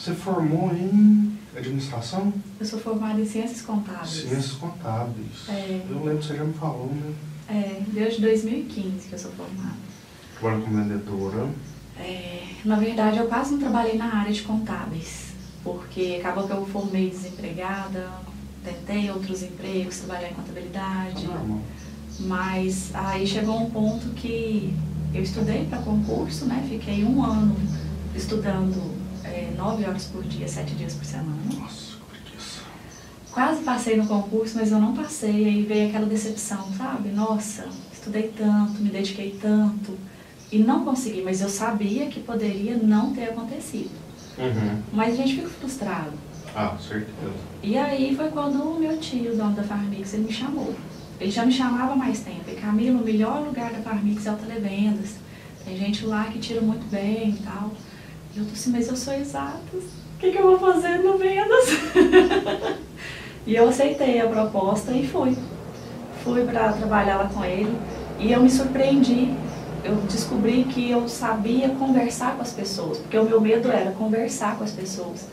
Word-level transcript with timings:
Você 0.00 0.14
formou 0.14 0.72
em 0.74 1.38
administração? 1.54 2.32
Eu 2.58 2.64
sou 2.64 2.78
formada 2.80 3.20
em 3.20 3.26
ciências 3.26 3.60
contábeis. 3.60 4.08
Ciências 4.10 4.52
contábeis. 4.52 5.46
É. 5.46 5.82
Eu 5.90 5.96
lembro 6.02 6.18
que 6.20 6.24
você 6.26 6.36
já 6.36 6.44
me 6.44 6.54
falou, 6.54 6.86
né? 6.86 7.12
É, 7.50 7.82
desde 7.88 8.22
2015 8.22 9.08
que 9.08 9.12
eu 9.12 9.18
sou 9.18 9.30
formada. 9.32 9.76
Trabalha 10.40 10.62
como 10.62 10.76
vendedora. 10.82 11.50
É, 11.98 12.44
na 12.64 12.76
verdade, 12.76 13.18
eu 13.18 13.26
quase 13.26 13.52
não 13.52 13.58
trabalhei 13.58 13.98
na 13.98 14.06
área 14.06 14.32
de 14.32 14.40
contábeis, 14.40 15.34
porque 15.62 16.16
acabou 16.18 16.46
que 16.46 16.52
eu 16.54 16.64
formei 16.64 17.10
desempregada, 17.10 18.08
tentei 18.64 19.10
outros 19.10 19.42
empregos, 19.42 19.98
trabalhar 19.98 20.30
em 20.30 20.34
contabilidade, 20.34 21.26
Tá 21.26 21.34
normal. 21.34 21.60
mas 22.20 22.90
aí 22.94 23.26
chegou 23.26 23.60
um 23.60 23.68
ponto 23.70 24.08
que 24.14 24.74
eu 25.12 25.22
estudei 25.22 25.66
para 25.66 25.82
concurso, 25.82 26.46
né? 26.46 26.64
Fiquei 26.70 27.04
um 27.04 27.22
ano 27.22 27.54
estudando 28.16 28.98
nove 29.60 29.84
horas 29.84 30.04
por 30.06 30.24
dia, 30.24 30.48
sete 30.48 30.74
dias 30.74 30.94
por 30.94 31.04
semana. 31.04 31.36
Nossa, 31.54 31.96
que 31.96 32.22
preguiça. 32.22 32.60
Quase 33.30 33.62
passei 33.62 33.96
no 33.96 34.06
concurso, 34.06 34.56
mas 34.56 34.72
eu 34.72 34.78
não 34.78 34.94
passei. 34.94 35.44
Aí 35.44 35.62
veio 35.62 35.88
aquela 35.88 36.06
decepção, 36.06 36.66
sabe? 36.76 37.10
Nossa, 37.10 37.68
estudei 37.92 38.32
tanto, 38.36 38.80
me 38.80 38.88
dediquei 38.88 39.38
tanto 39.40 39.96
e 40.50 40.58
não 40.58 40.84
consegui. 40.84 41.22
Mas 41.22 41.42
eu 41.42 41.48
sabia 41.48 42.06
que 42.06 42.20
poderia 42.20 42.76
não 42.76 43.12
ter 43.12 43.24
acontecido. 43.24 43.90
Uhum. 44.38 44.82
Mas 44.92 45.14
a 45.14 45.16
gente 45.18 45.36
fica 45.36 45.48
frustrado. 45.48 46.12
Ah, 46.56 46.76
certeza. 46.78 47.34
E 47.62 47.76
aí 47.76 48.16
foi 48.16 48.30
quando 48.30 48.62
o 48.62 48.80
meu 48.80 48.98
tio, 48.98 49.34
o 49.34 49.36
dono 49.36 49.54
da 49.54 49.62
Farmix, 49.62 50.14
ele 50.14 50.24
me 50.24 50.32
chamou. 50.32 50.74
Ele 51.20 51.30
já 51.30 51.44
me 51.44 51.52
chamava 51.52 51.92
há 51.92 51.96
mais 51.96 52.20
tempo. 52.20 52.48
E 52.48 52.54
Camila, 52.54 52.98
o 52.98 53.04
melhor 53.04 53.44
lugar 53.44 53.70
da 53.70 53.80
Farmix 53.80 54.26
é 54.26 54.32
o 54.32 54.36
Televendas. 54.36 55.16
Tem 55.64 55.76
gente 55.76 56.06
lá 56.06 56.24
que 56.24 56.38
tira 56.38 56.62
muito 56.62 56.90
bem 56.90 57.30
e 57.30 57.42
tal. 57.44 57.70
E 58.34 58.38
eu 58.38 58.44
assim, 58.52 58.70
mas 58.70 58.88
eu 58.88 58.96
sou 58.96 59.14
exatas. 59.14 59.82
O 59.82 60.18
que, 60.20 60.30
que 60.30 60.38
eu 60.38 60.42
vou 60.42 60.58
fazer 60.58 60.98
no 60.98 61.18
Vendas? 61.18 61.68
e 63.46 63.54
eu 63.56 63.68
aceitei 63.68 64.20
a 64.20 64.28
proposta 64.28 64.92
e 64.92 65.06
fui. 65.06 65.36
Fui 66.22 66.44
para 66.44 66.72
trabalhar 66.74 67.16
lá 67.16 67.30
com 67.32 67.44
ele. 67.44 67.76
E 68.18 68.30
eu 68.32 68.42
me 68.42 68.50
surpreendi. 68.50 69.34
Eu 69.82 69.96
descobri 70.02 70.64
que 70.64 70.90
eu 70.90 71.08
sabia 71.08 71.70
conversar 71.70 72.36
com 72.36 72.42
as 72.42 72.52
pessoas. 72.52 72.98
Porque 72.98 73.18
o 73.18 73.24
meu 73.24 73.40
medo 73.40 73.70
era 73.70 73.92
conversar 73.92 74.56
com 74.56 74.64
as 74.64 74.72
pessoas. 74.72 75.26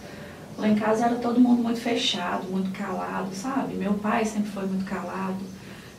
Lá 0.58 0.68
em 0.68 0.76
casa 0.76 1.06
era 1.06 1.16
todo 1.16 1.40
mundo 1.40 1.62
muito 1.62 1.80
fechado, 1.80 2.50
muito 2.50 2.72
calado, 2.72 3.30
sabe? 3.34 3.76
Meu 3.76 3.94
pai 3.94 4.26
sempre 4.26 4.50
foi 4.50 4.66
muito 4.66 4.86
calado. 4.86 5.38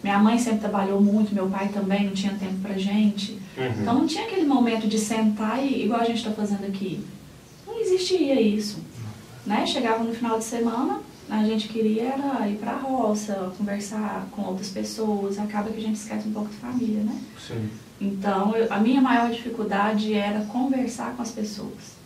Minha 0.02 0.18
mãe 0.18 0.38
sempre 0.38 0.60
trabalhou 0.60 1.00
muito, 1.00 1.34
meu 1.34 1.48
pai 1.48 1.68
também 1.68 2.06
não 2.06 2.12
tinha 2.12 2.34
tempo 2.34 2.56
pra 2.62 2.76
gente. 2.76 3.38
Uhum. 3.58 3.82
Então 3.82 3.94
não 3.94 4.06
tinha 4.06 4.24
aquele 4.24 4.46
momento 4.46 4.86
de 4.86 4.98
sentar 4.98 5.62
e, 5.64 5.84
igual 5.84 6.00
a 6.00 6.04
gente 6.04 6.18
está 6.18 6.30
fazendo 6.30 6.64
aqui. 6.66 7.04
Não 7.66 7.78
existia 7.80 8.40
isso. 8.40 8.78
Né? 9.46 9.66
Chegava 9.66 10.04
no 10.04 10.14
final 10.14 10.38
de 10.38 10.44
semana, 10.44 11.00
a 11.28 11.44
gente 11.44 11.68
queria 11.68 12.04
era 12.14 12.48
ir 12.48 12.56
pra 12.58 12.72
roça, 12.76 13.52
conversar 13.56 14.26
com 14.32 14.42
outras 14.42 14.68
pessoas, 14.68 15.38
acaba 15.38 15.70
que 15.70 15.78
a 15.78 15.82
gente 15.82 15.96
esquece 15.96 16.28
um 16.28 16.32
pouco 16.32 16.48
de 16.50 16.56
família, 16.56 17.02
né? 17.02 17.18
Sim. 17.46 17.68
Então, 18.00 18.54
eu- 18.54 18.72
a 18.72 18.78
minha 18.78 19.00
maior 19.00 19.30
dificuldade 19.30 20.14
era 20.14 20.40
conversar 20.44 21.14
com 21.16 21.22
as 21.22 21.30
pessoas. 21.30 21.98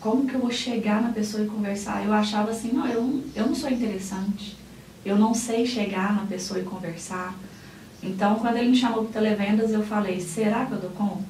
Como 0.00 0.26
que 0.26 0.34
eu 0.34 0.40
vou 0.40 0.50
chegar 0.50 1.00
na 1.02 1.08
pessoa 1.10 1.42
e 1.42 1.46
conversar? 1.48 2.04
Eu 2.04 2.12
achava 2.12 2.50
assim, 2.50 2.70
não, 2.72 2.86
eu, 2.86 3.00
não- 3.02 3.22
eu 3.34 3.46
não 3.46 3.54
sou 3.54 3.70
interessante. 3.70 4.56
Eu 5.04 5.16
não 5.16 5.32
sei 5.32 5.64
chegar 5.66 6.14
na 6.14 6.26
pessoa 6.26 6.60
e 6.60 6.64
conversar. 6.64 7.34
Então, 8.06 8.36
quando 8.36 8.56
ele 8.56 8.70
me 8.70 8.76
chamou 8.76 9.04
para 9.04 9.20
televendas, 9.20 9.72
eu 9.72 9.82
falei, 9.82 10.20
será 10.20 10.64
que 10.66 10.72
eu 10.72 10.78
dou 10.78 10.90
conta? 10.90 11.24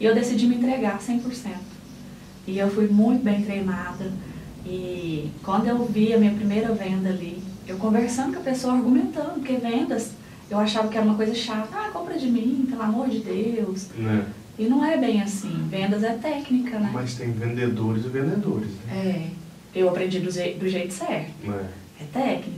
E 0.00 0.04
eu 0.04 0.14
decidi 0.14 0.46
me 0.46 0.56
entregar 0.56 0.98
100%. 0.98 1.20
E 2.46 2.58
eu 2.58 2.70
fui 2.70 2.88
muito 2.88 3.22
bem 3.22 3.42
treinada. 3.42 4.10
E 4.66 5.30
quando 5.42 5.66
eu 5.66 5.84
vi 5.84 6.12
a 6.14 6.18
minha 6.18 6.32
primeira 6.32 6.72
venda 6.74 7.08
ali, 7.08 7.42
eu 7.66 7.76
conversando 7.76 8.34
com 8.34 8.40
a 8.40 8.42
pessoa, 8.42 8.74
argumentando, 8.74 9.34
porque 9.40 9.54
vendas, 9.56 10.12
eu 10.50 10.58
achava 10.58 10.88
que 10.88 10.96
era 10.96 11.06
uma 11.06 11.14
coisa 11.16 11.34
chata. 11.34 11.68
Ah, 11.72 11.90
compra 11.92 12.18
de 12.18 12.26
mim, 12.30 12.66
pelo 12.68 12.82
amor 12.82 13.08
de 13.08 13.18
Deus. 13.20 13.88
Né? 13.96 14.26
E 14.58 14.64
não 14.66 14.84
é 14.84 14.96
bem 14.96 15.22
assim. 15.22 15.66
Vendas 15.70 16.02
é 16.02 16.12
técnica, 16.14 16.78
né? 16.78 16.90
Mas 16.92 17.14
tem 17.14 17.30
vendedores 17.32 18.04
e 18.04 18.08
vendedores, 18.08 18.68
né? 18.86 18.92
É. 19.74 19.78
Eu 19.78 19.88
aprendi 19.90 20.18
do, 20.20 20.30
je- 20.30 20.54
do 20.54 20.68
jeito 20.68 20.92
certo. 20.92 21.30
Né? 21.46 21.68
É 22.00 22.04
técnica. 22.12 22.57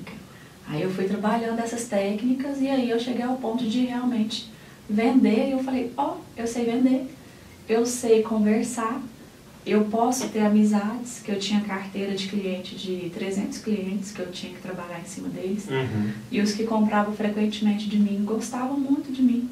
Aí 0.70 0.82
eu 0.82 0.90
fui 0.90 1.04
trabalhando 1.04 1.58
essas 1.58 1.88
técnicas 1.88 2.60
e 2.60 2.68
aí 2.68 2.88
eu 2.88 3.00
cheguei 3.00 3.24
ao 3.24 3.36
ponto 3.36 3.64
de 3.68 3.80
realmente 3.86 4.48
vender. 4.88 5.48
E 5.48 5.50
eu 5.50 5.64
falei, 5.64 5.92
ó, 5.96 6.16
eu 6.36 6.46
sei 6.46 6.64
vender, 6.64 7.12
eu 7.68 7.84
sei 7.84 8.22
conversar, 8.22 9.02
eu 9.66 9.84
posso 9.86 10.28
ter 10.28 10.40
amizades, 10.40 11.20
que 11.24 11.32
eu 11.32 11.38
tinha 11.40 11.60
carteira 11.60 12.14
de 12.14 12.28
cliente 12.28 12.76
de 12.76 13.10
300 13.10 13.58
clientes 13.58 14.12
que 14.12 14.20
eu 14.20 14.30
tinha 14.30 14.54
que 14.54 14.62
trabalhar 14.62 15.00
em 15.00 15.04
cima 15.04 15.28
deles. 15.28 15.66
Uhum. 15.68 16.12
E 16.30 16.40
os 16.40 16.52
que 16.52 16.64
compravam 16.64 17.14
frequentemente 17.14 17.88
de 17.88 17.98
mim 17.98 18.22
gostavam 18.24 18.78
muito 18.78 19.12
de 19.12 19.22
mim. 19.22 19.50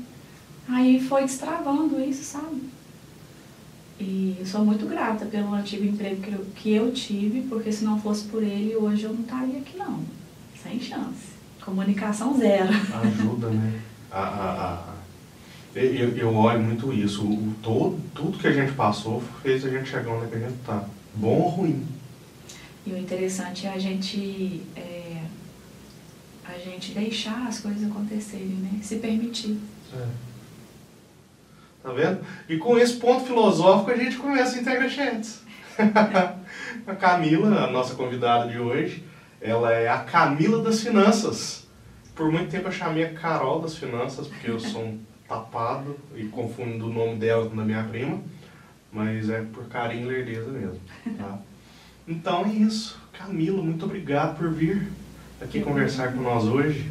Aí 0.69 1.01
foi 1.01 1.23
destravando 1.23 2.01
isso, 2.01 2.23
sabe? 2.23 2.63
E 4.01 4.37
eu 4.39 4.47
sou 4.47 4.65
muito 4.65 4.87
grata 4.87 5.27
pelo 5.27 5.53
antigo 5.53 5.85
emprego 5.85 6.23
que 6.23 6.33
eu, 6.33 6.47
que 6.55 6.73
eu 6.73 6.93
tive, 6.93 7.43
porque 7.49 7.73
se 7.73 7.85
não 7.85 8.01
fosse 8.01 8.25
por 8.25 8.43
ele, 8.43 8.77
hoje 8.77 9.03
eu 9.03 9.13
não 9.13 9.23
estaria 9.23 9.59
aqui 9.59 9.77
não. 9.77 10.01
Sem 10.63 10.81
chance. 10.81 11.29
Comunicação 11.65 12.37
zero. 12.39 12.69
Ajuda, 13.03 13.51
né? 13.51 13.81
A, 14.11 14.21
a, 14.21 14.75
a- 14.75 14.95
Eu, 15.75 16.17
eu 16.17 16.35
olho 16.35 16.61
muito 16.61 16.93
isso. 16.93 17.25
O, 17.25 17.55
todo, 17.63 18.01
tudo 18.15 18.39
que 18.39 18.47
a 18.47 18.53
gente 18.53 18.73
passou 18.73 19.23
fez 19.43 19.65
a 19.65 19.71
gente 19.71 19.89
chegar 19.89 20.11
onde 20.13 20.35
a 20.35 20.39
gente 20.39 20.59
tá. 20.65 20.85
Bom 21.15 21.37
ou 21.41 21.49
ruim? 21.49 21.87
E 22.87 22.93
o 22.93 22.97
interessante 22.99 23.67
é 23.67 23.71
a 23.73 23.79
gente, 23.79 24.63
é, 24.75 25.23
a 26.45 26.59
gente 26.59 26.93
deixar 26.93 27.47
as 27.47 27.61
coisas 27.61 27.85
acontecerem, 27.91 28.47
né? 28.47 28.81
Se 28.83 28.97
permitir. 28.97 29.59
É. 29.95 30.07
Tá 31.83 31.93
vendo? 31.93 32.21
E 32.49 32.57
com 32.57 32.79
esse 32.79 32.95
ponto 32.95 33.25
filosófico 33.27 33.91
a 33.91 33.97
gente 33.97 34.17
começa 34.17 34.57
a 34.57 34.61
Integra 34.61 34.89
Chats. 34.89 35.43
a 36.87 36.95
Camila, 36.95 37.65
a 37.65 37.71
nossa 37.71 37.95
convidada 37.95 38.51
de 38.51 38.59
hoje, 38.59 39.05
ela 39.41 39.73
é 39.73 39.89
a 39.89 39.99
Camila 39.99 40.63
das 40.63 40.81
Finanças. 40.81 41.67
Por 42.15 42.31
muito 42.31 42.51
tempo 42.51 42.69
eu 42.69 42.73
chamei 42.73 43.05
a 43.05 43.13
Carol 43.13 43.61
das 43.61 43.77
Finanças, 43.77 44.27
porque 44.27 44.51
eu 44.51 44.59
sou 44.59 44.83
um 44.83 44.99
tapado 45.29 45.97
e 46.17 46.25
confundo 46.25 46.87
o 46.87 46.93
nome 46.93 47.17
dela 47.17 47.49
com 47.49 47.57
da 47.57 47.65
minha 47.65 47.85
prima. 47.85 48.21
Mas 48.91 49.29
é 49.29 49.43
por 49.43 49.67
carinho 49.67 50.11
e 50.11 50.15
lerdeza 50.15 50.51
mesmo. 50.51 50.81
Tá? 51.19 51.39
Então 52.07 52.45
é 52.47 52.49
isso. 52.49 52.99
Camila, 53.13 53.63
muito 53.63 53.85
obrigado 53.85 54.39
por 54.39 54.51
vir 54.51 54.91
aqui 55.41 55.61
conversar 55.61 56.13
com 56.13 56.21
nós 56.23 56.45
hoje. 56.45 56.91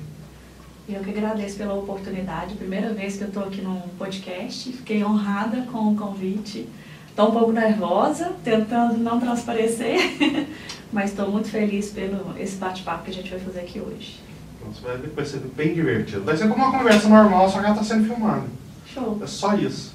Eu 0.88 1.02
que 1.02 1.10
agradeço 1.10 1.58
pela 1.58 1.74
oportunidade. 1.74 2.56
Primeira 2.56 2.94
vez 2.94 3.18
que 3.18 3.24
eu 3.24 3.28
estou 3.28 3.44
aqui 3.44 3.62
num 3.62 3.82
podcast. 3.98 4.72
Fiquei 4.72 5.04
honrada 5.04 5.64
com 5.64 5.92
o 5.92 5.96
convite. 5.98 6.70
Estou 7.10 7.30
um 7.30 7.32
pouco 7.32 7.52
nervosa, 7.52 8.32
tentando 8.44 8.96
não 9.00 9.20
transparecer, 9.20 9.98
mas 10.92 11.12
estou 11.12 11.30
muito 11.30 11.50
feliz 11.50 11.90
pelo 11.90 12.38
esse 12.38 12.56
bate-papo 12.58 13.04
que 13.04 13.12
a 13.12 13.14
gente 13.14 13.30
vai 13.30 13.40
fazer 13.40 13.60
aqui 13.62 13.80
hoje. 13.80 14.20
Então, 14.60 14.74
você 14.74 14.82
vai 14.82 14.98
ver 14.98 15.10
que 15.10 15.16
vai 15.16 15.26
ser 15.26 15.40
bem 15.56 15.74
divertido. 15.74 16.24
Vai 16.24 16.38
ser 16.38 16.48
como 16.48 16.64
uma 16.64 16.78
conversa 16.78 17.08
normal, 17.08 17.50
só 17.50 17.60
que 17.60 17.66
ela 17.66 17.74
está 17.74 17.84
sendo 17.84 18.06
filmada. 18.06 18.46
Show. 18.86 19.20
É 19.22 19.28
só 19.28 19.56
isso, 19.56 19.94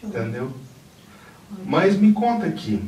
Show. 0.00 0.08
entendeu? 0.08 0.50
Mas 1.64 1.96
me 1.96 2.12
conta 2.12 2.46
aqui. 2.46 2.82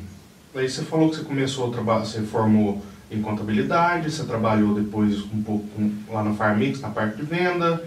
Aí 0.55 0.69
você 0.69 0.83
falou 0.83 1.11
que 1.11 1.17
você 1.17 1.23
começou 1.25 1.69
a 1.69 1.73
trabalhar, 1.73 2.05
você 2.05 2.23
formou 2.23 2.83
em 3.11 3.21
contabilidade, 3.21 4.11
você 4.11 4.25
trabalhou 4.25 4.75
depois 4.75 5.23
um 5.33 5.43
pouco 5.43 5.67
lá 6.11 6.23
na 6.23 6.35
Farmix, 6.35 6.81
na 6.81 6.91
parte 6.91 7.17
de 7.17 7.23
venda, 7.23 7.83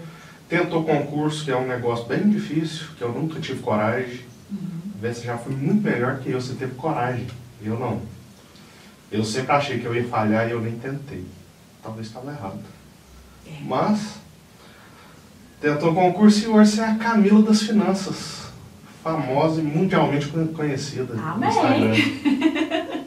tentou 0.48 0.84
concurso, 0.84 1.44
que 1.44 1.50
é 1.50 1.56
um 1.56 1.66
negócio 1.66 2.06
bem 2.06 2.28
difícil, 2.28 2.86
que 2.96 3.02
eu 3.02 3.12
nunca 3.12 3.40
tive 3.40 3.60
coragem. 3.60 4.20
Uhum. 4.50 4.92
Você 5.00 5.22
já 5.22 5.36
foi 5.36 5.54
muito 5.54 5.82
melhor 5.82 6.18
que 6.18 6.30
eu, 6.30 6.40
você 6.40 6.54
teve 6.54 6.74
coragem. 6.74 7.26
Eu 7.62 7.78
não. 7.78 8.00
Eu 9.10 9.24
sempre 9.24 9.52
achei 9.52 9.78
que 9.78 9.84
eu 9.86 9.94
ia 9.94 10.04
falhar 10.08 10.48
e 10.48 10.52
eu 10.52 10.60
nem 10.60 10.78
tentei. 10.78 11.24
Talvez 11.82 12.08
estava 12.08 12.30
errado. 12.32 12.58
É. 13.46 13.52
Mas, 13.64 14.14
tentou 15.60 15.94
concurso 15.94 16.42
e 16.44 16.48
hoje 16.48 16.72
você 16.72 16.80
é 16.80 16.84
a 16.84 16.94
Camila 16.96 17.42
das 17.42 17.62
Finanças. 17.62 18.46
Famosa 19.02 19.60
e 19.60 19.64
mundialmente 19.64 20.26
con- 20.28 20.48
conhecida 20.48 21.14
Amém. 21.14 21.38
no 21.38 21.46
Instagram. 21.94 23.06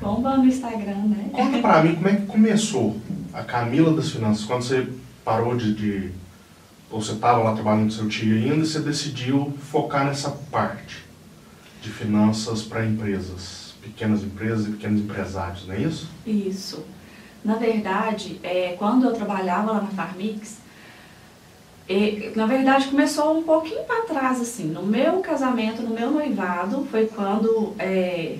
Bomba 0.00 0.36
no 0.36 0.46
Instagram, 0.46 1.06
né? 1.06 1.30
Conta 1.32 1.58
pra 1.58 1.82
mim 1.82 1.94
como 1.94 2.08
é 2.08 2.16
que 2.16 2.26
começou 2.26 2.98
a 3.32 3.42
Camila 3.42 3.94
das 3.94 4.10
Finanças. 4.10 4.44
Quando 4.44 4.62
você 4.62 4.86
parou 5.24 5.56
de... 5.56 5.74
de 5.74 6.10
ou 6.90 7.00
você 7.00 7.12
estava 7.12 7.38
lá 7.42 7.54
trabalhando 7.54 7.84
com 7.84 7.90
seu 7.90 8.08
tio 8.08 8.34
ainda 8.34 8.56
e 8.64 8.66
você 8.66 8.80
decidiu 8.80 9.56
focar 9.70 10.04
nessa 10.04 10.30
parte 10.50 10.98
de 11.80 11.88
finanças 11.88 12.62
para 12.62 12.84
empresas. 12.84 13.59
Pequenas 13.82 14.22
empresas 14.22 14.66
e 14.66 14.70
pequenos 14.72 15.00
empresários, 15.00 15.66
não 15.66 15.74
é 15.74 15.80
isso? 15.80 16.08
Isso. 16.26 16.84
Na 17.44 17.54
verdade, 17.54 18.38
é, 18.42 18.74
quando 18.78 19.06
eu 19.06 19.12
trabalhava 19.12 19.72
lá 19.72 19.80
na 19.80 19.88
Farmix, 19.88 20.58
e, 21.88 22.32
na 22.36 22.46
verdade 22.46 22.86
começou 22.86 23.36
um 23.36 23.42
pouquinho 23.42 23.82
para 23.84 24.02
trás, 24.02 24.40
assim. 24.40 24.66
No 24.66 24.84
meu 24.84 25.20
casamento, 25.20 25.82
no 25.82 25.90
meu 25.92 26.10
noivado, 26.10 26.86
foi 26.90 27.06
quando 27.06 27.74
é, 27.78 28.38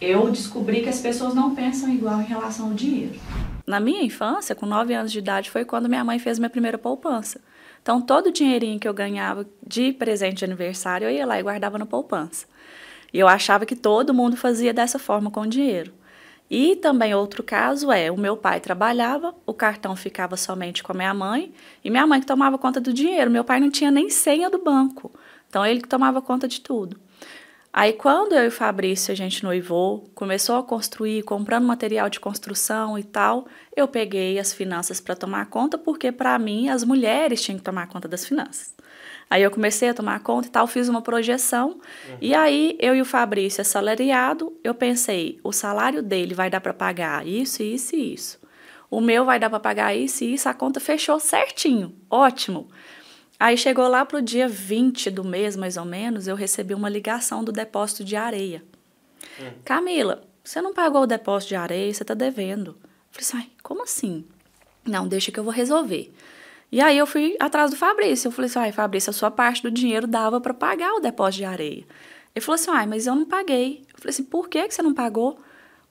eu 0.00 0.30
descobri 0.30 0.82
que 0.82 0.88
as 0.88 1.00
pessoas 1.00 1.32
não 1.32 1.54
pensam 1.54 1.88
igual 1.88 2.20
em 2.20 2.26
relação 2.26 2.66
ao 2.66 2.74
dinheiro. 2.74 3.18
Na 3.66 3.78
minha 3.78 4.02
infância, 4.02 4.54
com 4.54 4.66
9 4.66 4.92
anos 4.92 5.12
de 5.12 5.20
idade, 5.20 5.50
foi 5.50 5.64
quando 5.64 5.88
minha 5.88 6.04
mãe 6.04 6.18
fez 6.18 6.38
minha 6.38 6.50
primeira 6.50 6.76
poupança. 6.76 7.40
Então, 7.80 8.00
todo 8.00 8.26
o 8.26 8.32
dinheirinho 8.32 8.78
que 8.78 8.86
eu 8.86 8.92
ganhava 8.92 9.46
de 9.66 9.92
presente 9.92 10.38
de 10.38 10.44
aniversário, 10.44 11.06
eu 11.06 11.10
ia 11.10 11.24
lá 11.24 11.38
e 11.38 11.42
guardava 11.42 11.78
na 11.78 11.86
poupança. 11.86 12.46
E 13.12 13.18
eu 13.18 13.28
achava 13.28 13.66
que 13.66 13.76
todo 13.76 14.14
mundo 14.14 14.36
fazia 14.36 14.72
dessa 14.72 14.98
forma 14.98 15.30
com 15.30 15.42
o 15.42 15.46
dinheiro. 15.46 15.92
E 16.50 16.76
também 16.76 17.14
outro 17.14 17.42
caso 17.42 17.90
é, 17.90 18.10
o 18.10 18.18
meu 18.18 18.36
pai 18.36 18.60
trabalhava, 18.60 19.34
o 19.46 19.54
cartão 19.54 19.96
ficava 19.96 20.36
somente 20.36 20.82
com 20.82 20.92
a 20.92 20.94
minha 20.94 21.14
mãe, 21.14 21.52
e 21.82 21.90
minha 21.90 22.06
mãe 22.06 22.20
que 22.20 22.26
tomava 22.26 22.58
conta 22.58 22.80
do 22.80 22.92
dinheiro. 22.92 23.30
Meu 23.30 23.42
pai 23.42 23.58
não 23.58 23.70
tinha 23.70 23.90
nem 23.90 24.10
senha 24.10 24.50
do 24.50 24.58
banco. 24.58 25.10
Então 25.48 25.64
ele 25.64 25.80
que 25.80 25.88
tomava 25.88 26.20
conta 26.20 26.46
de 26.46 26.60
tudo. 26.60 27.00
Aí 27.72 27.94
quando 27.94 28.34
eu 28.34 28.44
e 28.44 28.48
o 28.48 28.52
Fabrício 28.52 29.12
a 29.12 29.14
gente 29.14 29.42
noivou, 29.42 30.04
começou 30.14 30.56
a 30.56 30.62
construir, 30.62 31.22
comprando 31.22 31.64
material 31.64 32.10
de 32.10 32.20
construção 32.20 32.98
e 32.98 33.02
tal, 33.02 33.46
eu 33.74 33.88
peguei 33.88 34.38
as 34.38 34.52
finanças 34.52 35.00
para 35.00 35.16
tomar 35.16 35.46
conta, 35.46 35.78
porque 35.78 36.12
para 36.12 36.38
mim 36.38 36.68
as 36.68 36.84
mulheres 36.84 37.40
tinham 37.40 37.56
que 37.56 37.64
tomar 37.64 37.86
conta 37.86 38.06
das 38.06 38.26
finanças. 38.26 38.74
Aí 39.32 39.44
eu 39.44 39.50
comecei 39.50 39.88
a 39.88 39.94
tomar 39.94 40.20
conta 40.20 40.48
e 40.48 40.50
tal, 40.50 40.66
fiz 40.66 40.90
uma 40.90 41.00
projeção. 41.00 41.70
Uhum. 41.70 42.16
E 42.20 42.34
aí 42.34 42.76
eu 42.78 42.94
e 42.94 43.00
o 43.00 43.04
Fabrício 43.06 43.62
assalariado, 43.62 44.54
eu 44.62 44.74
pensei, 44.74 45.40
o 45.42 45.54
salário 45.54 46.02
dele 46.02 46.34
vai 46.34 46.50
dar 46.50 46.60
para 46.60 46.74
pagar 46.74 47.26
isso, 47.26 47.62
isso 47.62 47.96
e 47.96 48.12
isso. 48.12 48.38
O 48.90 49.00
meu 49.00 49.24
vai 49.24 49.40
dar 49.40 49.48
para 49.48 49.58
pagar 49.58 49.96
isso 49.96 50.22
e 50.22 50.34
isso, 50.34 50.50
a 50.50 50.52
conta 50.52 50.80
fechou 50.80 51.18
certinho. 51.18 51.96
Ótimo. 52.10 52.68
Aí 53.40 53.56
chegou 53.56 53.88
lá 53.88 54.04
pro 54.04 54.20
dia 54.20 54.46
20 54.46 55.10
do 55.10 55.24
mês, 55.24 55.56
mais 55.56 55.78
ou 55.78 55.86
menos, 55.86 56.28
eu 56.28 56.36
recebi 56.36 56.74
uma 56.74 56.90
ligação 56.90 57.42
do 57.42 57.50
depósito 57.50 58.04
de 58.04 58.14
areia. 58.14 58.62
Hum. 59.40 59.50
Camila, 59.64 60.24
você 60.44 60.60
não 60.60 60.74
pagou 60.74 61.04
o 61.04 61.06
depósito 61.06 61.48
de 61.48 61.56
areia, 61.56 61.94
você 61.94 62.04
tá 62.04 62.12
devendo. 62.12 62.76
Eu 63.16 63.22
falei 63.22 63.44
assim, 63.46 63.50
como 63.62 63.82
assim? 63.82 64.26
Não, 64.84 65.08
deixa 65.08 65.32
que 65.32 65.40
eu 65.40 65.44
vou 65.44 65.54
resolver. 65.54 66.12
E 66.72 66.80
aí 66.80 66.96
eu 66.96 67.06
fui 67.06 67.36
atrás 67.38 67.70
do 67.70 67.76
Fabrício. 67.76 68.28
Eu 68.28 68.32
falei 68.32 68.48
assim, 68.50 68.58
ai, 68.58 68.72
Fabrício, 68.72 69.10
a 69.10 69.12
sua 69.12 69.30
parte 69.30 69.62
do 69.62 69.70
dinheiro 69.70 70.06
dava 70.06 70.40
para 70.40 70.54
pagar 70.54 70.94
o 70.94 71.00
depósito 71.00 71.40
de 71.40 71.44
areia. 71.44 71.84
Ele 72.34 72.42
falou 72.42 72.54
assim, 72.54 72.70
ai, 72.70 72.86
mas 72.86 73.06
eu 73.06 73.14
não 73.14 73.26
paguei. 73.26 73.84
Eu 73.92 73.98
falei 73.98 74.10
assim, 74.10 74.24
por 74.24 74.48
que, 74.48 74.66
que 74.66 74.74
você 74.74 74.80
não 74.80 74.94
pagou? 74.94 75.38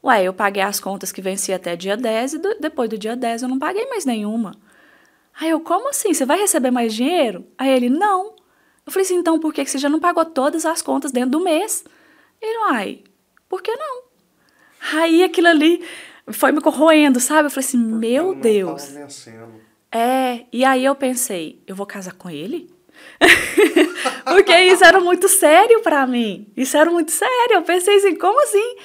Ué, 0.04 0.24
eu 0.24 0.34
paguei 0.34 0.64
as 0.64 0.80
contas 0.80 1.12
que 1.12 1.22
vencia 1.22 1.56
até 1.56 1.76
dia 1.76 1.96
10 1.96 2.34
e 2.34 2.38
do, 2.40 2.56
depois 2.60 2.90
do 2.90 2.98
dia 2.98 3.16
10 3.16 3.44
eu 3.44 3.50
não 3.50 3.60
paguei 3.60 3.86
mais 3.88 4.06
nenhuma. 4.06 4.56
Aí 5.40 5.52
eu, 5.52 5.60
como 5.60 5.90
assim? 5.90 6.16
Você 6.16 6.26
vai 6.26 6.40
receber 6.40 6.72
mais 6.72 6.96
dinheiro? 6.96 7.46
Aí 7.60 7.70
ele, 7.70 7.88
não. 7.88 8.34
Eu 8.84 8.92
falei 8.92 9.06
assim, 9.06 9.18
então 9.18 9.40
por 9.40 9.54
que 9.54 9.64
você 9.64 9.78
já 9.78 9.88
não 9.88 10.00
pagou 10.00 10.26
todas 10.26 10.66
as 10.66 10.82
contas 10.82 11.12
dentro 11.12 11.30
do 11.30 11.40
mês? 11.40 11.86
Ele, 12.42 12.58
ai, 12.72 13.04
por 13.48 13.62
que 13.62 13.72
não? 13.76 14.04
Aí 14.94 15.24
aquilo 15.24 15.48
ali 15.48 15.86
foi 16.32 16.52
me 16.52 16.60
corroendo, 16.60 17.20
sabe? 17.20 17.46
Eu 17.46 17.52
falei 17.52 17.68
assim, 17.68 17.78
Porque 17.78 18.08
meu 18.08 18.34
Deus. 18.34 18.82
É, 19.92 20.46
e 20.54 20.64
aí 20.64 20.86
eu 20.86 20.96
pensei, 20.96 21.62
eu 21.68 21.76
vou 21.76 21.86
casar 21.86 22.14
com 22.14 22.30
ele? 22.30 22.70
Porque 24.24 24.58
isso 24.58 24.86
era 24.86 25.00
muito 25.00 25.28
sério 25.28 25.82
para 25.82 26.08
mim. 26.08 26.48
Isso 26.56 26.78
era 26.78 26.90
muito 26.90 27.12
sério. 27.12 27.56
Eu 27.56 27.64
pensei 27.64 27.98
assim, 27.98 28.16
como 28.16 28.42
assim? 28.44 28.78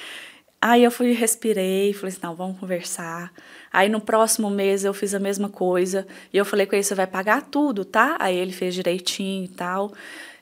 Aí 0.61 0.83
eu 0.83 0.91
fui, 0.91 1.13
respirei, 1.13 1.93
falei 1.93 2.09
assim, 2.09 2.19
não, 2.23 2.35
vamos 2.35 2.59
conversar. 2.59 3.31
Aí 3.71 3.87
no 3.89 4.01
próximo 4.01 4.49
mês 4.49 4.83
eu 4.83 4.93
fiz 4.93 5.13
a 5.13 5.19
mesma 5.19 5.49
coisa. 5.49 6.05
E 6.33 6.37
eu 6.37 6.43
falei 6.43 6.65
com 6.65 6.75
ele, 6.75 6.83
você 6.83 6.95
vai 6.95 7.07
pagar 7.07 7.43
tudo, 7.43 7.85
tá? 7.85 8.17
Aí 8.19 8.35
ele 8.35 8.51
fez 8.51 8.73
direitinho 8.75 9.45
e 9.45 9.49
tal. 9.49 9.93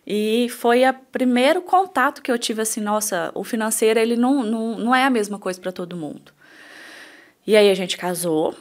E 0.08 0.48
foi 0.50 0.88
o 0.88 0.94
primeiro 1.12 1.62
contato 1.62 2.22
que 2.22 2.32
eu 2.32 2.38
tive 2.38 2.62
assim, 2.62 2.80
nossa, 2.80 3.32
o 3.36 3.44
financeiro 3.44 4.00
ele 4.00 4.16
não, 4.16 4.44
não, 4.44 4.80
não 4.80 4.96
é 4.96 5.04
a 5.04 5.10
mesma 5.10 5.38
coisa 5.38 5.60
para 5.60 5.72
todo 5.72 5.98
mundo. 5.98 6.32
E 7.46 7.56
aí 7.56 7.70
a 7.70 7.76
gente 7.76 7.98
casou 7.98 8.56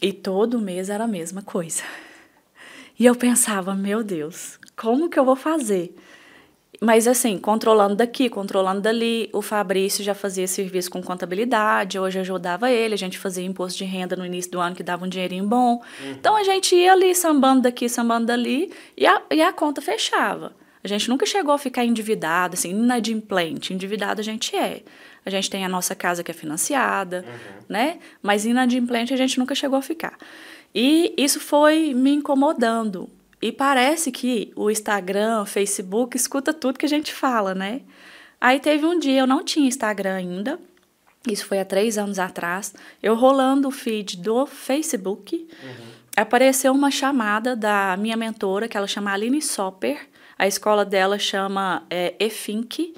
e 0.00 0.12
todo 0.12 0.60
mês 0.60 0.90
era 0.90 1.04
a 1.04 1.08
mesma 1.08 1.42
coisa. 1.42 1.82
E 2.98 3.04
eu 3.04 3.14
pensava, 3.14 3.74
meu 3.74 4.02
Deus, 4.02 4.58
como 4.76 5.08
que 5.08 5.18
eu 5.18 5.24
vou 5.24 5.36
fazer? 5.36 5.94
Mas 6.80 7.06
assim, 7.06 7.38
controlando 7.38 7.94
daqui, 7.94 8.28
controlando 8.28 8.80
dali. 8.80 9.30
O 9.32 9.40
Fabrício 9.40 10.04
já 10.04 10.14
fazia 10.14 10.46
serviço 10.46 10.90
com 10.90 11.02
contabilidade, 11.02 11.98
hoje 11.98 12.18
ajudava 12.18 12.70
ele, 12.70 12.94
a 12.94 12.98
gente 12.98 13.18
fazia 13.18 13.44
imposto 13.44 13.78
de 13.78 13.84
renda 13.84 14.14
no 14.14 14.26
início 14.26 14.50
do 14.50 14.60
ano 14.60 14.76
que 14.76 14.82
dava 14.82 15.04
um 15.04 15.08
dinheirinho 15.08 15.46
bom. 15.46 15.82
Uhum. 16.00 16.10
Então 16.12 16.36
a 16.36 16.42
gente 16.42 16.74
ia 16.74 16.92
ali, 16.92 17.14
sambando 17.14 17.62
daqui, 17.62 17.88
sambando 17.88 18.26
dali, 18.26 18.72
e 18.96 19.06
a, 19.06 19.22
e 19.30 19.40
a 19.40 19.52
conta 19.52 19.80
fechava. 19.80 20.54
A 20.84 20.88
gente 20.88 21.08
nunca 21.08 21.26
chegou 21.26 21.52
a 21.52 21.58
ficar 21.58 21.84
endividado, 21.84 22.54
assim, 22.54 22.70
inadimplente. 22.70 23.74
Endividado 23.74 24.20
a 24.20 24.24
gente 24.24 24.54
é. 24.54 24.82
A 25.26 25.30
gente 25.30 25.50
tem 25.50 25.64
a 25.64 25.68
nossa 25.68 25.94
casa 25.94 26.22
que 26.22 26.30
é 26.30 26.34
financiada, 26.34 27.24
uhum. 27.26 27.64
né? 27.68 27.98
Mas 28.22 28.46
inadimplente 28.46 29.12
a 29.12 29.16
gente 29.16 29.38
nunca 29.38 29.54
chegou 29.54 29.78
a 29.78 29.82
ficar. 29.82 30.16
E 30.74 31.12
isso 31.18 31.40
foi 31.40 31.92
me 31.92 32.12
incomodando, 32.12 33.10
e 33.40 33.52
parece 33.52 34.10
que 34.10 34.52
o 34.56 34.70
Instagram, 34.70 35.42
o 35.42 35.46
Facebook, 35.46 36.16
escuta 36.16 36.54
tudo 36.54 36.78
que 36.78 36.86
a 36.86 36.88
gente 36.88 37.12
fala, 37.12 37.54
né? 37.54 37.82
Aí 38.40 38.58
teve 38.60 38.86
um 38.86 38.98
dia, 38.98 39.20
eu 39.20 39.26
não 39.26 39.44
tinha 39.44 39.68
Instagram 39.68 40.14
ainda, 40.14 40.58
isso 41.28 41.46
foi 41.46 41.60
há 41.60 41.64
três 41.64 41.98
anos 41.98 42.18
atrás, 42.18 42.74
eu 43.02 43.14
rolando 43.14 43.68
o 43.68 43.70
feed 43.70 44.18
do 44.18 44.46
Facebook, 44.46 45.46
uhum. 45.62 45.86
apareceu 46.16 46.72
uma 46.72 46.90
chamada 46.90 47.54
da 47.54 47.96
minha 47.98 48.16
mentora, 48.16 48.68
que 48.68 48.76
ela 48.76 48.86
chama 48.86 49.12
Aline 49.12 49.42
Soper, 49.42 50.08
a 50.38 50.46
escola 50.46 50.84
dela 50.84 51.18
chama 51.18 51.84
é, 51.90 52.14
EFINC, 52.18 52.94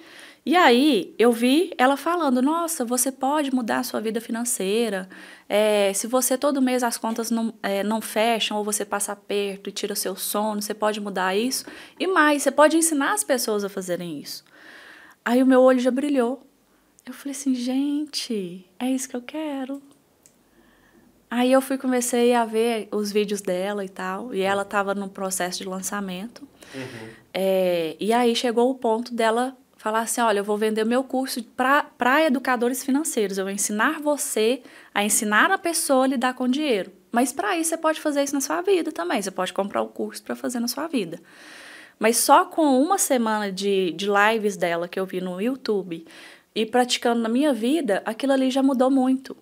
e 0.49 0.56
aí 0.56 1.15
eu 1.19 1.31
vi 1.31 1.75
ela 1.77 1.95
falando: 1.95 2.41
nossa, 2.41 2.83
você 2.83 3.12
pode 3.12 3.55
mudar 3.55 3.81
a 3.81 3.83
sua 3.83 4.00
vida 4.00 4.19
financeira. 4.19 5.06
É, 5.47 5.93
se 5.93 6.06
você 6.06 6.39
todo 6.39 6.62
mês 6.62 6.83
as 6.83 6.97
contas 6.97 7.31
não, 7.31 7.53
é, 7.62 7.83
não 7.83 8.00
fecham 8.00 8.56
ou 8.56 8.65
você 8.65 8.83
passa 8.83 9.15
perto 9.15 9.69
e 9.69 9.73
tira 9.73 9.95
seu 9.95 10.17
sono, 10.17 10.62
você 10.62 10.73
pode 10.73 11.03
mudar 11.03 11.37
isso. 11.37 11.67
E 12.00 12.06
mais, 12.06 12.45
você 12.45 12.50
pode 12.50 12.79
ensinar 12.79 13.12
as 13.12 13.23
pessoas 13.23 13.62
a 13.62 13.69
fazerem 13.69 14.21
isso. 14.21 14.43
Aí 15.23 15.43
o 15.43 15.47
meu 15.47 15.61
olho 15.61 15.81
já 15.81 15.91
brilhou. 15.91 16.43
Eu 17.05 17.12
falei 17.12 17.33
assim, 17.33 17.55
gente, 17.55 18.65
é 18.79 18.91
isso 18.91 19.06
que 19.06 19.17
eu 19.17 19.21
quero. 19.21 19.83
Aí 21.31 21.53
eu 21.53 21.61
fui 21.61 21.77
comecei 21.77 22.33
a 22.33 22.47
ver 22.47 22.89
os 22.91 23.12
vídeos 23.12 23.43
dela 23.43 23.85
e 23.85 23.89
tal, 23.91 24.35
e 24.35 24.41
ela 24.41 24.62
estava 24.62 24.94
no 24.94 25.11
processo 25.11 25.59
de 25.59 25.69
lançamento. 25.69 26.49
Uhum. 26.75 27.09
É, 27.35 27.97
e 28.01 28.15
aí 28.15 28.35
chegou 28.35 28.71
o 28.71 28.75
ponto 28.75 29.15
dela 29.15 29.55
falar 29.79 30.01
assim: 30.01 30.20
olha, 30.20 30.41
eu 30.41 30.44
vou 30.44 30.58
vender 30.58 30.85
meu 30.85 31.03
curso 31.03 31.43
para 31.43 32.23
educadores 32.27 32.85
financeiros. 32.85 33.39
Eu 33.39 33.44
vou 33.44 33.53
ensinar 33.53 34.01
você 34.01 34.63
a 34.93 35.03
ensinar 35.03 35.51
a 35.51 35.56
pessoa 35.56 36.05
a 36.05 36.08
lidar 36.08 36.35
com 36.35 36.47
dinheiro. 36.47 36.93
Mas 37.11 37.32
para 37.32 37.56
isso 37.56 37.70
você 37.70 37.79
pode 37.79 38.01
fazer 38.01 38.23
isso 38.23 38.35
na 38.35 38.41
sua 38.41 38.61
vida 38.61 38.93
também. 38.93 39.23
Você 39.23 39.31
pode 39.31 39.53
comprar 39.53 39.81
o 39.81 39.89
curso 39.89 40.23
para 40.23 40.37
fazer 40.37 40.61
na 40.61 40.69
sua 40.69 40.87
vida. 40.87 41.19
Mas 41.99 42.19
só 42.19 42.44
com 42.44 42.81
uma 42.81 42.99
semana 42.99 43.51
de, 43.51 43.93
de 43.93 44.06
lives 44.06 44.56
dela 44.56 44.87
que 44.87 45.01
eu 45.01 45.06
vi 45.06 45.20
no 45.20 45.41
YouTube 45.41 46.06
e 46.55 46.67
praticando 46.67 47.20
na 47.20 47.29
minha 47.29 47.53
vida, 47.53 48.03
aquilo 48.05 48.32
ali 48.32 48.51
já 48.51 48.63
mudou 48.63 48.91
muito. 48.91 49.37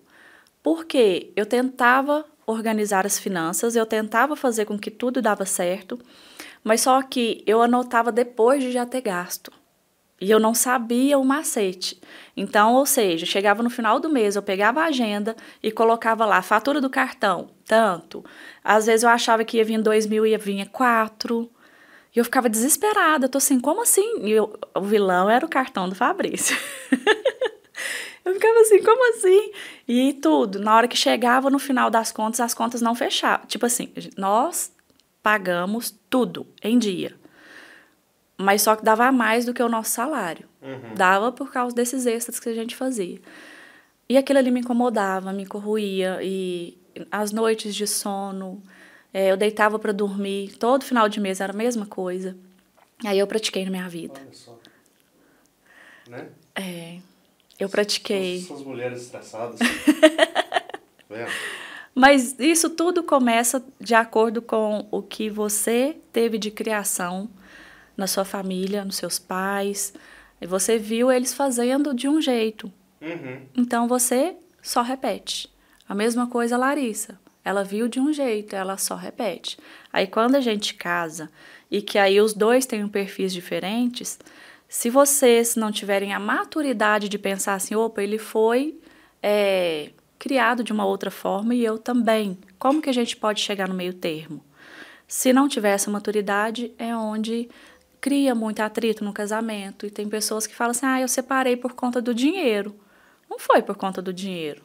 Porque 0.63 1.31
eu 1.35 1.45
tentava 1.45 2.25
organizar 2.45 3.05
as 3.05 3.19
finanças, 3.19 3.75
eu 3.75 3.85
tentava 3.85 4.35
fazer 4.35 4.65
com 4.65 4.79
que 4.79 4.89
tudo 4.89 5.21
dava 5.21 5.45
certo, 5.45 5.99
mas 6.63 6.81
só 6.81 7.01
que 7.01 7.43
eu 7.45 7.61
anotava 7.61 8.11
depois 8.11 8.63
de 8.63 8.71
já 8.71 8.85
ter 8.85 9.01
gasto. 9.01 9.51
E 10.19 10.31
eu 10.31 10.39
não 10.39 10.53
sabia 10.53 11.17
o 11.19 11.23
macete. 11.23 12.01
Então, 12.35 12.73
ou 12.73 12.85
seja, 12.85 13.25
chegava 13.25 13.61
no 13.61 13.69
final 13.69 13.99
do 13.99 14.09
mês, 14.09 14.35
eu 14.35 14.41
pegava 14.41 14.81
a 14.81 14.85
agenda 14.85 15.35
e 15.61 15.71
colocava 15.71 16.25
lá, 16.25 16.41
fatura 16.41 16.81
do 16.81 16.89
cartão, 16.89 17.49
tanto. 17.65 18.25
Às 18.63 18.87
vezes 18.87 19.03
eu 19.03 19.09
achava 19.09 19.43
que 19.45 19.57
ia 19.57 19.65
vir 19.65 19.79
dois 19.81 20.07
mil 20.07 20.25
e 20.25 20.31
ia 20.31 20.37
vir 20.37 20.67
quatro. 20.69 21.49
E 22.15 22.19
eu 22.19 22.25
ficava 22.25 22.49
desesperada. 22.49 23.25
Eu 23.25 23.29
tô 23.29 23.37
assim, 23.37 23.59
como 23.59 23.83
assim? 23.83 24.23
E 24.23 24.31
eu, 24.31 24.57
o 24.75 24.81
vilão 24.81 25.29
era 25.29 25.45
o 25.45 25.49
cartão 25.49 25.87
do 25.87 25.93
Fabrício. 25.93 26.57
eu 28.25 28.33
ficava 28.33 28.59
assim, 28.61 28.81
como 28.81 29.13
assim? 29.13 29.51
E 29.87 30.13
tudo. 30.13 30.59
Na 30.59 30.75
hora 30.75 30.87
que 30.87 30.97
chegava 30.97 31.51
no 31.51 31.59
final 31.59 31.91
das 31.91 32.11
contas, 32.11 32.39
as 32.39 32.55
contas 32.55 32.81
não 32.81 32.95
fechavam. 32.95 33.45
Tipo 33.45 33.67
assim, 33.67 33.93
nós 34.17 34.71
pagamos 35.21 35.93
tudo 36.09 36.47
em 36.63 36.79
dia 36.79 37.16
mas 38.37 38.61
só 38.61 38.75
que 38.75 38.83
dava 38.83 39.11
mais 39.11 39.45
do 39.45 39.53
que 39.53 39.63
o 39.63 39.69
nosso 39.69 39.89
salário. 39.89 40.47
Uhum. 40.61 40.93
Dava 40.95 41.31
por 41.31 41.51
causa 41.51 41.75
desses 41.75 42.05
extras 42.05 42.39
que 42.39 42.49
a 42.49 42.53
gente 42.53 42.75
fazia. 42.75 43.19
E 44.07 44.15
aquilo 44.15 44.37
ali 44.39 44.51
me 44.51 44.59
incomodava, 44.59 45.33
me 45.33 45.45
corroía. 45.45 46.19
E 46.21 46.77
as 47.11 47.31
noites 47.31 47.75
de 47.75 47.87
sono, 47.87 48.61
é, 49.13 49.31
eu 49.31 49.37
deitava 49.37 49.79
para 49.79 49.91
dormir. 49.91 50.55
Todo 50.57 50.85
final 50.85 51.09
de 51.09 51.19
mês 51.19 51.41
era 51.41 51.51
a 51.51 51.55
mesma 51.55 51.85
coisa. 51.85 52.37
Aí 53.03 53.17
eu 53.17 53.27
pratiquei 53.27 53.65
na 53.65 53.71
minha 53.71 53.89
vida. 53.89 54.19
Olha 54.19 54.33
só. 54.33 54.59
Né? 56.07 56.27
É. 56.55 56.99
Eu 57.59 57.69
pratiquei. 57.69 58.37
Essas 58.37 58.61
mulheres 58.61 59.01
estressadas. 59.01 59.59
Mas 61.93 62.37
isso 62.37 62.69
tudo 62.69 63.01
começa 63.01 63.65
de 63.81 63.95
acordo 63.95 64.39
com 64.43 64.87
o 64.91 65.01
que 65.01 65.31
você 65.31 65.97
teve 66.13 66.37
de 66.37 66.51
criação 66.51 67.27
na 67.97 68.07
sua 68.07 68.23
família, 68.23 68.85
nos 68.85 68.95
seus 68.95 69.17
pais. 69.17 69.93
E 70.39 70.45
você 70.45 70.77
viu 70.77 71.11
eles 71.11 71.33
fazendo 71.33 71.93
de 71.93 72.07
um 72.07 72.21
jeito. 72.21 72.71
Uhum. 73.01 73.41
Então 73.57 73.87
você 73.87 74.35
só 74.61 74.83
repete. 74.83 75.49
A 75.89 75.95
mesma 75.95 76.27
coisa 76.27 76.55
a 76.55 76.59
Larissa. 76.59 77.19
Ela 77.43 77.63
viu 77.63 77.87
de 77.87 77.99
um 77.99 78.13
jeito, 78.13 78.55
ela 78.55 78.77
só 78.77 78.95
repete. 78.95 79.57
Aí 79.91 80.05
quando 80.05 80.35
a 80.35 80.41
gente 80.41 80.73
casa 80.73 81.29
e 81.71 81.81
que 81.81 81.97
aí 81.97 82.21
os 82.21 82.33
dois 82.33 82.65
têm 82.65 82.83
um 82.83 82.89
perfis 82.89 83.33
diferentes, 83.33 84.19
se 84.69 84.89
vocês 84.89 85.55
não 85.55 85.71
tiverem 85.71 86.13
a 86.13 86.19
maturidade 86.19 87.07
de 87.07 87.17
pensar 87.17 87.55
assim, 87.55 87.73
opa, 87.73 88.03
ele 88.03 88.17
foi 88.17 88.77
é, 89.23 89.91
criado 90.19 90.63
de 90.63 90.73
uma 90.73 90.85
outra 90.85 91.09
forma 91.09 91.55
e 91.55 91.63
eu 91.63 91.77
também. 91.77 92.37
Como 92.59 92.81
que 92.81 92.89
a 92.89 92.93
gente 92.93 93.15
pode 93.15 93.39
chegar 93.39 93.69
no 93.69 93.73
meio 93.73 93.93
termo? 93.93 94.43
Se 95.07 95.31
não 95.31 95.47
tiver 95.47 95.71
essa 95.71 95.89
maturidade, 95.89 96.73
é 96.77 96.93
onde 96.93 97.49
cria 97.99 98.33
muito 98.35 98.61
atrito 98.61 99.03
no 99.03 99.13
casamento. 99.13 99.85
E 99.85 99.89
tem 99.89 100.07
pessoas 100.07 100.47
que 100.47 100.55
falam 100.55 100.71
assim: 100.71 100.85
ah, 100.85 101.01
eu 101.01 101.07
separei 101.07 101.55
por 101.55 101.73
conta 101.73 102.01
do 102.01 102.13
dinheiro. 102.13 102.75
Não 103.29 103.39
foi 103.39 103.61
por 103.61 103.75
conta 103.75 104.01
do 104.01 104.13
dinheiro. 104.13 104.63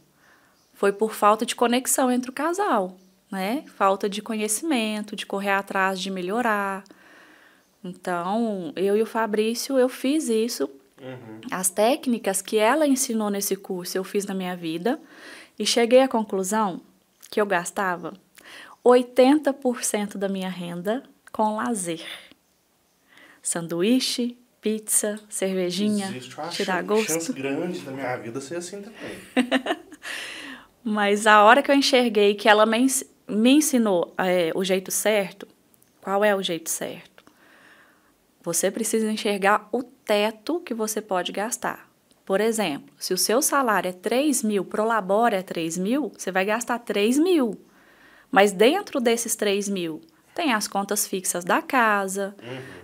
Foi 0.72 0.92
por 0.92 1.14
falta 1.14 1.44
de 1.44 1.54
conexão 1.54 2.10
entre 2.10 2.30
o 2.30 2.32
casal, 2.32 2.96
né? 3.30 3.64
Falta 3.76 4.08
de 4.08 4.22
conhecimento, 4.22 5.14
de 5.14 5.26
correr 5.26 5.50
atrás 5.50 6.00
de 6.00 6.10
melhorar. 6.10 6.84
Então, 7.84 8.72
eu 8.76 8.96
e 8.96 9.02
o 9.02 9.06
Fabrício, 9.06 9.78
eu 9.78 9.88
fiz 9.88 10.28
isso. 10.28 10.70
Uhum. 11.00 11.40
As 11.50 11.68
técnicas 11.68 12.40
que 12.40 12.56
ela 12.56 12.86
ensinou 12.86 13.28
nesse 13.28 13.56
curso, 13.56 13.98
eu 13.98 14.04
fiz 14.04 14.24
na 14.24 14.34
minha 14.34 14.56
vida. 14.56 15.00
E 15.58 15.66
cheguei 15.66 16.00
à 16.00 16.08
conclusão 16.08 16.80
que 17.30 17.40
eu 17.40 17.46
gastava 17.46 18.14
80% 18.84 20.16
da 20.16 20.28
minha 20.28 20.48
renda 20.48 21.02
com 21.32 21.56
lazer. 21.56 22.04
Sanduíche, 23.42 24.38
pizza, 24.60 25.18
cervejinha, 25.28 26.06
Existe 26.06 26.38
uma 26.38 26.48
tirar 26.48 26.82
gosto. 26.84 27.12
chance 27.12 27.32
grande 27.32 27.80
da 27.80 27.90
minha 27.90 28.16
vida 28.16 28.40
ser 28.40 28.56
assim 28.56 28.80
também. 28.80 29.18
Mas 30.84 31.26
a 31.26 31.42
hora 31.42 31.62
que 31.62 31.70
eu 31.70 31.74
enxerguei 31.74 32.34
que 32.34 32.48
ela 32.48 32.64
me, 32.64 32.86
me 33.28 33.50
ensinou 33.50 34.14
é, 34.16 34.52
o 34.54 34.64
jeito 34.64 34.90
certo, 34.90 35.46
qual 36.00 36.24
é 36.24 36.34
o 36.34 36.42
jeito 36.42 36.70
certo? 36.70 37.24
Você 38.42 38.70
precisa 38.70 39.10
enxergar 39.10 39.68
o 39.72 39.82
teto 39.82 40.60
que 40.60 40.74
você 40.74 41.00
pode 41.00 41.30
gastar. 41.32 41.88
Por 42.24 42.40
exemplo, 42.40 42.92
se 42.98 43.12
o 43.12 43.18
seu 43.18 43.42
salário 43.42 43.88
é 43.88 43.92
3 43.92 44.42
mil, 44.42 44.64
pro 44.64 44.84
labore 44.84 45.34
é 45.34 45.42
3 45.42 45.78
mil, 45.78 46.12
você 46.16 46.30
vai 46.30 46.44
gastar 46.44 46.78
3 46.78 47.18
mil. 47.18 47.60
Mas 48.30 48.52
dentro 48.52 49.00
desses 49.00 49.36
3 49.36 49.68
mil, 49.68 50.00
tem 50.34 50.52
as 50.52 50.66
contas 50.66 51.06
fixas 51.06 51.44
da 51.44 51.60
casa, 51.60 52.34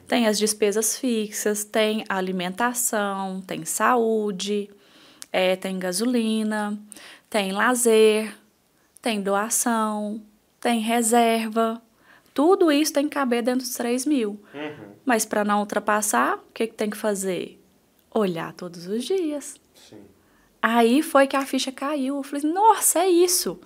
tem 0.09 0.27
as 0.27 0.39
despesas 0.39 0.97
fixas, 0.97 1.65
tem 1.65 2.03
alimentação, 2.09 3.43
tem 3.43 3.67
saúde, 3.67 4.71
é, 5.31 5.55
tem 5.55 5.79
gasolina, 5.79 6.79
tem 7.29 7.53
lazer, 7.53 8.35
tem 9.03 9.21
doação, 9.21 10.23
tem 10.59 10.81
reserva. 10.81 11.81
Tudo 12.33 12.73
isso 12.73 12.93
tem 12.93 13.05
que 13.05 13.15
caber 13.15 13.43
dentro 13.43 13.61
dos 13.61 13.75
3 13.75 14.07
mil. 14.07 14.41
Uhum. 14.55 14.95
Mas 15.05 15.27
para 15.27 15.45
não 15.45 15.61
ultrapassar, 15.61 16.37
o 16.37 16.53
que, 16.55 16.67
que 16.67 16.75
tem 16.75 16.89
que 16.89 16.97
fazer? 16.97 17.63
Olhar 18.15 18.55
todos 18.55 18.87
os 18.87 19.05
dias. 19.05 19.57
Sim. 19.75 20.01
Aí 20.63 21.03
foi 21.03 21.27
que 21.27 21.37
a 21.37 21.45
ficha 21.45 21.71
caiu. 21.71 22.17
Eu 22.17 22.23
falei, 22.23 22.51
nossa, 22.51 23.01
é 23.01 23.09
isso. 23.09 23.61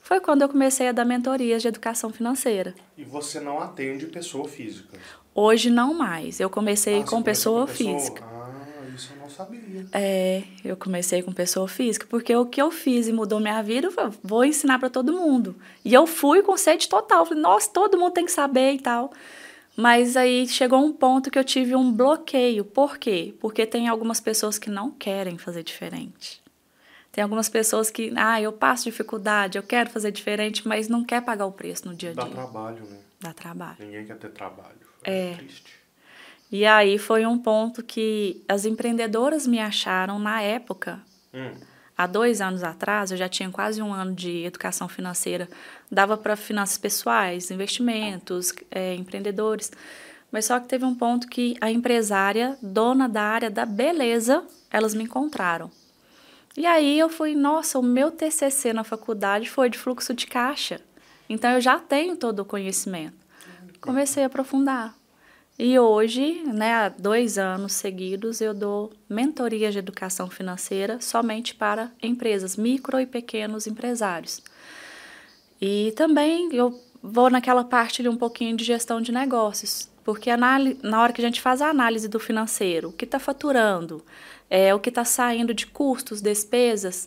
Foi 0.00 0.18
quando 0.20 0.42
eu 0.42 0.48
comecei 0.48 0.88
a 0.88 0.92
dar 0.92 1.04
mentorias 1.04 1.62
de 1.62 1.68
educação 1.68 2.10
financeira. 2.10 2.74
E 2.96 3.04
você 3.04 3.38
não 3.38 3.60
atende 3.60 4.06
pessoa 4.06 4.48
física. 4.48 4.98
Hoje 5.34 5.70
não 5.70 5.94
mais. 5.94 6.40
Eu 6.40 6.50
comecei 6.50 7.00
Ah, 7.00 7.04
com 7.04 7.22
pessoa 7.22 7.66
com 7.66 7.72
física. 7.72 8.22
Ah, 8.24 8.88
isso 8.94 9.12
eu 9.12 9.16
não 9.22 9.28
sabia. 9.28 9.86
É, 9.92 10.42
eu 10.64 10.76
comecei 10.76 11.22
com 11.22 11.32
pessoa 11.32 11.66
física, 11.68 12.06
porque 12.08 12.34
o 12.34 12.46
que 12.46 12.60
eu 12.60 12.70
fiz 12.70 13.06
e 13.08 13.12
mudou 13.12 13.40
minha 13.40 13.62
vida, 13.62 13.86
eu 13.88 13.92
falei, 13.92 14.12
vou 14.22 14.44
ensinar 14.44 14.78
para 14.78 14.90
todo 14.90 15.12
mundo. 15.12 15.54
E 15.84 15.94
eu 15.94 16.06
fui 16.06 16.42
com 16.42 16.56
sede 16.56 16.88
total, 16.88 17.24
falei, 17.24 17.42
nossa, 17.42 17.70
todo 17.70 17.98
mundo 17.98 18.12
tem 18.12 18.24
que 18.24 18.32
saber 18.32 18.72
e 18.74 18.78
tal. 18.80 19.12
Mas 19.76 20.16
aí 20.16 20.46
chegou 20.48 20.84
um 20.84 20.92
ponto 20.92 21.30
que 21.30 21.38
eu 21.38 21.44
tive 21.44 21.74
um 21.74 21.90
bloqueio. 21.92 22.64
Por 22.64 22.98
quê? 22.98 23.34
Porque 23.40 23.64
tem 23.64 23.88
algumas 23.88 24.20
pessoas 24.20 24.58
que 24.58 24.68
não 24.68 24.90
querem 24.90 25.38
fazer 25.38 25.62
diferente. 25.62 26.40
Tem 27.12 27.22
algumas 27.24 27.48
pessoas 27.48 27.90
que, 27.90 28.12
ah, 28.16 28.40
eu 28.40 28.52
passo 28.52 28.84
dificuldade, 28.84 29.56
eu 29.58 29.62
quero 29.62 29.90
fazer 29.90 30.12
diferente, 30.12 30.66
mas 30.68 30.88
não 30.88 31.02
quer 31.04 31.22
pagar 31.22 31.46
o 31.46 31.52
preço 31.52 31.88
no 31.88 31.94
dia 31.94 32.10
a 32.10 32.14
Dá 32.14 32.22
dia. 32.24 32.32
trabalho, 32.32 32.84
né? 32.84 32.98
Dá 33.20 33.32
trabalho. 33.32 33.76
Ninguém 33.80 34.04
quer 34.06 34.16
ter 34.18 34.30
trabalho. 34.30 34.89
É. 35.04 35.34
triste. 35.34 35.80
E 36.52 36.66
aí 36.66 36.98
foi 36.98 37.24
um 37.26 37.38
ponto 37.38 37.82
que 37.82 38.42
as 38.48 38.64
empreendedoras 38.64 39.46
me 39.46 39.60
acharam 39.60 40.18
na 40.18 40.42
época 40.42 41.00
Hum. 41.32 41.52
Há 41.96 42.06
dois 42.06 42.40
anos 42.40 42.62
atrás, 42.62 43.10
eu 43.10 43.16
já 43.16 43.28
tinha 43.28 43.50
quase 43.50 43.82
um 43.82 43.92
ano 43.92 44.14
de 44.14 44.44
educação 44.44 44.88
financeira, 44.88 45.48
dava 45.90 46.16
para 46.16 46.34
finanças 46.34 46.78
pessoais, 46.78 47.50
investimentos, 47.50 48.54
eh, 48.70 48.94
empreendedores. 48.94 49.70
Mas 50.32 50.46
só 50.46 50.58
que 50.58 50.68
teve 50.68 50.84
um 50.84 50.94
ponto 50.94 51.28
que 51.28 51.56
a 51.60 51.70
empresária, 51.70 52.56
dona 52.62 53.08
da 53.08 53.22
área 53.22 53.50
da 53.50 53.66
beleza, 53.66 54.42
elas 54.70 54.94
me 54.94 55.04
encontraram. 55.04 55.70
E 56.56 56.64
aí 56.64 56.98
eu 56.98 57.08
fui, 57.10 57.34
nossa, 57.34 57.78
o 57.78 57.82
meu 57.82 58.10
TCC 58.10 58.72
na 58.72 58.82
faculdade 58.82 59.50
foi 59.50 59.68
de 59.68 59.78
fluxo 59.78 60.14
de 60.14 60.26
caixa. 60.26 60.80
Então 61.28 61.50
eu 61.50 61.60
já 61.60 61.78
tenho 61.78 62.16
todo 62.16 62.40
o 62.40 62.44
conhecimento. 62.46 63.19
Comecei 63.80 64.22
a 64.22 64.26
aprofundar. 64.26 64.94
E 65.58 65.78
hoje, 65.78 66.42
né, 66.46 66.72
há 66.72 66.88
dois 66.88 67.36
anos 67.36 67.74
seguidos, 67.74 68.40
eu 68.40 68.54
dou 68.54 68.92
mentorias 69.08 69.74
de 69.74 69.78
educação 69.78 70.30
financeira 70.30 71.00
somente 71.00 71.54
para 71.54 71.92
empresas, 72.02 72.56
micro 72.56 72.98
e 72.98 73.04
pequenos 73.04 73.66
empresários. 73.66 74.42
E 75.60 75.92
também 75.96 76.48
eu 76.54 76.80
vou 77.02 77.28
naquela 77.28 77.62
parte 77.62 78.02
de 78.02 78.08
um 78.08 78.16
pouquinho 78.16 78.56
de 78.56 78.64
gestão 78.64 79.02
de 79.02 79.12
negócios, 79.12 79.88
porque 80.02 80.30
na 80.34 81.02
hora 81.02 81.12
que 81.12 81.20
a 81.20 81.24
gente 81.24 81.40
faz 81.40 81.60
a 81.60 81.68
análise 81.68 82.08
do 82.08 82.18
financeiro, 82.18 82.88
o 82.88 82.92
que 82.92 83.04
está 83.04 83.18
faturando, 83.18 84.02
é, 84.48 84.74
o 84.74 84.80
que 84.80 84.88
está 84.88 85.04
saindo 85.04 85.52
de 85.52 85.66
custos, 85.66 86.22
despesas, 86.22 87.06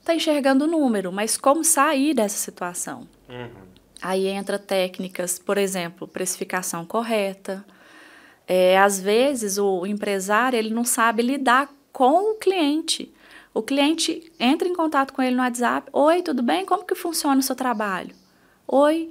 está 0.00 0.14
enxergando 0.14 0.64
o 0.64 0.68
número, 0.68 1.12
mas 1.12 1.36
como 1.36 1.62
sair 1.62 2.12
dessa 2.12 2.38
situação? 2.38 3.08
Uhum. 3.28 3.63
Aí 4.04 4.26
entra 4.26 4.58
técnicas, 4.58 5.38
por 5.38 5.56
exemplo, 5.56 6.06
precificação 6.06 6.84
correta. 6.84 7.64
É, 8.46 8.78
às 8.78 9.00
vezes 9.00 9.56
o 9.56 9.86
empresário 9.86 10.58
ele 10.58 10.68
não 10.68 10.84
sabe 10.84 11.22
lidar 11.22 11.70
com 11.90 12.32
o 12.32 12.34
cliente. 12.34 13.10
O 13.54 13.62
cliente 13.62 14.30
entra 14.38 14.68
em 14.68 14.74
contato 14.74 15.14
com 15.14 15.22
ele 15.22 15.34
no 15.34 15.42
WhatsApp. 15.42 15.88
Oi, 15.90 16.20
tudo 16.20 16.42
bem? 16.42 16.66
Como 16.66 16.84
que 16.84 16.94
funciona 16.94 17.40
o 17.40 17.42
seu 17.42 17.56
trabalho? 17.56 18.14
Oi. 18.68 19.10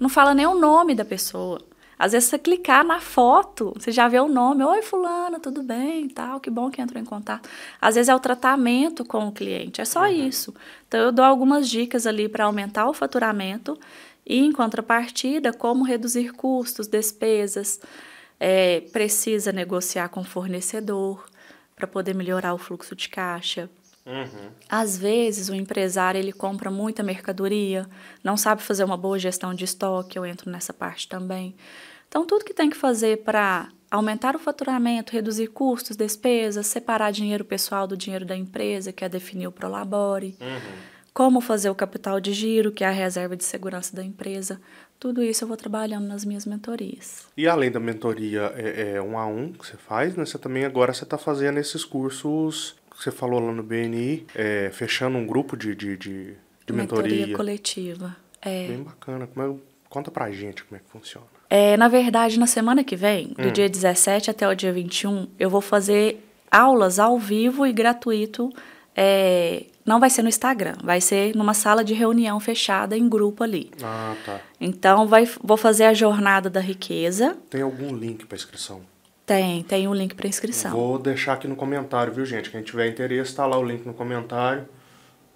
Não 0.00 0.08
fala 0.08 0.34
nem 0.34 0.44
o 0.44 0.58
nome 0.58 0.92
da 0.92 1.04
pessoa. 1.04 1.60
Às 1.96 2.10
vezes 2.10 2.28
você 2.28 2.36
clicar 2.36 2.84
na 2.84 3.00
foto, 3.00 3.72
você 3.78 3.92
já 3.92 4.08
vê 4.08 4.18
o 4.18 4.26
nome. 4.26 4.64
Oi, 4.64 4.82
fulana, 4.82 5.38
tudo 5.38 5.62
bem? 5.62 6.08
Tal, 6.08 6.40
que 6.40 6.50
bom 6.50 6.68
que 6.68 6.82
entrou 6.82 7.00
em 7.00 7.04
contato. 7.06 7.48
Às 7.80 7.94
vezes 7.94 8.08
é 8.08 8.14
o 8.14 8.18
tratamento 8.18 9.04
com 9.04 9.28
o 9.28 9.32
cliente, 9.32 9.80
é 9.80 9.84
só 9.84 10.08
isso. 10.08 10.52
Então 10.88 10.98
eu 10.98 11.12
dou 11.12 11.24
algumas 11.24 11.68
dicas 11.68 12.08
ali 12.08 12.28
para 12.28 12.44
aumentar 12.44 12.88
o 12.88 12.92
faturamento 12.92 13.78
e, 14.26 14.40
em 14.40 14.50
contrapartida, 14.50 15.52
como 15.52 15.84
reduzir 15.84 16.32
custos, 16.32 16.86
despesas. 16.86 17.80
É, 18.38 18.80
precisa 18.92 19.50
negociar 19.50 20.10
com 20.10 20.20
o 20.20 20.24
fornecedor 20.24 21.24
para 21.74 21.86
poder 21.86 22.14
melhorar 22.14 22.52
o 22.52 22.58
fluxo 22.58 22.94
de 22.94 23.08
caixa. 23.08 23.70
Uhum. 24.04 24.50
Às 24.68 24.96
vezes 24.96 25.48
o 25.48 25.54
empresário 25.54 26.18
ele 26.18 26.32
compra 26.32 26.70
muita 26.70 27.02
mercadoria, 27.02 27.88
não 28.22 28.36
sabe 28.36 28.62
fazer 28.62 28.84
uma 28.84 28.96
boa 28.96 29.18
gestão 29.18 29.52
de 29.54 29.64
estoque, 29.64 30.18
eu 30.18 30.24
entro 30.24 30.50
nessa 30.50 30.72
parte 30.72 31.08
também. 31.08 31.56
Então 32.08 32.24
tudo 32.24 32.44
que 32.44 32.54
tem 32.54 32.70
que 32.70 32.76
fazer 32.76 33.24
para 33.24 33.68
aumentar 33.90 34.36
o 34.36 34.38
faturamento, 34.38 35.12
reduzir 35.12 35.48
custos, 35.48 35.96
despesas, 35.96 36.66
separar 36.66 37.10
dinheiro 37.10 37.44
pessoal 37.44 37.86
do 37.86 37.96
dinheiro 37.96 38.24
da 38.24 38.36
empresa, 38.36 38.92
que 38.92 39.04
é 39.04 39.08
definir 39.08 39.46
o 39.48 39.52
Prolabore, 39.52 40.36
Uhum. 40.40 40.95
Como 41.16 41.40
fazer 41.40 41.70
o 41.70 41.74
capital 41.74 42.20
de 42.20 42.30
giro, 42.34 42.70
que 42.70 42.84
é 42.84 42.88
a 42.88 42.90
reserva 42.90 43.34
de 43.34 43.42
segurança 43.42 43.96
da 43.96 44.04
empresa. 44.04 44.60
Tudo 45.00 45.22
isso 45.22 45.44
eu 45.44 45.48
vou 45.48 45.56
trabalhando 45.56 46.06
nas 46.06 46.26
minhas 46.26 46.44
mentorias. 46.44 47.26
E 47.34 47.48
além 47.48 47.70
da 47.70 47.80
mentoria 47.80 48.52
é, 48.54 48.96
é 48.96 49.00
um 49.02 49.16
a 49.18 49.24
um 49.26 49.50
que 49.50 49.66
você 49.66 49.78
faz, 49.78 50.14
né? 50.14 50.26
Você 50.26 50.36
também 50.36 50.66
agora 50.66 50.92
você 50.92 51.04
está 51.04 51.16
fazendo 51.16 51.58
esses 51.58 51.86
cursos 51.86 52.76
que 52.90 53.02
você 53.02 53.10
falou 53.10 53.40
lá 53.40 53.50
no 53.50 53.62
BNI, 53.62 54.26
é, 54.34 54.68
fechando 54.74 55.16
um 55.16 55.26
grupo 55.26 55.56
de, 55.56 55.74
de, 55.74 55.96
de, 55.96 56.34
de 56.66 56.72
mentoria. 56.74 57.34
coletiva. 57.34 58.14
É. 58.42 58.66
Bem 58.68 58.82
bacana. 58.82 59.26
Como 59.26 59.54
é- 59.54 59.60
conta 59.88 60.10
pra 60.10 60.30
gente 60.30 60.64
como 60.64 60.76
é 60.78 60.84
que 60.84 60.90
funciona. 60.90 61.26
É, 61.48 61.78
na 61.78 61.88
verdade, 61.88 62.38
na 62.38 62.46
semana 62.46 62.84
que 62.84 62.94
vem, 62.94 63.28
do 63.28 63.48
Hum. 63.48 63.52
dia 63.52 63.70
17 63.70 64.30
até 64.30 64.46
o 64.46 64.54
dia 64.54 64.70
21, 64.70 65.28
eu 65.38 65.48
vou 65.48 65.62
fazer 65.62 66.22
aulas 66.50 66.98
ao 66.98 67.18
vivo 67.18 67.66
e 67.66 67.72
gratuito. 67.72 68.52
é, 68.94 69.64
não 69.86 70.00
vai 70.00 70.10
ser 70.10 70.22
no 70.22 70.28
Instagram, 70.28 70.74
vai 70.82 71.00
ser 71.00 71.34
numa 71.36 71.54
sala 71.54 71.84
de 71.84 71.94
reunião 71.94 72.40
fechada 72.40 72.96
em 72.96 73.08
grupo 73.08 73.44
ali. 73.44 73.70
Ah, 73.82 74.14
tá. 74.26 74.40
Então, 74.60 75.06
vai, 75.06 75.28
vou 75.42 75.56
fazer 75.56 75.84
a 75.84 75.94
jornada 75.94 76.50
da 76.50 76.60
riqueza. 76.60 77.36
Tem 77.48 77.62
algum 77.62 77.94
link 77.94 78.26
para 78.26 78.36
inscrição? 78.36 78.82
Tem, 79.24 79.62
tem 79.62 79.88
um 79.88 79.94
link 79.94 80.14
para 80.14 80.28
inscrição. 80.28 80.72
Vou 80.72 80.98
deixar 80.98 81.34
aqui 81.34 81.48
no 81.48 81.56
comentário, 81.56 82.12
viu, 82.12 82.26
gente? 82.26 82.50
Quem 82.50 82.62
tiver 82.62 82.88
interesse, 82.88 83.34
tá 83.34 83.46
lá 83.46 83.58
o 83.58 83.64
link 83.64 83.86
no 83.86 83.94
comentário 83.94 84.68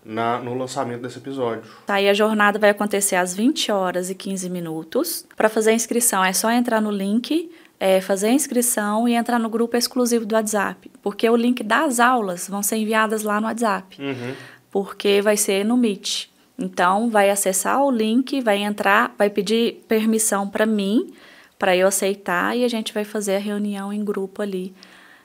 na, 0.04 0.38
no 0.38 0.54
lançamento 0.54 1.02
desse 1.02 1.18
episódio. 1.18 1.62
Tá, 1.86 2.00
e 2.00 2.08
a 2.08 2.14
jornada 2.14 2.58
vai 2.58 2.70
acontecer 2.70 3.16
às 3.16 3.34
20 3.34 3.70
horas 3.70 4.10
e 4.10 4.14
15 4.14 4.48
minutos. 4.50 5.26
Para 5.36 5.48
fazer 5.48 5.70
a 5.70 5.74
inscrição 5.74 6.24
é 6.24 6.32
só 6.32 6.50
entrar 6.50 6.80
no 6.80 6.90
link, 6.90 7.50
é, 7.82 8.00
fazer 8.00 8.26
a 8.28 8.32
inscrição 8.32 9.08
e 9.08 9.14
entrar 9.14 9.38
no 9.38 9.48
grupo 9.48 9.74
exclusivo 9.76 10.26
do 10.26 10.34
WhatsApp, 10.34 10.90
porque 11.02 11.28
o 11.28 11.34
link 11.34 11.62
das 11.64 11.98
aulas 11.98 12.46
vão 12.46 12.62
ser 12.62 12.76
enviadas 12.76 13.22
lá 13.22 13.40
no 13.40 13.46
WhatsApp, 13.46 13.96
Uhum. 14.00 14.34
porque 14.70 15.22
vai 15.22 15.36
ser 15.36 15.64
no 15.64 15.76
Meet. 15.78 16.26
Então, 16.58 17.08
vai 17.08 17.30
acessar 17.30 17.82
o 17.82 17.90
link, 17.90 18.38
vai 18.42 18.58
entrar, 18.58 19.14
vai 19.16 19.30
pedir 19.30 19.82
permissão 19.88 20.46
para 20.46 20.66
mim, 20.66 21.10
para 21.58 21.74
eu 21.74 21.88
aceitar, 21.88 22.54
e 22.54 22.64
a 22.64 22.68
gente 22.68 22.92
vai 22.92 23.02
fazer 23.04 23.36
a 23.36 23.38
reunião 23.38 23.90
em 23.90 24.04
grupo 24.04 24.42
ali 24.42 24.74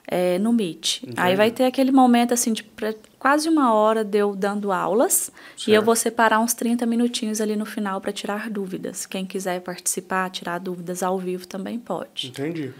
é, 0.08 0.38
no 0.38 0.50
Meet. 0.52 1.02
Aí 1.02 1.10
Entendi. 1.10 1.36
vai 1.36 1.50
ter 1.50 1.64
aquele 1.64 1.92
momento, 1.92 2.32
assim, 2.32 2.54
de 2.54 2.62
quase 3.26 3.48
uma 3.48 3.74
hora 3.74 4.04
de 4.04 4.18
eu 4.18 4.36
dando 4.36 4.70
aulas, 4.70 5.32
e 5.66 5.72
eu 5.72 5.74
Certo. 5.74 5.84
vou 5.84 5.96
separar 5.96 6.38
uns 6.38 6.54
30 6.54 6.86
minutinhos 6.86 7.40
ali 7.40 7.56
no 7.56 7.66
final 7.66 8.00
para 8.00 8.12
tirar 8.12 8.48
dúvidas. 8.48 9.04
Quem 9.04 9.26
quiser 9.26 9.60
participar, 9.62 10.30
tirar 10.30 10.60
dúvidas 10.60 11.02
ao 11.02 11.18
vivo 11.18 11.44
também 11.44 11.76
pode. 11.76 12.28
Entendi. 12.28 12.72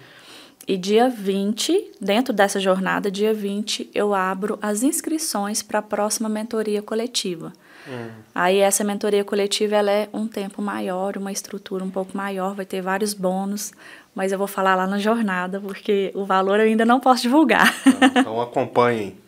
E 0.68 0.76
dia 0.76 1.08
20, 1.08 1.94
dentro 2.00 2.32
dessa 2.32 2.60
jornada, 2.60 3.10
dia 3.10 3.34
20, 3.34 3.90
eu 3.92 4.14
abro 4.14 4.56
as 4.62 4.84
inscrições 4.84 5.64
para 5.64 5.80
a 5.80 5.82
próxima 5.82 6.28
mentoria 6.28 6.80
coletiva. 6.80 7.52
Hum. 7.88 8.08
Aí 8.32 8.58
essa 8.58 8.84
mentoria 8.84 9.24
coletiva 9.24 9.74
ela 9.74 9.90
é 9.90 10.08
um 10.12 10.28
tempo 10.28 10.62
maior, 10.62 11.16
uma 11.16 11.32
estrutura 11.32 11.82
um 11.82 11.90
pouco 11.90 12.16
maior, 12.16 12.54
vai 12.54 12.64
ter 12.64 12.80
vários 12.80 13.14
bônus, 13.14 13.72
mas 14.14 14.30
eu 14.30 14.38
vou 14.38 14.46
falar 14.46 14.76
lá 14.76 14.86
na 14.86 14.98
jornada, 15.00 15.60
porque 15.60 16.12
o 16.14 16.24
valor 16.24 16.60
eu 16.60 16.66
ainda 16.66 16.84
não 16.84 17.00
posso 17.00 17.22
divulgar. 17.22 17.74
Tá, 17.82 18.20
Então 18.20 18.40
acompanhem. 18.40 19.16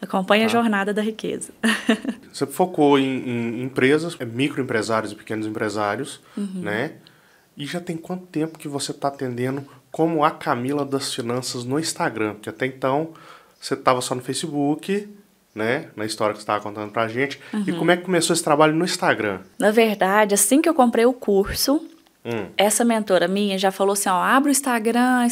Acompanhe 0.00 0.42
Tá. 0.42 0.46
a 0.46 0.50
jornada 0.50 0.92
da 0.94 1.02
riqueza. 1.02 1.52
Você 2.32 2.46
focou 2.46 2.98
em, 2.98 3.04
em 3.28 3.62
empresas, 3.62 4.16
é, 4.20 4.24
microempresários 4.24 5.12
e 5.12 5.14
pequenos 5.14 5.46
empresários, 5.46 6.20
Uhum. 6.36 6.60
né? 6.62 6.92
E 7.56 7.64
já 7.66 7.80
tem 7.80 7.96
quanto 7.96 8.26
tempo 8.26 8.58
que 8.58 8.68
você 8.68 8.90
está 8.90 9.08
atendendo 9.08 9.64
como 9.90 10.22
a 10.22 10.30
Camila 10.30 10.84
das 10.84 11.14
Finanças 11.14 11.64
no 11.64 11.78
Instagram? 11.78 12.34
Porque 12.34 12.50
até 12.50 12.66
então 12.66 13.14
você 13.58 13.72
estava 13.72 14.02
só 14.02 14.14
no 14.14 14.20
Facebook, 14.20 15.08
né? 15.54 15.88
Na 15.96 16.04
história 16.04 16.34
que 16.34 16.38
você 16.40 16.42
estava 16.42 16.62
contando 16.62 16.92
pra 16.92 17.08
gente. 17.08 17.40
E 17.66 17.72
Uhum. 17.72 17.78
como 17.78 17.90
é 17.90 17.96
que 17.96 18.02
começou 18.04 18.34
esse 18.34 18.44
trabalho 18.44 18.74
no 18.74 18.84
Instagram? 18.84 19.40
Na 19.58 19.70
verdade, 19.70 20.34
assim 20.34 20.60
que 20.60 20.68
eu 20.68 20.74
comprei 20.74 21.06
o 21.06 21.14
curso, 21.14 21.82
Hum, 22.26 22.46
essa 22.56 22.84
mentora 22.84 23.28
minha 23.28 23.56
já 23.56 23.70
falou 23.70 23.92
assim, 23.92 24.08
ó, 24.08 24.14
abre 24.20 24.50
o 24.50 24.52
Instagram, 24.52 25.28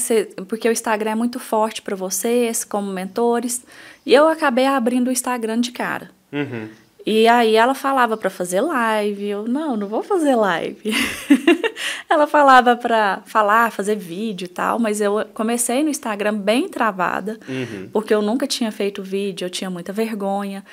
porque 0.48 0.68
o 0.68 0.72
Instagram 0.72 1.10
é 1.10 1.14
muito 1.16 1.40
forte 1.40 1.82
para 1.82 1.96
vocês 1.96 2.62
como 2.64 2.92
mentores. 2.92 3.64
E 4.06 4.14
eu 4.14 4.28
acabei 4.28 4.66
abrindo 4.66 5.08
o 5.08 5.12
Instagram 5.12 5.60
de 5.60 5.72
cara. 5.72 6.10
uhum. 6.32 6.68
E 7.06 7.28
aí 7.28 7.54
ela 7.54 7.74
falava 7.74 8.16
para 8.16 8.30
fazer 8.30 8.62
live, 8.62 9.26
eu 9.28 9.46
não, 9.46 9.76
não 9.76 9.86
vou 9.86 10.02
fazer 10.02 10.34
live. 10.34 10.80
ela 12.08 12.26
falava 12.26 12.76
para 12.76 13.20
falar, 13.26 13.70
fazer 13.72 13.94
vídeo 13.96 14.46
e 14.46 14.48
tal, 14.48 14.78
mas 14.78 15.02
eu 15.02 15.22
comecei 15.34 15.82
no 15.82 15.90
Instagram 15.90 16.34
bem 16.34 16.66
travada, 16.66 17.38
Uhum. 17.46 17.90
porque 17.92 18.14
eu 18.14 18.22
nunca 18.22 18.46
tinha 18.46 18.72
feito 18.72 19.02
vídeo, 19.02 19.44
eu 19.44 19.50
tinha 19.50 19.68
muita 19.68 19.92
vergonha. 19.92 20.64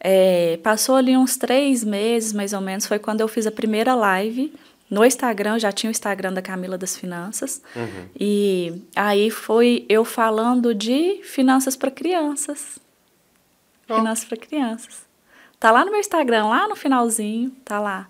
É, 0.00 0.58
passou 0.62 0.96
ali 0.96 1.16
uns 1.16 1.36
três 1.36 1.84
meses, 1.84 2.32
mais 2.32 2.52
ou 2.52 2.60
menos, 2.60 2.84
foi 2.86 2.98
quando 2.98 3.20
eu 3.20 3.28
fiz 3.28 3.46
a 3.46 3.52
primeira 3.52 3.94
live 3.94 4.52
no 4.88 5.04
Instagram, 5.04 5.58
já 5.58 5.72
tinha 5.72 5.90
o 5.90 5.90
Instagram 5.90 6.32
da 6.32 6.40
Camila 6.40 6.78
das 6.78 6.96
Finanças. 6.96 7.60
Uhum. 7.74 8.08
E 8.18 8.82
aí 8.94 9.30
foi 9.30 9.84
eu 9.88 10.04
falando 10.04 10.74
de 10.74 11.20
finanças 11.24 11.76
para 11.76 11.90
crianças. 11.90 12.78
Ó. 13.88 13.96
Finanças 13.96 14.24
para 14.24 14.36
crianças. 14.36 15.04
Tá 15.58 15.70
lá 15.70 15.84
no 15.84 15.90
meu 15.90 16.00
Instagram, 16.00 16.46
lá 16.46 16.68
no 16.68 16.76
finalzinho, 16.76 17.50
tá 17.64 17.80
lá. 17.80 18.08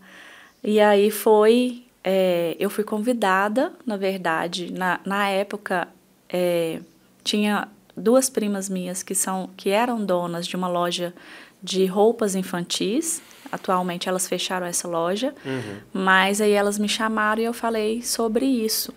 E 0.63 0.81
aí 0.81 1.11
foi. 1.11 1.85
é, 2.05 2.57
eu 2.59 2.69
fui 2.69 2.85
convidada, 2.85 3.73
na 3.87 3.97
verdade, 3.97 4.73
na, 4.73 5.01
na 5.05 5.29
época 5.29 5.89
é, 6.29 6.81
tinha 7.25 7.69
duas 7.97 8.29
primas 8.29 8.69
minhas 8.69 9.03
que 9.03 9.15
são 9.15 9.49
que 9.57 9.71
eram 9.71 10.05
donas 10.05 10.47
de 10.47 10.57
uma 10.57 10.69
loja 10.69 11.15
de 11.63 11.87
roupas 11.87 12.35
infantis. 12.35 13.23
Atualmente 13.51 14.09
elas 14.09 14.27
fecharam 14.29 14.67
essa 14.67 14.87
loja, 14.89 15.35
Uhum. 15.45 15.77
mas 15.93 16.41
aí 16.41 16.53
elas 16.53 16.79
me 16.79 16.89
chamaram 16.89 17.41
e 17.43 17.45
eu 17.45 17.53
falei 17.53 18.03
sobre 18.03 18.45
isso. 18.47 18.93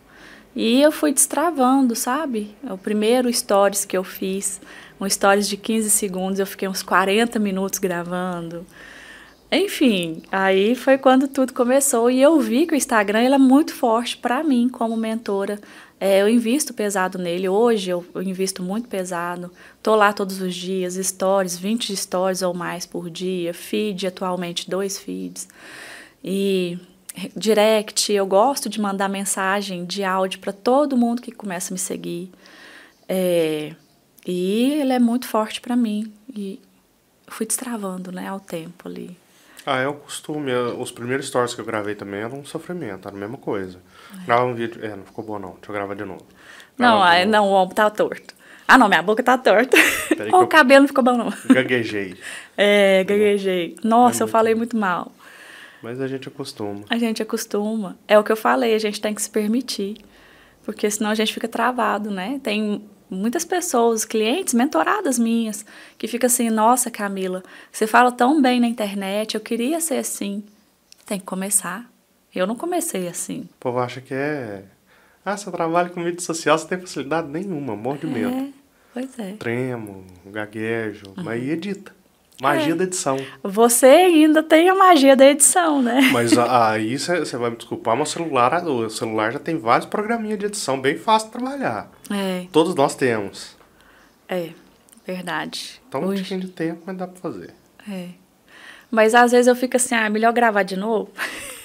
E 0.55 0.81
eu 0.81 0.91
fui 0.91 1.13
destravando, 1.13 1.95
sabe? 1.95 2.55
O 2.69 2.77
primeiro 2.77 3.31
stories 3.31 3.85
que 3.85 3.95
eu 3.95 4.03
fiz, 4.03 4.59
um 4.99 5.07
stories 5.07 5.47
de 5.47 5.55
15 5.55 5.89
segundos, 5.89 6.39
eu 6.39 6.45
fiquei 6.47 6.67
uns 6.67 6.81
40 6.83 7.37
minutos 7.39 7.79
gravando. 7.79 8.65
Enfim, 9.51 10.21
aí 10.31 10.75
foi 10.75 10.97
quando 10.97 11.27
tudo 11.27 11.53
começou 11.53 12.11
e 12.11 12.21
eu 12.21 12.39
vi 12.39 12.67
que 12.67 12.73
o 12.73 12.77
Instagram 12.77 13.21
ele 13.23 13.33
é 13.35 13.39
muito 13.39 13.73
forte 13.73 14.15
para 14.17 14.43
mim 14.43 14.69
como 14.69 14.95
mentora. 14.95 15.59
É, 15.99 16.21
eu 16.21 16.29
invisto 16.29 16.73
pesado 16.73 17.17
nele. 17.17 17.49
Hoje 17.49 17.89
eu, 17.89 18.05
invisto 18.15 18.63
muito 18.63 18.87
pesado. 18.87 19.51
Tô 19.83 19.95
lá 19.95 20.13
todos 20.13 20.41
os 20.41 20.55
dias, 20.55 20.95
stories, 20.95 21.57
20 21.57 21.95
stories 21.95 22.41
ou 22.41 22.53
mais 22.53 22.85
por 22.85 23.09
dia, 23.09 23.53
feed 23.53 24.07
atualmente 24.07 24.69
dois 24.69 24.97
feeds. 24.97 25.47
E 26.23 26.79
direct, 27.35 28.13
eu 28.13 28.25
gosto 28.25 28.69
de 28.69 28.79
mandar 28.79 29.09
mensagem 29.09 29.83
de 29.83 30.03
áudio 30.03 30.39
para 30.39 30.53
todo 30.53 30.95
mundo 30.95 31.21
que 31.21 31.31
começa 31.31 31.73
a 31.73 31.75
me 31.75 31.79
seguir. 31.79 32.31
É, 33.07 33.75
e 34.25 34.71
ele 34.79 34.93
é 34.93 34.99
muito 34.99 35.27
forte 35.27 35.59
para 35.59 35.75
mim. 35.75 36.13
E 36.33 36.61
fui 37.27 37.45
destravando, 37.45 38.11
né, 38.11 38.27
ao 38.27 38.39
tempo 38.39 38.87
ali. 38.87 39.17
Ah, 39.65 39.79
é 39.79 39.87
o 39.87 39.95
costume. 39.95 40.51
Os 40.79 40.91
primeiros 40.91 41.27
stories 41.27 41.53
que 41.53 41.61
eu 41.61 41.65
gravei 41.65 41.93
também 41.93 42.21
eram 42.21 42.39
um 42.39 42.45
sofrimento, 42.45 43.07
era 43.07 43.15
a 43.15 43.19
mesma 43.19 43.37
coisa. 43.37 43.79
Grava 44.25 44.45
um 44.45 44.53
vídeo. 44.55 44.83
É, 44.83 44.95
não 44.95 45.03
ficou 45.03 45.23
bom 45.23 45.37
não. 45.39 45.51
Deixa 45.51 45.69
eu 45.69 45.73
gravar 45.73 45.95
de 45.95 46.05
novo. 46.05 46.25
Não, 46.77 47.01
ai, 47.03 47.25
novo. 47.25 47.31
não, 47.31 47.47
o 47.49 47.53
ombro 47.53 47.75
tá 47.75 47.89
torto. 47.89 48.33
Ah, 48.67 48.77
não, 48.77 48.87
minha 48.87 49.01
boca 49.01 49.23
tá 49.23 49.37
torta. 49.37 49.75
Ou 50.31 50.39
eu- 50.41 50.45
o 50.45 50.47
cabelo 50.47 50.81
não 50.81 50.87
ficou 50.87 51.03
bom, 51.03 51.17
não. 51.17 51.33
Gaguejei. 51.49 52.15
É, 52.55 53.03
gaguejei. 53.03 53.75
Nossa, 53.83 54.23
eu 54.23 54.27
muito 54.27 54.31
falei 54.31 54.53
bom. 54.53 54.59
muito 54.59 54.77
mal. 54.77 55.11
Mas 55.81 55.99
a 55.99 56.07
gente 56.07 56.27
acostuma. 56.27 56.83
A 56.89 56.97
gente 56.97 57.21
acostuma. 57.21 57.97
É 58.07 58.19
o 58.19 58.23
que 58.23 58.31
eu 58.31 58.37
falei, 58.37 58.75
a 58.75 58.79
gente 58.79 58.99
tem 59.01 59.13
que 59.13 59.21
se 59.21 59.29
permitir. 59.29 59.97
Porque 60.63 60.89
senão 60.91 61.09
a 61.09 61.15
gente 61.15 61.33
fica 61.33 61.47
travado, 61.47 62.11
né? 62.11 62.39
Tem 62.43 62.83
muitas 63.09 63.43
pessoas, 63.43 64.05
clientes, 64.05 64.53
mentoradas 64.53 65.17
minhas, 65.17 65.65
que 65.97 66.07
ficam 66.07 66.27
assim: 66.27 66.49
nossa, 66.51 66.91
Camila, 66.91 67.41
você 67.71 67.87
fala 67.87 68.11
tão 68.11 68.39
bem 68.41 68.59
na 68.59 68.67
internet, 68.67 69.33
eu 69.33 69.41
queria 69.41 69.79
ser 69.79 69.97
assim. 69.97 70.43
Tem 71.07 71.17
que 71.19 71.25
começar. 71.25 71.88
Eu 72.33 72.45
não 72.47 72.55
comecei 72.55 73.07
assim. 73.07 73.41
O 73.41 73.57
povo 73.59 73.79
acha 73.79 74.01
que 74.01 74.13
é. 74.13 74.63
Ah, 75.25 75.35
você 75.35 75.51
trabalha 75.51 75.89
com 75.89 75.99
mídia 75.99 76.21
social, 76.21 76.57
você 76.57 76.67
tem 76.67 76.79
facilidade 76.79 77.27
nenhuma, 77.27 77.75
morro 77.75 77.97
de 77.97 78.07
medo. 78.07 78.29
É, 78.33 78.47
pois 78.93 79.19
é. 79.19 79.33
Tremo, 79.33 80.05
gaguejo, 80.25 81.03
mas 81.17 81.27
aí 81.27 81.49
edita. 81.51 81.97
Magia 82.41 82.71
É. 82.71 82.75
da 82.75 82.83
edição. 82.85 83.17
Você 83.43 83.85
ainda 83.85 84.41
tem 84.41 84.69
a 84.69 84.73
magia 84.75 85.13
da 85.13 85.25
edição, 85.25 85.81
né? 85.81 86.09
Mas 86.13 86.37
aí 86.37 86.97
você 86.97 87.35
vai 87.37 87.49
me 87.49 87.57
desculpar, 87.57 87.97
mas 87.97 88.07
o 88.09 88.11
celular, 88.13 88.63
o 88.65 88.89
celular 88.89 89.33
já 89.33 89.39
tem 89.39 89.57
vários 89.57 89.85
programinhas 89.89 90.39
de 90.39 90.45
edição 90.45 90.79
bem 90.79 90.97
fácil 90.97 91.27
de 91.27 91.33
trabalhar. 91.33 91.91
É, 92.09 92.45
Todos 92.49 92.73
nós 92.75 92.95
temos. 92.95 93.57
é, 94.29 94.51
verdade. 95.05 95.81
Então, 95.89 96.01
um 96.01 96.05
Hoje- 96.07 96.23
tiquinho 96.23 96.39
de 96.39 96.47
tempo, 96.47 96.81
mas 96.85 96.95
dá 96.95 97.07
pra 97.07 97.19
fazer. 97.19 97.53
É. 97.91 98.07
Mas 98.89 99.13
às 99.13 99.31
vezes 99.33 99.47
eu 99.47 99.55
fico 99.55 99.75
assim, 99.75 99.93
ah, 99.95 100.05
é 100.05 100.09
melhor 100.09 100.31
gravar 100.31 100.63
de 100.63 100.77
novo. 100.77 101.11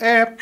É, 0.00 0.32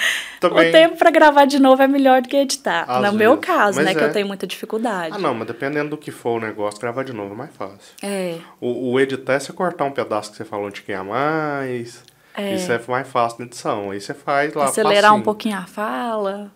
também. 0.40 0.70
O 0.70 0.72
tempo 0.72 0.96
pra 0.96 1.10
gravar 1.10 1.44
de 1.44 1.58
novo 1.58 1.82
é 1.82 1.86
melhor 1.86 2.22
do 2.22 2.28
que 2.28 2.36
editar. 2.36 2.84
Às 2.88 3.02
no 3.02 3.12
meu 3.12 3.32
vezes. 3.32 3.46
caso, 3.46 3.76
Mas 3.76 3.84
né, 3.86 3.94
que 3.94 4.00
é. 4.00 4.06
eu 4.06 4.12
tenho 4.12 4.26
muita 4.26 4.46
dificuldade. 4.46 5.14
Ah, 5.14 5.18
não, 5.18 5.34
mas 5.34 5.46
dependendo 5.46 5.90
do 5.90 5.98
que 5.98 6.10
for 6.10 6.38
o 6.38 6.40
negócio, 6.40 6.80
gravar 6.80 7.02
de 7.04 7.12
novo 7.12 7.34
é 7.34 7.36
mais 7.36 7.54
fácil. 7.54 7.94
É, 8.02 8.38
O, 8.58 8.92
o 8.92 9.00
editar 9.00 9.34
é 9.34 9.38
você 9.40 9.52
cortar 9.52 9.84
um 9.84 9.90
pedaço 9.92 10.30
que 10.30 10.36
você 10.38 10.44
falou 10.46 10.70
de 10.70 10.80
quem 10.82 10.94
a 10.94 11.04
mais. 11.04 12.02
É. 12.34 12.54
Isso 12.54 12.72
é 12.72 12.80
mais 12.88 13.06
fácil 13.06 13.40
na 13.40 13.46
edição. 13.46 13.90
Aí 13.90 14.00
você 14.00 14.14
faz 14.14 14.54
lá. 14.54 14.64
acelerar 14.64 15.10
um 15.10 15.16
facinho. 15.16 15.24
pouquinho 15.24 15.58
a 15.58 15.66
fala. 15.66 16.50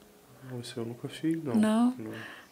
Não, 0.50 0.60
Isso 0.60 0.78
eu 0.80 0.87
nunca 0.87 1.08
fiz, 1.08 1.42
não. 1.44 1.54
Não. 1.54 1.94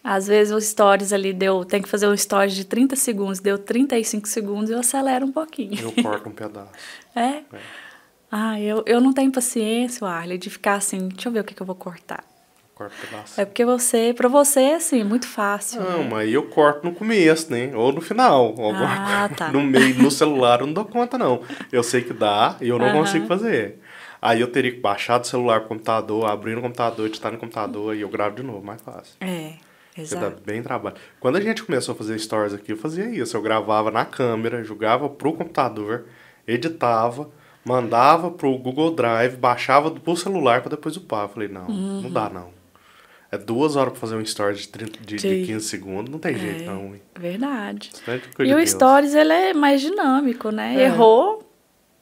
Às 0.05 0.27
vezes 0.27 0.53
os 0.53 0.65
stories 0.65 1.13
ali 1.13 1.33
deu, 1.33 1.65
tem 1.65 1.81
que 1.81 1.89
fazer 1.89 2.09
um 2.09 2.15
story 2.15 2.51
de 2.51 2.65
30 2.65 2.97
segundos, 2.97 3.39
deu 3.39 3.57
35 3.57 4.27
segundos, 4.27 4.69
eu 4.69 4.81
acelero 4.81 5.25
um 5.25 5.31
pouquinho. 5.33 5.79
Eu 5.81 5.93
corto 6.03 6.29
um 6.29 6.33
pedaço. 6.33 6.73
É? 7.15 7.43
Ah, 8.35 8.59
eu, 8.59 8.83
eu 8.87 8.99
não 8.99 9.13
tenho 9.13 9.31
paciência, 9.31 10.07
Arley, 10.09 10.39
de 10.39 10.49
ficar 10.49 10.77
assim, 10.77 11.09
deixa 11.09 11.29
eu 11.29 11.33
ver 11.33 11.41
o 11.41 11.45
que, 11.45 11.55
que 11.55 11.61
eu 11.61 11.67
vou 11.67 11.77
cortar. 11.77 12.25
Corto 12.75 12.95
um 12.97 13.07
pedaço. 13.11 13.39
É 13.39 13.45
porque 13.45 13.63
você, 13.63 14.15
pra 14.17 14.27
você 14.27 14.61
é 14.61 14.75
assim, 14.77 15.05
muito 15.05 15.27
fácil. 15.27 15.83
Não, 15.83 16.03
né? 16.03 16.09
mas 16.11 16.33
eu 16.33 16.43
corto 16.49 16.87
no 16.87 16.95
começo, 16.95 17.53
né? 17.53 17.71
Ou 17.77 17.93
no 17.93 18.01
final. 18.01 18.55
Ou 18.57 18.75
Ah, 18.75 19.29
tá. 19.37 19.53
No 19.53 19.63
meio, 19.63 19.95
no 19.97 20.11
celular, 20.11 20.61
eu 20.61 20.67
não 20.67 20.73
dou 20.73 20.87
conta, 20.87 21.19
não. 21.19 21.43
Eu 21.71 21.83
sei 21.83 22.01
que 22.01 22.15
dá 22.15 22.57
e 22.63 22.69
eu 22.69 22.79
não 22.79 22.87
Aham. 22.87 23.01
consigo 23.01 23.27
fazer. 23.27 23.79
Aí 24.21 24.41
eu 24.41 24.47
teria 24.51 24.73
que 24.73 24.81
baixar 24.81 25.19
do 25.19 25.27
celular 25.27 25.61
pro 25.61 25.69
computador, 25.69 26.25
abrir 26.25 26.55
no 26.55 26.63
computador, 26.63 27.07
editar 27.07 27.31
no 27.31 27.39
computador 27.39 27.95
e 27.95 28.01
eu 28.01 28.09
gravo 28.09 28.37
de 28.37 28.43
novo, 28.43 28.65
mais 28.65 28.81
fácil. 28.81 29.15
É. 29.21 29.55
Porque 29.95 30.15
dá 30.15 30.29
Exato. 30.29 30.43
bem 30.43 30.63
trabalho. 30.63 30.97
Quando 31.21 31.37
a 31.37 31.41
gente 31.41 31.63
começou 31.63 31.95
a 31.95 31.99
fazer 31.99 32.19
stories 32.19 32.55
aqui, 32.55 32.73
eu 32.73 32.79
fazia 32.79 33.11
isso. 33.11 33.37
Eu 33.37 33.43
gravava 33.43 33.91
na 33.91 34.07
câmera, 34.07 34.65
jogava 34.65 35.07
pro 35.09 35.35
computador, 35.35 36.07
editava, 36.47 37.29
mandava 37.65 38.31
pro 38.31 38.57
Google 38.59 38.93
Drive, 38.95 39.37
baixava 39.37 39.91
pro 39.91 40.17
celular 40.17 40.61
para 40.61 40.71
depois 40.71 40.97
upar. 40.97 41.25
Eu 41.25 41.29
falei, 41.29 41.49
não, 41.49 41.67
não 41.69 42.11
dá 42.11 42.29
não. 42.29 42.51
É 43.31 43.39
duas 43.39 43.77
horas 43.77 43.93
pra 43.93 44.01
fazer 44.01 44.15
um 44.17 44.21
story 44.21 44.57
de, 44.57 44.69
30, 44.69 44.99
de, 45.01 45.17
de 45.17 45.21
Sim. 45.21 45.45
15 45.47 45.67
segundos, 45.67 46.13
não 46.13 46.19
tem 46.19 46.37
jeito 46.37 46.65
É. 46.65 46.67
não. 46.67 46.95
hein? 46.95 47.03
Verdade. 47.19 47.91
É 48.07 48.17
de 48.19 48.23
E 48.41 48.45
de 48.47 48.53
o 48.53 48.57
Deus. 48.57 48.71
Stories, 48.71 49.15
ele 49.15 49.33
é 49.33 49.55
mais 49.55 49.81
dinâmico, 49.81 50.51
né? 50.51 50.77
É. 50.77 50.85
Errou, 50.85 51.51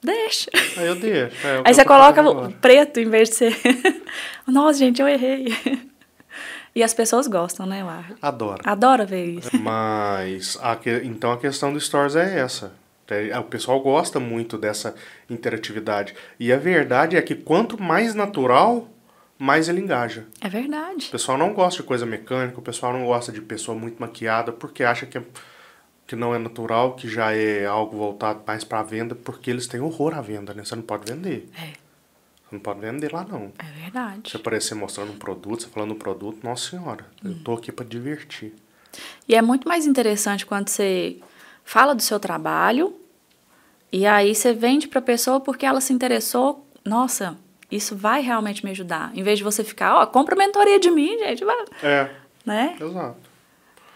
deixa. 0.03 0.51
Aí 0.75 0.87
eu 0.87 0.95
deixo. 0.95 1.35
é 1.37 1.39
que 1.39 1.47
Aí 1.47 1.71
eu 1.71 1.73
você 1.75 1.85
coloca 1.85 2.21
preto 2.59 2.99
em 2.99 3.09
vez 3.09 3.29
de 3.29 3.35
ser. 3.35 3.55
Nossa, 4.45 4.79
gente, 4.79 5.01
eu 5.01 5.07
errei. 5.07 5.47
E 6.73 6.81
as 6.83 6.93
pessoas 6.93 7.27
gostam, 7.27 7.65
né, 7.65 7.83
War? 7.83 8.13
Adoro. 8.21 8.61
Adoro 8.63 9.05
ver 9.05 9.25
isso. 9.25 9.49
Mas, 9.59 10.57
a 10.61 10.73
que- 10.77 11.01
então 11.03 11.33
a 11.33 11.37
questão 11.37 11.73
do 11.73 11.77
Stories 11.81 12.15
é 12.15 12.39
essa. 12.39 12.73
É, 13.13 13.37
O 13.39 13.43
pessoal 13.43 13.79
gosta 13.81 14.19
muito 14.19 14.57
dessa 14.57 14.95
interatividade. 15.29 16.13
E 16.39 16.51
a 16.51 16.57
verdade 16.57 17.15
é 17.17 17.21
que 17.21 17.35
quanto 17.35 17.81
mais 17.81 18.13
natural, 18.15 18.87
mais 19.37 19.67
ele 19.69 19.81
engaja. 19.81 20.25
É 20.39 20.47
verdade. 20.49 21.07
O 21.07 21.11
pessoal 21.11 21.37
não 21.37 21.53
gosta 21.53 21.81
de 21.81 21.87
coisa 21.87 22.05
mecânica, 22.05 22.59
o 22.59 22.61
pessoal 22.61 22.93
não 22.93 23.05
gosta 23.05 23.31
de 23.31 23.41
pessoa 23.41 23.77
muito 23.77 23.99
maquiada, 23.99 24.51
porque 24.51 24.83
acha 24.83 25.05
que, 25.05 25.17
é- 25.17 25.23
que 26.05 26.15
não 26.15 26.33
é 26.35 26.37
natural, 26.37 26.93
que 26.95 27.09
já 27.09 27.33
é 27.33 27.65
algo 27.65 27.97
voltado 27.97 28.41
mais 28.45 28.63
para 28.63 28.83
venda, 28.83 29.15
porque 29.15 29.49
eles 29.49 29.67
têm 29.67 29.79
horror 29.81 30.15
à 30.15 30.21
venda, 30.21 30.53
né? 30.53 30.63
Você 30.63 30.75
não 30.75 30.83
pode 30.83 31.11
vender. 31.11 31.49
É, 31.57 31.71
Você 32.49 32.55
não 32.55 32.59
pode 32.59 32.81
vender 32.81 33.11
lá, 33.13 33.23
não. 33.27 33.51
é 33.57 33.81
verdade. 33.81 34.29
Você 34.29 34.37
aparecer 34.37 34.75
mostrando 34.75 35.11
um 35.13 35.17
produto, 35.17 35.63
você 35.63 35.69
falando 35.69 35.93
um 35.93 35.97
produto, 35.97 36.39
nossa 36.43 36.69
senhora, 36.69 37.05
eu 37.23 37.35
tô 37.43 37.53
aqui 37.53 37.71
para 37.71 37.85
divertir. 37.85 38.53
E 39.27 39.33
é 39.35 39.41
muito 39.41 39.67
mais 39.67 39.87
interessante 39.87 40.45
quando 40.45 40.67
você 40.67 41.17
fala 41.63 41.95
do 41.95 42.01
seu 42.01 42.19
trabalho 42.19 42.93
e 43.91 44.05
aí 44.05 44.33
você 44.33 44.53
vende 44.53 44.87
para 44.87 44.99
a 44.99 45.03
pessoa 45.03 45.39
porque 45.39 45.65
ela 45.65 45.81
se 45.81 45.91
interessou. 45.93 46.65
Nossa, 46.83 47.37
isso 47.71 47.95
vai 47.95 48.21
realmente 48.21 48.63
me 48.65 48.71
ajudar. 48.71 49.11
Em 49.15 49.23
vez 49.23 49.37
de 49.37 49.43
você 49.43 49.63
ficar, 49.63 49.95
ó, 49.95 50.05
compra 50.05 50.35
mentoria 50.35 50.79
de 50.79 50.89
mim, 50.91 51.17
gente, 51.19 51.43
vai. 51.45 51.57
É, 51.83 52.09
Né? 52.45 52.75
exato. 52.79 53.17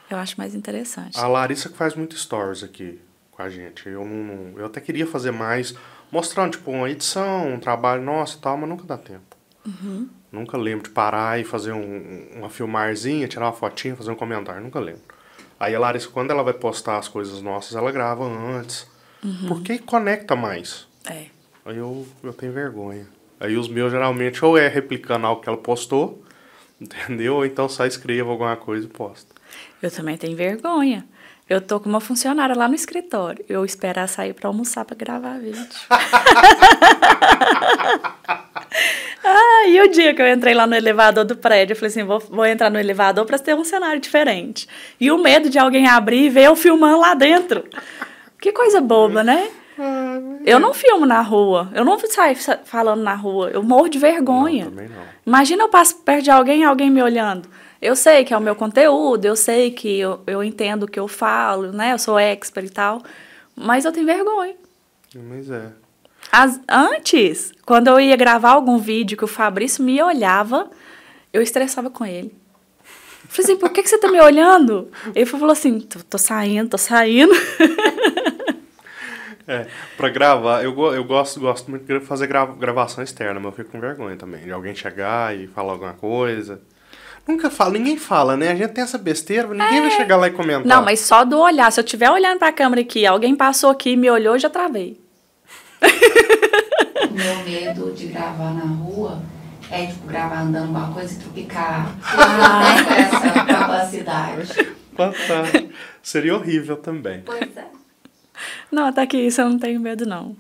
Eu 0.10 0.18
acho 0.18 0.38
mais 0.38 0.54
interessante. 0.54 1.18
A 1.20 1.28
Larissa 1.28 1.68
que 1.70 1.76
faz 1.76 1.96
muito 1.96 2.16
stories 2.16 2.64
aqui 2.64 3.00
com 3.32 3.42
a 3.42 3.50
gente. 3.50 3.90
Eu 3.90 4.06
não, 4.06 4.60
eu 4.60 4.68
até 4.68 4.80
queria 4.80 5.08
fazer 5.08 5.32
mais, 5.32 5.74
mostrando 6.12 6.52
tipo 6.52 6.70
uma 6.72 6.90
edição, 6.90 7.54
um 7.54 7.60
trabalho 7.60 8.04
nosso 8.04 8.38
e 8.38 8.42
tal, 8.42 8.56
mas 8.56 8.70
nunca 8.70 8.84
dá 8.84 8.98
tempo. 8.98 9.36
Nunca 10.32 10.58
lembro 10.58 10.84
de 10.84 10.90
parar 10.92 11.40
e 11.40 11.44
fazer 11.44 11.72
um, 11.72 12.28
uma 12.36 12.50
filmarzinha, 12.50 13.28
tirar 13.28 13.46
uma 13.46 13.54
fotinha, 13.54 13.96
fazer 13.96 14.12
um 14.12 14.16
comentário, 14.16 14.62
nunca 14.62 14.80
lembro. 14.80 15.02
Aí 15.60 15.74
a 15.74 15.80
Larissa, 15.80 16.08
quando 16.10 16.30
ela 16.32 16.44
vai 16.44 16.54
postar 16.54 16.98
as 16.98 17.08
coisas 17.08 17.42
nossas, 17.42 17.76
ela 17.76 17.92
grava 17.92 18.26
antes. 18.26 18.88
Porque 19.48 19.80
conecta 19.80 20.36
mais. 20.36 20.88
É. 21.06 21.26
Aí 21.66 21.78
eu, 21.78 22.06
eu 22.24 22.34
tenho 22.34 22.52
vergonha. 22.52 23.08
Aí 23.40 23.58
os 23.58 23.68
meus 23.68 23.92
geralmente 23.92 24.44
ou 24.44 24.58
é 24.58 24.68
replicando 24.68 25.28
algo 25.28 25.42
que 25.42 25.50
ela 25.50 25.58
postou, 25.58 26.24
entendeu? 26.80 27.36
Ou 27.36 27.46
então 27.46 27.68
só 27.68 27.86
escrevo 27.86 28.32
alguma 28.32 28.56
coisa 28.56 28.86
e 28.86 28.90
posto. 28.90 29.34
Eu 29.82 29.92
também 29.92 30.18
tenho 30.18 30.36
vergonha. 30.36 31.06
Eu 31.48 31.62
tô 31.62 31.80
com 31.80 31.88
uma 31.88 32.02
funcionária 32.02 32.56
lá 32.56 32.68
no 32.68 32.74
escritório. 32.74 33.46
Eu 33.48 33.64
espero 33.64 34.00
ela 34.00 34.08
sair 34.08 34.34
pra 34.34 34.48
almoçar 34.48 34.84
pra 34.84 34.96
gravar 34.96 35.38
vídeo. 35.38 35.64
ah, 39.24 39.68
e 39.68 39.80
o 39.80 39.88
dia 39.92 40.16
que 40.16 40.24
eu 40.24 40.28
entrei 40.28 40.56
lá 40.56 40.66
no 40.66 40.74
elevador 40.74 41.24
do 41.24 41.36
prédio, 41.36 41.74
eu 41.74 41.76
falei 41.78 41.92
assim, 41.92 42.04
vou, 42.04 42.20
vou 42.20 42.48
entrar 42.48 42.72
no 42.72 42.80
elevador 42.80 43.26
pra 43.26 43.38
ter 43.38 43.54
um 43.54 43.64
cenário 43.64 44.02
diferente. 44.02 44.68
E 45.00 45.12
o 45.12 45.20
medo 45.20 45.48
de 45.48 45.60
alguém 45.60 45.88
abrir 45.88 46.26
e 46.26 46.30
ver 46.30 46.46
eu 46.46 46.56
filmando 46.56 47.00
lá 47.00 47.14
dentro. 47.14 47.64
Que 48.46 48.52
coisa 48.52 48.80
boba, 48.80 49.24
né? 49.24 49.50
Eu 50.46 50.60
não 50.60 50.72
filmo 50.72 51.04
na 51.04 51.20
rua. 51.20 51.68
Eu 51.74 51.84
não 51.84 51.98
saio 51.98 52.38
sa- 52.38 52.60
falando 52.64 53.02
na 53.02 53.16
rua. 53.16 53.50
Eu 53.50 53.64
morro 53.64 53.88
de 53.90 53.98
vergonha. 53.98 54.66
Não, 54.66 54.72
também 54.72 54.88
não. 54.88 55.02
Imagina 55.26 55.64
eu 55.64 55.68
passo 55.70 55.96
perto 55.98 56.26
de 56.26 56.30
alguém 56.30 56.62
e 56.62 56.64
alguém 56.64 56.92
me 56.92 57.02
olhando. 57.02 57.50
Eu 57.82 57.96
sei 57.96 58.24
que 58.24 58.36
é 58.36 58.38
o 58.38 58.42
meu 58.42 58.56
conteúdo, 58.56 59.26
eu 59.26 59.36
sei 59.36 59.72
que 59.72 60.00
eu, 60.00 60.22
eu 60.28 60.44
entendo 60.44 60.84
o 60.84 60.88
que 60.88 61.00
eu 61.00 61.08
falo, 61.08 61.72
né? 61.72 61.92
Eu 61.94 61.98
sou 61.98 62.20
expert 62.20 62.68
e 62.68 62.70
tal. 62.70 63.02
Mas 63.56 63.84
eu 63.84 63.92
tenho 63.92 64.06
vergonha. 64.06 64.54
Mas 65.16 65.50
é. 65.50 65.70
As- 66.32 66.62
antes, 66.70 67.52
quando 67.66 67.88
eu 67.88 68.00
ia 68.00 68.16
gravar 68.16 68.52
algum 68.52 68.78
vídeo 68.78 69.18
que 69.18 69.24
o 69.26 69.28
Fabrício 69.28 69.84
me 69.84 70.00
olhava, 70.04 70.70
eu 71.34 71.42
estressava 71.42 71.90
com 71.90 72.06
ele. 72.06 72.32
Eu 73.24 73.30
Falei 73.32 73.44
assim, 73.52 73.56
por 73.58 73.72
que, 73.72 73.82
que 73.82 73.90
você 73.90 73.98
tá 73.98 74.08
me 74.08 74.22
olhando? 74.22 74.88
Ele 75.16 75.26
falou 75.26 75.50
assim, 75.50 75.80
tô, 75.80 75.98
tô 76.08 76.18
saindo, 76.20 76.70
tô 76.70 76.78
saindo. 76.78 77.34
É, 79.48 79.68
pra 79.96 80.10
gravar, 80.10 80.64
eu, 80.64 80.76
eu 80.94 81.04
gosto, 81.04 81.40
gosto 81.40 81.70
muito 81.70 81.86
de 81.86 82.00
fazer 82.06 82.26
gra- 82.28 82.46
gravação 82.46 83.04
externa, 83.04 83.36
mas 83.40 83.46
eu 83.46 83.52
fico 83.52 83.72
com 83.72 83.80
vergonha 83.80 84.16
também. 84.16 84.44
De 84.44 84.52
alguém 84.52 84.74
chegar 84.74 85.36
e 85.38 85.46
falar 85.48 85.74
alguma 85.74 85.94
coisa. 85.94 86.60
Nunca 87.28 87.50
fala, 87.50 87.72
ninguém 87.72 87.98
fala, 87.98 88.36
né? 88.38 88.52
A 88.52 88.56
gente 88.56 88.72
tem 88.74 88.84
essa 88.84 88.98
besteira, 88.98 89.48
ninguém 89.48 89.82
vai 89.82 89.92
chegar 89.92 90.16
lá 90.18 90.28
e 90.28 90.32
comentar. 90.32 90.66
Não, 90.66 90.84
mas 90.84 91.00
só 91.00 91.24
do 91.26 91.40
olhar. 91.40 91.72
Se 91.72 91.80
eu 91.80 91.84
estiver 91.84 92.10
olhando 92.10 92.38
pra 92.40 92.52
câmera 92.52 92.82
aqui, 92.82 93.06
alguém 93.06 93.36
passou 93.36 93.70
aqui 93.72 93.92
e 93.92 93.98
me 93.98 94.10
olhou, 94.10 94.36
eu 94.36 94.40
já 94.40 94.50
travei. 94.50 95.00
O 97.10 97.14
meu 97.14 97.36
medo 97.44 97.92
de 97.94 98.08
gravar 98.08 98.54
na 98.54 98.66
rua 98.66 99.22
é, 99.72 99.88
tipo, 99.88 100.08
gravar 100.08 100.42
andando 100.42 100.76
alguma 100.78 100.94
coisa 100.94 101.14
e 101.14 101.18
tropicar. 101.18 101.96
Ah. 102.04 102.76
Eu 102.78 102.84
não 102.84 102.86
tenho 102.86 103.00
essa 103.32 103.46
capacidade. 103.46 104.76
Fantástico. 104.96 105.70
Seria 106.04 106.36
horrível 106.36 106.78
também. 106.78 107.22
Pois 107.26 107.42
é. 107.58 107.66
Não, 108.72 108.86
até 108.88 109.06
que 109.08 109.18
isso 109.18 109.42
eu 109.42 109.50
não 109.50 109.58
tenho 109.60 109.80
medo, 109.80 110.06
não. 110.06 110.36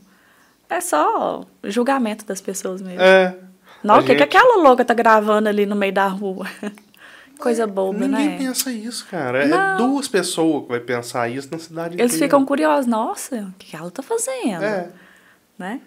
É 0.69 0.81
só 0.81 1.45
julgamento 1.63 2.25
das 2.25 2.41
pessoas 2.41 2.81
mesmo. 2.81 3.01
É. 3.01 3.35
Não, 3.83 3.95
o 3.95 3.99
que, 3.99 4.07
que 4.07 4.13
gente- 4.13 4.23
aquela 4.23 4.57
louca 4.63 4.83
tá 4.83 4.93
gravando 4.93 5.47
ali 5.47 5.65
no 5.65 5.75
meio 5.75 5.93
da 5.93 6.07
rua? 6.07 6.47
Coisa 7.37 7.67
boba, 7.67 7.99
Ninguém 7.99 8.29
né? 8.29 8.37
pensa 8.37 8.71
isso, 8.71 9.05
cara. 9.07 9.43
É 9.43 9.47
Não. 9.47 9.77
duas 9.77 10.07
pessoas 10.07 10.63
que 10.63 10.69
vai 10.69 10.79
pensar 10.79 11.29
isso 11.29 11.49
na 11.51 11.59
cidade 11.59 11.95
Eles 11.95 12.13
inteira. 12.13 12.25
ficam 12.27 12.45
curiosos. 12.45 12.87
Nossa, 12.87 13.35
o 13.35 13.51
que 13.59 13.67
que 13.71 13.75
ela 13.75 13.91
tá 13.91 14.01
fazendo? 14.01 14.63
É. 14.63 14.89
Né? 15.59 15.81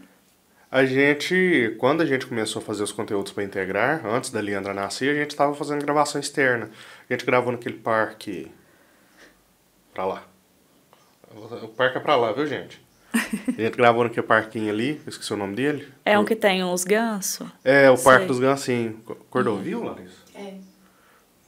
A 0.71 0.85
gente, 0.85 1.75
quando 1.79 2.03
a 2.03 2.05
gente 2.07 2.27
começou 2.27 2.61
a 2.61 2.64
fazer 2.64 2.83
os 2.83 2.92
conteúdos 2.92 3.33
para 3.33 3.42
integrar, 3.42 4.05
antes 4.07 4.29
da 4.29 4.38
Leandra 4.40 4.75
nascer, 4.75 5.11
a 5.16 5.18
gente 5.18 5.31
estava 5.31 5.55
fazendo 5.55 5.81
gravação 5.83 6.21
externa. 6.21 6.68
A 7.09 7.12
gente 7.14 7.25
gravou 7.25 7.51
naquele 7.51 7.79
parque. 7.79 8.53
Pra 9.94 10.05
lá. 10.05 10.23
O 11.56 11.68
parque 11.68 11.98
é 11.98 12.00
pra 12.00 12.16
lá, 12.16 12.32
viu, 12.32 12.46
gente? 12.46 12.80
A 13.14 13.61
gente 13.62 13.76
gravou 13.76 14.04
naquele 14.04 14.26
parquinho 14.26 14.70
ali, 14.70 15.00
eu 15.04 15.11
esqueci 15.11 15.32
o 15.32 15.37
nome 15.37 15.54
dele. 15.56 15.88
É 16.04 16.18
um 16.18 16.24
que 16.24 16.37
tem 16.37 16.62
uns 16.62 16.84
gansos. 16.84 17.48
É, 17.64 17.90
o 17.90 17.96
Parque 17.96 18.20
Sei. 18.20 18.26
dos 18.28 18.38
Gansinhos. 18.38 18.96
Cordovil, 19.30 19.82
Larissa? 19.82 20.16
É. 20.34 20.54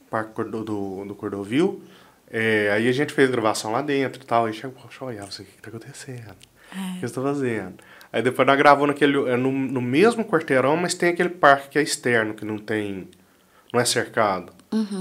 Parque 0.09 0.33
Cordo- 0.33 0.63
do, 0.63 1.05
do 1.05 1.15
Cordovil. 1.15 1.83
É, 2.29 2.71
aí 2.71 2.87
a 2.87 2.91
gente 2.91 3.13
fez 3.13 3.29
gravação 3.29 3.71
lá 3.71 3.81
dentro 3.81 4.21
e 4.21 4.25
tal. 4.25 4.45
Aí 4.45 4.53
chegou, 4.53 4.75
poxa, 4.81 5.05
olha, 5.05 5.23
você, 5.25 5.43
o 5.43 5.45
que, 5.45 5.61
tá 5.61 5.69
acontecendo? 5.69 6.31
O 6.73 6.99
que 6.99 7.07
você 7.07 7.13
tá 7.13 7.21
fazendo? 7.21 7.75
Aí 8.11 8.21
depois 8.21 8.45
nós 8.47 8.57
gravamos 8.57 8.87
naquele, 8.87 9.29
é, 9.29 9.37
no, 9.37 9.51
no 9.51 9.81
mesmo 9.81 10.25
quarteirão, 10.25 10.75
mas 10.77 10.93
tem 10.93 11.09
aquele 11.09 11.29
parque 11.29 11.69
que 11.69 11.79
é 11.79 11.81
externo, 11.81 12.33
que 12.33 12.43
não 12.45 12.57
tem. 12.57 13.07
não 13.73 13.79
é 13.79 13.85
cercado. 13.85 14.53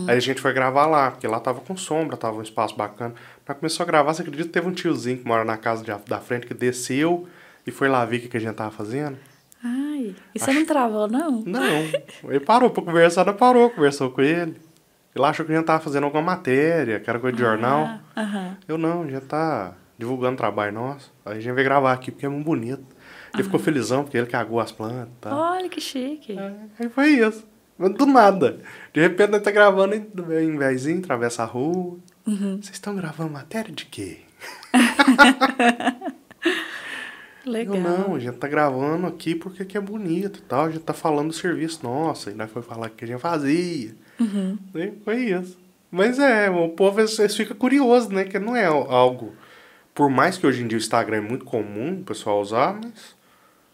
Aí 0.09 0.17
a 0.17 0.21
gente 0.21 0.41
foi 0.41 0.53
gravar 0.53 0.87
lá, 0.87 1.13
porque 1.13 1.29
lá 1.29 1.39
tava 1.39 1.61
com 1.61 1.77
sombra, 1.77 2.17
tava 2.17 2.37
um 2.39 2.43
espaço 2.43 2.75
bacana. 2.77 3.15
Nós 3.51 3.59
começou 3.59 3.83
a 3.83 3.87
gravar, 3.87 4.15
você 4.15 4.23
acredita 4.23 4.45
que 4.47 4.53
teve 4.53 4.69
um 4.69 4.73
tiozinho 4.73 5.19
que 5.19 5.27
mora 5.27 5.45
na 5.45 5.57
casa 5.57 5.83
de- 5.83 6.09
da 6.09 6.21
frente 6.21 6.47
que 6.47 6.55
desceu 6.55 7.27
e 7.67 7.73
foi 7.73 7.89
lá 7.89 8.05
ver 8.05 8.19
o 8.19 8.21
que, 8.21 8.29
que 8.29 8.37
a 8.37 8.41
gente 8.41 8.55
tava 8.55 8.71
fazendo? 8.71 9.17
Ai, 9.63 10.15
e 10.33 10.39
você 10.39 10.53
não 10.53 10.65
travou, 10.65 11.09
não? 11.09 11.43
Não. 11.45 12.31
Ele 12.31 12.39
parou 12.39 12.71
pra 12.71 12.81
conversar, 12.81 13.27
não 13.27 13.35
parou, 13.35 13.69
conversou 13.71 14.09
com 14.13 14.23
ele. 14.23 14.55
Ele 15.17 15.25
achou 15.25 15.45
que 15.45 15.51
a 15.51 15.57
gente 15.57 15.65
tava 15.67 15.83
fazendo 15.83 16.05
alguma 16.05 16.23
matéria, 16.23 17.01
que 17.01 17.11
era 17.11 17.19
coisa 17.19 17.37
de 17.37 17.43
jornal. 17.43 17.87
Ah, 18.15 18.21
aham. 18.23 18.57
Eu 18.69 18.79
não, 18.79 19.03
a 19.03 19.07
gente 19.09 19.25
tá 19.27 19.75
divulgando 19.99 20.37
trabalho 20.37 20.73
nosso. 20.73 21.13
Aí 21.27 21.39
a 21.39 21.41
gente 21.41 21.53
veio 21.53 21.65
gravar 21.67 21.93
aqui 21.93 22.13
porque 22.13 22.27
é 22.27 22.29
muito 22.29 22.45
bonito. 22.45 22.85
Ele 23.35 23.43
ficou 23.43 23.59
felizão 23.59 24.05
porque 24.05 24.17
ele 24.17 24.29
cagou 24.29 24.61
as 24.61 24.71
plantas. 24.71 25.33
Olha 25.33 25.69
que 25.69 25.81
chique. 25.81 26.37
Aí 26.79 26.89
foi 26.89 27.09
isso. 27.09 27.45
Mas 27.77 27.93
Do 27.95 28.07
nada. 28.07 28.61
De 28.95 29.01
repente 29.01 29.31
nós 29.31 29.43
tá 29.43 29.51
gravando 29.51 29.97
em 29.97 30.07
em 30.41 30.57
vezinho, 30.57 31.01
atravessa 31.01 31.43
a 31.43 31.47
rua. 31.47 31.99
Vocês 32.37 32.71
estão 32.73 32.95
gravando 32.95 33.33
matéria 33.33 33.73
de 33.73 33.87
quê? 33.87 34.19
Legal. 37.45 37.77
Eu 37.77 37.83
não, 37.83 38.15
a 38.15 38.19
gente 38.19 38.37
tá 38.37 38.47
gravando 38.47 39.07
aqui 39.07 39.35
porque 39.35 39.65
que 39.65 39.77
é 39.77 39.81
bonito 39.81 40.39
e 40.39 40.43
tal. 40.43 40.67
A 40.67 40.71
gente 40.71 40.83
tá 40.83 40.93
falando 40.93 41.29
do 41.29 41.35
serviço 41.35 41.83
nosso. 41.83 42.31
E 42.31 42.35
nós 42.35 42.51
foi 42.51 42.63
falar 42.63 42.91
que 42.91 43.05
a 43.05 43.09
gente 43.09 43.21
fazia. 43.21 43.95
Uhum. 44.19 44.59
E 44.75 44.93
foi 45.05 45.17
isso. 45.25 45.59
Mas 45.91 46.19
é, 46.19 46.49
o 46.51 46.69
povo 46.69 46.97
vezes 46.97 47.35
fica 47.35 47.55
curioso, 47.55 48.11
né? 48.11 48.25
Que 48.25 48.39
não 48.39 48.55
é 48.55 48.67
algo. 48.67 49.35
Por 49.95 50.09
mais 50.09 50.39
que 50.39 50.47
hoje 50.47 50.63
em 50.63 50.69
dia 50.69 50.79
o 50.79 50.81
Instagram 50.81 51.17
é 51.17 51.21
muito 51.21 51.45
comum 51.45 52.01
o 52.01 52.05
pessoal 52.05 52.41
usar, 52.41 52.79
mas 52.83 53.15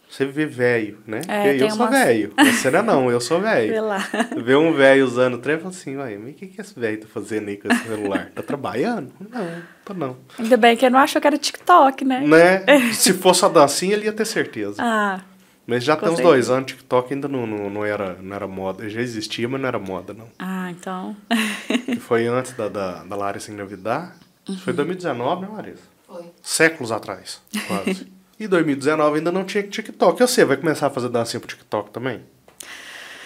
Você 0.09 0.25
vê 0.25 0.45
velho, 0.45 0.97
né? 1.05 1.21
É, 1.27 1.55
eu 1.61 1.69
sou 1.69 1.85
umas- 1.85 1.91
velho. 1.91 2.33
Você 2.39 2.71
não 2.71 2.79
é 2.79 2.81
não, 2.81 3.11
eu 3.11 3.19
sou 3.19 3.39
Vê 3.41 3.47
velho. 3.67 3.85
lá. 3.85 3.97
Vê 4.37 4.55
um 4.55 4.73
velho 4.73 5.05
usando 5.05 5.33
o 5.35 5.37
trem 5.37 5.55
e 5.55 5.59
fala 5.59 5.69
assim, 5.69 5.97
ué, 5.97 6.17
mas 6.17 6.31
o 6.31 6.33
que, 6.33 6.47
que 6.47 6.61
esse 6.61 6.79
velho 6.79 7.01
tá 7.01 7.07
fazendo 7.13 7.49
aí 7.49 7.57
com 7.57 7.71
esse 7.71 7.83
celular? 7.83 8.31
Tá 8.33 8.41
trabalhando? 8.41 9.11
Não, 9.29 9.61
tô 9.83 9.93
não. 9.93 10.17
Ainda 10.39 10.55
bem 10.57 10.77
que 10.77 10.85
ele 10.85 10.93
não 10.93 10.99
achou 11.01 11.19
que 11.21 11.27
era 11.27 11.37
TikTok, 11.37 12.05
né? 12.05 12.21
Né? 12.21 12.63
Se 12.93 13.13
fosse 13.13 13.43
a 13.45 13.49
dancinha, 13.49 13.93
ele 13.95 14.05
ia 14.05 14.13
ter 14.13 14.25
certeza. 14.25 14.81
Ah, 14.81 15.19
Mas 15.67 15.83
já 15.83 15.95
tem 15.97 16.09
uns 16.09 16.19
dois 16.21 16.49
anos, 16.49 16.71
TikTok 16.71 17.13
ainda 17.13 17.27
não, 17.27 17.45
não, 17.45 17.69
não, 17.69 17.85
era, 17.85 18.13
não 18.21 18.33
era 18.35 18.47
moda. 18.47 18.89
Já 18.89 19.01
existia, 19.01 19.47
mas 19.49 19.59
não 19.59 19.67
era 19.67 19.77
moda, 19.79 20.13
não. 20.13 20.29
ah, 20.39 20.71
então. 20.71 21.15
E 21.87 21.97
foi 21.97 22.27
antes 22.27 22.53
da, 22.53 22.69
da, 22.69 23.03
da 23.03 23.15
Larissa 23.15 23.51
engravidar. 23.51 24.15
Isso 24.47 24.61
foi 24.61 24.71
2019, 24.73 25.41
né, 25.41 25.47
Larissa? 25.53 25.83
Foi. 26.07 26.23
Séculos 26.41 26.91
atrás, 26.93 27.41
quase. 27.67 28.07
E 28.39 28.47
2019 28.47 29.17
ainda 29.17 29.31
não 29.31 29.43
tinha 29.43 29.63
TikTok. 29.63 30.21
E 30.21 30.27
você 30.27 30.45
vai 30.45 30.57
começar 30.57 30.87
a 30.87 30.89
fazer 30.89 31.09
dancinha 31.09 31.39
pro 31.39 31.49
TikTok 31.49 31.91
também? 31.91 32.21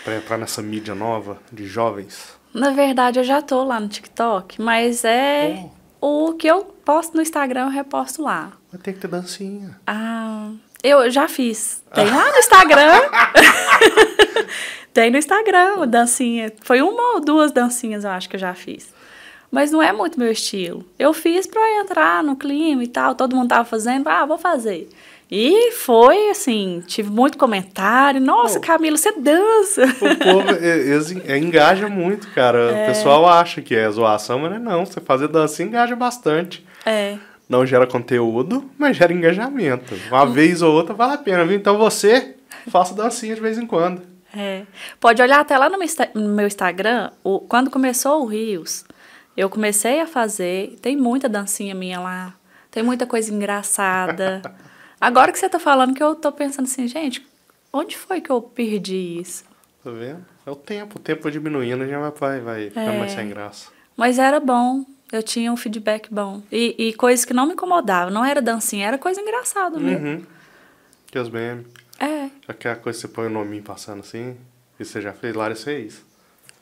Pra 0.04 0.16
entrar 0.16 0.38
nessa 0.38 0.62
mídia 0.62 0.96
nova 0.96 1.40
de 1.52 1.66
jovens? 1.66 2.40
Na 2.54 2.72
verdade, 2.72 3.20
eu 3.20 3.24
já 3.24 3.42
tô 3.42 3.64
lá 3.64 3.80
no 3.80 3.88
TikTok, 3.88 4.62
mas 4.62 5.06
é 5.06 5.66
o 6.02 6.34
que 6.34 6.48
eu 6.48 6.64
posto 6.64 7.16
no 7.16 7.22
Instagram, 7.22 7.66
eu 7.66 7.70
reposto 7.70 8.22
lá. 8.24 8.54
Vai 8.72 8.82
ter 8.82 8.94
que 8.94 9.00
ter 9.00 9.08
dancinha. 9.08 9.80
Ah, 9.86 10.52
eu 10.84 11.10
já 11.10 11.28
fiz. 11.28 11.84
Tem 11.94 12.10
lá 12.10 12.32
no 12.32 12.38
Instagram. 12.38 13.02
Tem 14.94 15.10
no 15.10 15.18
Instagram, 15.18 15.88
dancinha. 15.88 16.52
Foi 16.64 16.82
uma 16.82 17.14
ou 17.14 17.22
duas 17.22 17.52
dancinhas, 17.52 18.04
eu 18.04 18.10
acho 18.10 18.28
que 18.28 18.36
eu 18.36 18.40
já 18.40 18.54
fiz. 18.54 18.94
Mas 19.52 19.70
não 19.72 19.84
é 19.84 19.92
muito 19.92 20.18
meu 20.18 20.32
estilo. 20.32 20.86
Eu 20.98 21.14
fiz 21.14 21.46
pra 21.46 21.62
entrar 21.82 22.24
no 22.24 22.36
clima 22.38 22.84
e 22.84 22.88
tal. 22.88 23.14
Todo 23.16 23.36
mundo 23.36 23.50
tava 23.50 23.66
fazendo, 23.66 24.08
ah, 24.08 24.26
vou 24.26 24.38
fazer. 24.38 24.88
E 25.30 25.72
foi 25.74 26.30
assim, 26.30 26.82
tive 26.88 27.10
muito 27.10 27.38
comentário. 27.38 28.20
Nossa, 28.22 28.60
Pô. 28.60 28.66
Camila, 28.68 28.98
você 28.98 29.12
dança. 29.14 29.84
O 29.86 30.16
povo 30.18 30.50
é, 30.60 31.38
en- 31.38 31.38
engaja 31.48 31.88
muito, 31.88 32.28
cara. 32.32 32.84
O 32.84 32.86
pessoal 32.88 33.28
acha 33.28 33.62
que 33.62 33.76
é 33.76 33.90
zoação, 33.92 34.40
mas 34.40 34.52
não 34.52 34.58
é 34.58 34.60
não. 34.60 34.86
Você 34.86 35.00
fazer 35.02 35.28
dancinha 35.28 35.68
engaja 35.68 35.96
bastante. 35.96 36.66
É. 36.86 37.18
Não 37.48 37.66
gera 37.66 37.86
conteúdo, 37.88 38.70
mas 38.78 38.96
gera 38.96 39.12
engajamento. 39.14 39.94
Uma 40.10 40.26
vez 40.26 40.62
ou 40.62 40.74
outra 40.74 40.94
vale 40.94 41.14
a 41.14 41.18
pena, 41.18 41.46
viu? 41.46 41.58
Então 41.58 41.78
você 41.78 42.36
faça 42.70 42.94
dancinha 42.94 43.36
de 43.36 43.42
vez 43.42 43.58
em 43.58 43.66
quando. 43.66 44.02
É. 44.36 44.62
Pode 45.00 45.22
olhar 45.22 45.40
até 45.42 45.58
lá 45.58 45.70
no 45.70 45.78
meu, 45.78 45.84
Insta- 45.86 46.10
no 46.14 46.30
meu 46.30 46.48
Instagram, 46.48 47.10
o, 47.24 47.40
quando 47.40 47.70
começou 47.70 48.22
o 48.22 48.26
Rios, 48.26 48.86
eu 49.36 49.50
comecei 49.50 50.00
a 50.02 50.08
fazer, 50.08 50.78
tem 50.82 50.96
muita 50.96 51.28
dancinha 51.30 51.74
minha 51.74 52.00
lá, 52.00 52.34
tem 52.70 52.84
muita 52.84 53.06
coisa 53.06 53.34
engraçada. 53.34 54.42
Agora 55.00 55.32
que 55.32 55.40
você 55.40 55.50
tá 55.50 55.60
falando 55.60 55.96
que 55.96 56.04
eu 56.04 56.16
tô 56.16 56.32
pensando 56.32 56.66
assim, 56.66 56.88
gente, 56.88 57.26
onde 57.74 57.98
foi 57.98 58.22
que 58.22 58.30
eu 58.30 58.42
perdi 58.42 59.20
isso? 59.20 59.44
Tá 59.84 59.90
vendo? 59.90 60.24
É 60.46 60.52
o 60.52 60.56
tempo. 60.56 60.98
O 60.98 61.02
tempo 61.02 61.24
vai 61.24 61.32
diminuindo, 61.32 61.88
já 61.88 62.10
vai, 62.12 62.40
vai 62.40 62.70
ficar 62.70 62.82
É. 62.82 63.00
mais 63.00 63.12
sem 63.14 63.30
graça. 63.30 63.72
Mas 63.98 64.20
era 64.20 64.40
bom, 64.40 64.86
eu 65.12 65.24
tinha 65.24 65.52
um 65.52 65.58
feedback 65.58 66.14
bom. 66.14 66.42
E, 66.52 66.76
e 66.78 66.94
coisas 66.94 67.26
que 67.26 67.34
não 67.34 67.46
me 67.48 67.54
incomodavam, 67.54 68.14
não 68.14 68.24
era 68.24 68.42
dancinha, 68.42 68.88
era 68.88 68.98
coisa 68.98 69.20
engraçada 69.22 69.80
mesmo. 69.80 70.08
Uhum. 70.08 70.26
Que 71.08 71.18
os 71.20 71.30
memes. 71.30 71.66
É. 72.00 72.30
Aquela 72.48 72.76
coisa 72.76 72.98
que 72.98 73.08
você 73.08 73.14
põe 73.14 73.28
o 73.28 73.30
nominho 73.30 73.64
passando 73.64 74.00
assim. 74.02 74.36
E 74.80 74.86
você 74.86 75.02
já 75.02 75.14
fez? 75.14 75.36
Larissa 75.36 75.66
fez. 75.66 76.04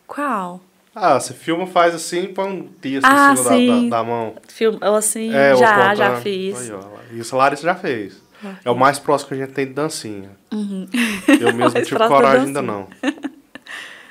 Qual? 0.08 0.60
Ah, 0.96 1.20
você 1.20 1.34
filma, 1.34 1.68
faz 1.68 1.94
assim, 1.96 2.26
põe 2.28 2.50
um 2.50 2.64
texto 2.64 3.06
Ah, 3.06 3.32
em 3.34 3.36
cima 3.38 3.50
da, 3.50 3.56
sim. 3.56 3.90
da, 3.90 3.98
da 3.98 4.04
mão. 4.04 4.34
Filme, 4.48 4.78
eu 4.82 4.96
assim, 4.96 5.34
É, 5.34 5.56
já, 5.56 5.96
já 5.96 6.16
fiz. 6.18 6.60
Aí, 6.60 6.72
ó, 6.74 6.82
Isso 7.14 7.36
a 7.36 7.38
Larissa 7.40 7.64
já 7.64 7.76
fez. 7.76 8.22
Já 8.44 8.56
É 8.66 8.70
o 8.72 8.76
mais 8.76 8.98
próximo 9.00 9.30
que 9.30 9.36
a 9.36 9.38
gente 9.46 9.54
tem 9.54 9.68
de 9.68 9.74
dancinha. 9.74 10.32
Uhum. 10.52 10.88
Eu 11.40 11.54
mesmo 11.54 11.80
tive 11.84 11.98
coragem 12.08 12.48
ainda 12.48 12.62
não. 12.62 12.88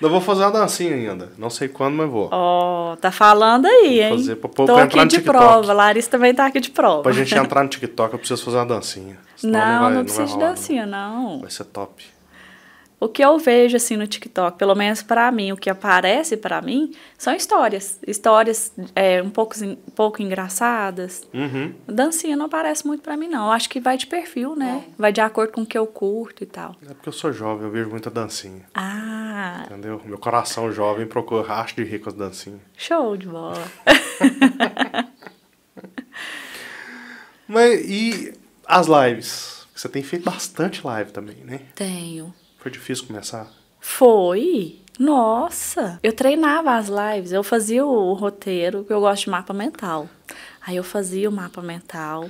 Não 0.00 0.08
vou 0.08 0.20
fazer 0.20 0.42
uma 0.42 0.52
dancinha 0.52 0.94
ainda. 0.94 1.32
Não 1.36 1.50
sei 1.50 1.66
quando, 1.66 1.96
mas 1.96 2.08
vou. 2.08 2.28
Ó, 2.30 2.94
tá 2.96 3.10
falando 3.10 3.66
aí, 3.66 4.00
hein? 4.00 4.10
fazer 4.16 4.36
pra- 4.36 4.48
pra 4.48 4.64
Tô 4.66 4.72
entrar 4.78 4.84
aqui 4.84 5.08
de 5.08 5.16
TikTok. 5.16 5.36
prova, 5.36 5.72
Larissa 5.72 6.08
também 6.10 6.32
tá 6.32 6.46
aqui 6.46 6.60
de 6.60 6.70
prova. 6.70 7.02
Pra 7.02 7.10
gente 7.12 7.34
entrar 7.36 7.64
no 7.64 7.68
TikTok, 7.68 8.12
eu 8.12 8.18
preciso 8.20 8.44
fazer 8.44 8.58
uma 8.58 8.66
dancinha. 8.66 9.18
Senão 9.36 9.58
Não, 9.58 9.72
não, 9.72 9.82
vai, 9.86 9.94
vai 9.94 10.02
precisa 10.04 10.24
de 10.26 10.32
rolar, 10.34 10.48
dancinha, 10.50 10.86
não. 10.86 11.40
Vai 11.40 11.50
ser 11.50 11.64
top. 11.64 12.04
O 13.00 13.08
que 13.08 13.24
eu 13.24 13.38
vejo 13.38 13.76
assim 13.76 13.96
no 13.96 14.08
TikTok, 14.08 14.58
pelo 14.58 14.74
menos 14.74 15.02
pra 15.02 15.30
mim, 15.30 15.52
o 15.52 15.56
que 15.56 15.70
aparece 15.70 16.36
pra 16.36 16.60
mim, 16.60 16.92
são 17.16 17.32
histórias. 17.32 17.98
Histórias 18.04 18.72
é, 18.94 19.22
um 19.22 19.30
pouco, 19.30 19.54
um 19.64 19.76
pouco 19.94 20.20
engraçadas. 20.20 21.22
Uhum. 21.32 21.74
Dancinha 21.86 22.36
não 22.36 22.46
aparece 22.46 22.84
muito 22.84 23.02
pra 23.02 23.16
mim, 23.16 23.28
não. 23.28 23.46
Eu 23.46 23.52
acho 23.52 23.68
que 23.68 23.78
vai 23.78 23.96
de 23.96 24.06
perfil, 24.06 24.56
né? 24.56 24.84
Vai 24.98 25.12
de 25.12 25.20
acordo 25.20 25.52
com 25.52 25.62
o 25.62 25.66
que 25.66 25.78
eu 25.78 25.86
curto 25.86 26.42
e 26.42 26.46
tal. 26.46 26.74
É 26.82 26.92
porque 26.92 27.08
eu 27.08 27.12
sou 27.12 27.32
jovem, 27.32 27.66
eu 27.66 27.70
vejo 27.70 27.88
muita 27.88 28.10
dancinha. 28.10 28.64
Ah, 28.74 29.62
Entendeu? 29.66 30.02
Meu 30.04 30.18
coração 30.18 30.72
jovem 30.72 31.06
procura 31.06 31.46
racho 31.46 31.76
de 31.76 31.84
rico 31.84 32.08
as 32.08 32.14
dancinhas. 32.16 32.60
show 32.76 33.16
de 33.16 33.28
bola. 33.28 33.62
Mas 37.46 37.80
e 37.88 38.32
as 38.66 38.86
lives? 38.88 39.66
Você 39.74 39.88
tem 39.88 40.02
feito 40.02 40.24
bastante 40.24 40.84
live 40.84 41.12
também, 41.12 41.36
né? 41.44 41.60
Tenho. 41.74 42.34
Foi 42.68 42.70
difícil 42.70 43.06
começar? 43.06 43.50
Foi? 43.80 44.78
Nossa! 44.98 45.98
Eu 46.02 46.12
treinava 46.12 46.74
as 46.74 46.88
lives, 46.88 47.32
eu 47.32 47.42
fazia 47.42 47.86
o 47.86 48.12
roteiro, 48.12 48.84
que 48.84 48.92
eu 48.92 49.00
gosto 49.00 49.24
de 49.24 49.30
mapa 49.30 49.54
mental. 49.54 50.06
Aí 50.66 50.76
eu 50.76 50.84
fazia 50.84 51.30
o 51.30 51.32
mapa 51.32 51.62
mental. 51.62 52.28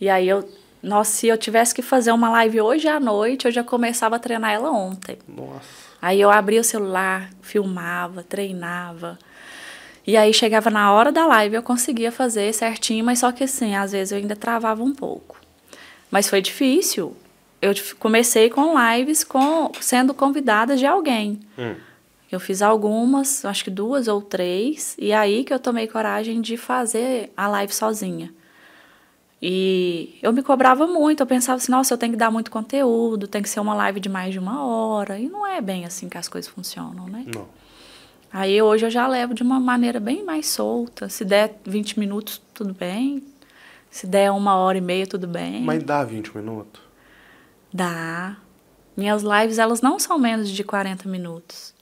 E 0.00 0.08
aí 0.08 0.26
eu. 0.26 0.48
Nossa, 0.82 1.10
se 1.10 1.26
eu 1.26 1.36
tivesse 1.36 1.74
que 1.74 1.82
fazer 1.82 2.12
uma 2.12 2.30
live 2.30 2.62
hoje 2.62 2.88
à 2.88 2.98
noite, 2.98 3.44
eu 3.44 3.52
já 3.52 3.62
começava 3.62 4.16
a 4.16 4.18
treinar 4.18 4.52
ela 4.52 4.70
ontem. 4.70 5.18
Nossa. 5.28 5.68
Aí 6.00 6.18
eu 6.18 6.30
abria 6.30 6.62
o 6.62 6.64
celular, 6.64 7.30
filmava, 7.42 8.22
treinava. 8.22 9.18
E 10.06 10.16
aí 10.16 10.32
chegava 10.32 10.70
na 10.70 10.92
hora 10.92 11.12
da 11.12 11.26
live, 11.26 11.56
eu 11.56 11.62
conseguia 11.62 12.10
fazer 12.10 12.54
certinho, 12.54 13.04
mas 13.04 13.18
só 13.18 13.32
que 13.32 13.44
assim, 13.44 13.74
às 13.74 13.92
vezes 13.92 14.12
eu 14.12 14.18
ainda 14.18 14.36
travava 14.36 14.82
um 14.82 14.94
pouco. 14.94 15.36
Mas 16.10 16.28
foi 16.28 16.40
difícil. 16.40 17.14
Eu 17.64 17.72
comecei 17.98 18.50
com 18.50 18.74
lives 18.78 19.24
com 19.24 19.72
sendo 19.80 20.12
convidada 20.12 20.76
de 20.76 20.84
alguém. 20.84 21.40
Hum. 21.58 21.74
Eu 22.30 22.38
fiz 22.38 22.60
algumas, 22.60 23.42
acho 23.42 23.64
que 23.64 23.70
duas 23.70 24.06
ou 24.06 24.20
três, 24.20 24.94
e 24.98 25.14
aí 25.14 25.44
que 25.44 25.54
eu 25.54 25.58
tomei 25.58 25.88
coragem 25.88 26.42
de 26.42 26.58
fazer 26.58 27.32
a 27.34 27.48
live 27.48 27.74
sozinha. 27.74 28.34
E 29.40 30.18
eu 30.22 30.30
me 30.30 30.42
cobrava 30.42 30.86
muito, 30.86 31.22
eu 31.22 31.26
pensava 31.26 31.56
assim, 31.56 31.72
nossa, 31.72 31.94
eu 31.94 31.98
tenho 31.98 32.12
que 32.12 32.18
dar 32.18 32.30
muito 32.30 32.50
conteúdo, 32.50 33.26
tem 33.26 33.40
que 33.40 33.48
ser 33.48 33.60
uma 33.60 33.74
live 33.74 33.98
de 33.98 34.10
mais 34.10 34.32
de 34.32 34.38
uma 34.38 34.62
hora, 34.62 35.18
e 35.18 35.26
não 35.26 35.46
é 35.46 35.62
bem 35.62 35.86
assim 35.86 36.06
que 36.06 36.18
as 36.18 36.28
coisas 36.28 36.50
funcionam, 36.50 37.06
né? 37.06 37.24
Não. 37.34 37.46
Aí 38.30 38.60
hoje 38.60 38.84
eu 38.84 38.90
já 38.90 39.06
levo 39.06 39.32
de 39.32 39.42
uma 39.42 39.58
maneira 39.58 39.98
bem 39.98 40.22
mais 40.22 40.48
solta, 40.48 41.08
se 41.08 41.24
der 41.24 41.58
20 41.64 41.98
minutos, 41.98 42.42
tudo 42.52 42.74
bem, 42.74 43.22
se 43.90 44.06
der 44.06 44.30
uma 44.32 44.56
hora 44.56 44.76
e 44.76 44.82
meia, 44.82 45.06
tudo 45.06 45.26
bem. 45.26 45.62
Mas 45.62 45.82
dá 45.82 46.04
20 46.04 46.36
minutos? 46.36 46.83
Dá. 47.74 48.36
Minhas 48.96 49.24
lives, 49.24 49.58
elas 49.58 49.82
não 49.82 49.98
são 49.98 50.16
menos 50.16 50.48
de 50.48 50.62
40 50.62 51.08
minutos. 51.08 51.74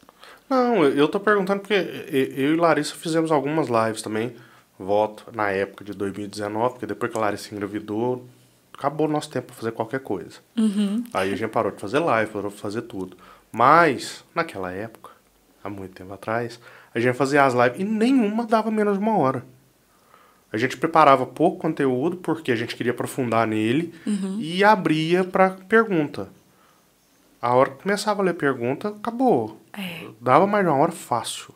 Não, 0.48 0.83
eu 0.85 1.07
tô 1.07 1.20
perguntando 1.20 1.61
porque 1.61 1.74
eu 1.74 2.55
e 2.55 2.57
Larissa 2.57 2.94
fizemos 2.94 3.31
algumas 3.31 3.68
lives 3.68 4.00
também. 4.00 4.35
Voto 4.78 5.26
na 5.35 5.50
época 5.50 5.85
de 5.85 5.92
2019, 5.92 6.70
porque 6.72 6.87
depois 6.87 7.12
que 7.12 7.18
a 7.18 7.20
Larissa 7.20 7.55
engravidou, 7.55 8.26
acabou 8.72 9.07
o 9.07 9.11
nosso 9.11 9.31
tempo 9.31 9.48
pra 9.48 9.57
fazer 9.57 9.72
qualquer 9.72 10.00
coisa. 10.00 10.38
Uhum. 10.57 11.05
Aí 11.12 11.31
a 11.31 11.37
gente 11.37 11.50
parou 11.50 11.70
de 11.70 11.81
fazer 11.81 11.98
live, 11.98 12.33
parou 12.33 12.50
de 12.50 12.57
fazer 12.57 12.83
tudo. 12.83 13.14
Mas, 13.52 14.24
naquela 14.35 14.72
época, 14.72 15.11
há 15.62 15.68
muito 15.68 15.92
tempo 15.92 16.14
atrás, 16.14 16.59
a 16.94 16.98
gente 16.98 17.14
fazia 17.14 17.44
as 17.44 17.52
lives 17.52 17.81
e 17.81 17.85
nenhuma 17.85 18.46
dava 18.46 18.70
menos 18.70 18.94
de 18.96 19.05
uma 19.05 19.18
hora. 19.18 19.44
A 20.53 20.59
gente 20.59 20.77
preparava 20.77 21.25
pouco 21.25 21.59
conteúdo 21.59 22.17
porque 22.17 22.53
a 22.53 22.57
gente 22.57 22.77
queria 22.77 22.93
aprofundar 22.93 23.47
nele 23.47 23.95
e 24.38 24.62
abria 24.62 25.25
pra 25.25 25.51
pergunta. 25.51 26.29
A 27.41 27.55
hora 27.55 27.71
que 27.71 27.83
começava 27.83 28.23
a 28.23 28.25
ler 28.25 28.35
pergunta, 28.35 28.88
acabou. 28.88 29.61
É. 29.73 30.07
Dava 30.21 30.47
mais 30.47 30.65
de 30.65 30.71
uma 30.71 30.79
hora 30.79 30.93
fácil. 30.93 31.55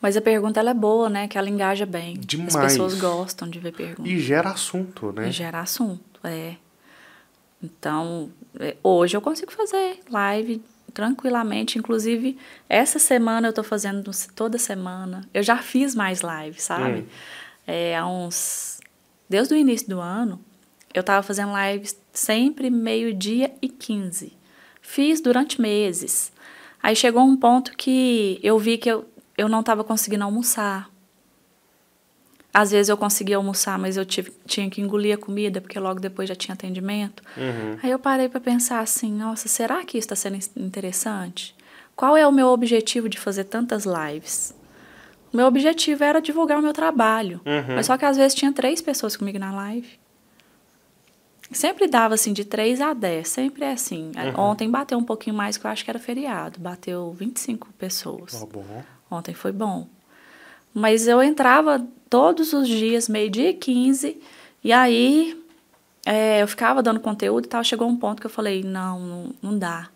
Mas 0.00 0.16
a 0.16 0.20
pergunta 0.20 0.60
ela 0.60 0.70
é 0.70 0.74
boa, 0.74 1.08
né? 1.08 1.26
Que 1.26 1.38
ela 1.38 1.48
engaja 1.48 1.86
bem. 1.86 2.18
Demais. 2.18 2.54
As 2.54 2.72
pessoas 2.72 3.00
gostam 3.00 3.48
de 3.48 3.58
ver 3.58 3.72
perguntas. 3.72 4.12
E 4.12 4.18
gera 4.18 4.50
assunto, 4.50 5.12
né? 5.12 5.28
E 5.28 5.32
gera 5.32 5.60
assunto, 5.60 6.20
é. 6.22 6.56
Então, 7.62 8.30
é, 8.60 8.76
hoje 8.82 9.16
eu 9.16 9.20
consigo 9.20 9.50
fazer 9.52 10.00
live 10.10 10.62
tranquilamente. 10.92 11.78
Inclusive, 11.78 12.38
essa 12.68 12.98
semana 12.98 13.48
eu 13.48 13.52
tô 13.52 13.62
fazendo 13.62 14.10
toda 14.34 14.58
semana. 14.58 15.26
Eu 15.32 15.42
já 15.42 15.56
fiz 15.56 15.94
mais 15.94 16.20
lives, 16.20 16.62
sabe? 16.62 17.00
Hum. 17.00 17.06
É, 17.66 17.96
há 17.96 18.06
uns. 18.06 18.80
Desde 19.28 19.54
o 19.54 19.56
início 19.56 19.88
do 19.88 20.00
ano, 20.00 20.40
eu 20.94 21.02
tava 21.02 21.22
fazendo 21.22 21.52
lives 21.56 21.98
sempre 22.12 22.70
meio-dia 22.70 23.52
e 23.60 23.68
15. 23.68 24.32
Fiz 24.80 25.20
durante 25.20 25.60
meses. 25.60 26.32
Aí 26.82 26.94
chegou 26.94 27.22
um 27.24 27.36
ponto 27.36 27.72
que 27.76 28.38
eu 28.42 28.58
vi 28.58 28.78
que 28.78 28.88
eu, 28.88 29.04
eu 29.36 29.48
não 29.48 29.60
estava 29.60 29.82
conseguindo 29.82 30.24
almoçar. 30.24 30.88
às 32.54 32.70
vezes 32.70 32.88
eu 32.88 32.96
conseguia 32.96 33.36
almoçar, 33.36 33.78
mas 33.78 33.98
eu 33.98 34.06
tive, 34.06 34.32
tinha 34.46 34.70
que 34.70 34.80
engolir 34.80 35.14
a 35.14 35.18
comida, 35.18 35.60
porque 35.60 35.78
logo 35.78 36.00
depois 36.00 36.26
já 36.28 36.34
tinha 36.34 36.54
atendimento. 36.54 37.22
Uhum. 37.36 37.78
Aí 37.82 37.90
eu 37.90 37.98
parei 37.98 38.30
para 38.30 38.40
pensar 38.40 38.80
assim, 38.80 39.12
nossa, 39.12 39.46
será 39.48 39.84
que 39.84 39.98
isso 39.98 40.06
está 40.06 40.16
sendo 40.16 40.38
interessante? 40.56 41.54
Qual 41.94 42.16
é 42.16 42.26
o 42.26 42.32
meu 42.32 42.46
objetivo 42.46 43.08
de 43.10 43.18
fazer 43.18 43.44
tantas 43.44 43.84
lives? 43.84 44.54
O 45.32 45.36
meu 45.36 45.46
objetivo 45.46 46.04
era 46.04 46.20
divulgar 46.20 46.58
o 46.58 46.62
meu 46.62 46.72
trabalho. 46.72 47.40
Uhum. 47.44 47.76
Mas 47.76 47.86
só 47.86 47.96
que 47.96 48.04
às 48.04 48.16
vezes 48.16 48.34
tinha 48.34 48.52
três 48.52 48.80
pessoas 48.80 49.16
comigo 49.16 49.38
na 49.38 49.52
live. 49.52 49.98
Sempre 51.52 51.86
dava 51.86 52.14
assim 52.14 52.32
de 52.32 52.44
3 52.44 52.80
a 52.80 52.92
10, 52.92 53.28
sempre 53.28 53.64
é 53.64 53.72
assim. 53.72 54.10
Uhum. 54.16 54.40
Ontem 54.50 54.68
bateu 54.68 54.98
um 54.98 55.04
pouquinho 55.04 55.36
mais, 55.36 55.56
que 55.56 55.66
eu 55.66 55.70
acho 55.70 55.84
que 55.84 55.90
era 55.90 55.98
feriado. 55.98 56.58
Bateu 56.58 57.12
25 57.12 57.68
pessoas. 57.78 58.32
Tá 58.32 58.46
bom. 58.46 58.82
Ontem 59.10 59.34
foi 59.34 59.52
bom. 59.52 59.86
Mas 60.74 61.06
eu 61.06 61.22
entrava 61.22 61.86
todos 62.10 62.52
os 62.52 62.68
dias, 62.68 63.08
meio-dia 63.08 63.50
e 63.50 63.54
15, 63.54 64.20
e 64.62 64.72
aí 64.72 65.40
é, 66.04 66.42
eu 66.42 66.48
ficava 66.48 66.82
dando 66.82 67.00
conteúdo 67.00 67.46
e 67.46 67.48
tal. 67.48 67.62
Chegou 67.64 67.88
um 67.88 67.96
ponto 67.96 68.20
que 68.20 68.26
eu 68.26 68.30
falei: 68.30 68.62
não, 68.62 69.00
não, 69.00 69.34
não 69.40 69.58
dá. 69.58 69.88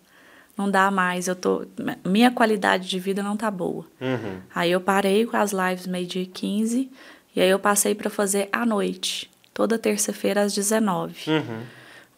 Não 0.60 0.70
dá 0.70 0.90
mais. 0.90 1.26
Eu 1.26 1.34
tô, 1.34 1.64
minha 2.04 2.30
qualidade 2.30 2.86
de 2.86 2.98
vida 3.00 3.22
não 3.22 3.34
tá 3.34 3.50
boa. 3.50 3.86
Uhum. 3.98 4.40
Aí 4.54 4.70
eu 4.70 4.80
parei 4.80 5.24
com 5.24 5.36
as 5.38 5.52
lives 5.52 5.86
meio-dia 5.86 6.22
e 6.22 6.26
15, 6.26 6.90
e 7.34 7.40
aí 7.40 7.48
eu 7.48 7.58
passei 7.58 7.94
para 7.94 8.10
fazer 8.10 8.48
à 8.52 8.66
noite, 8.66 9.30
toda 9.54 9.78
terça-feira 9.78 10.42
às 10.42 10.52
19. 10.54 11.30
Uhum. 11.30 11.60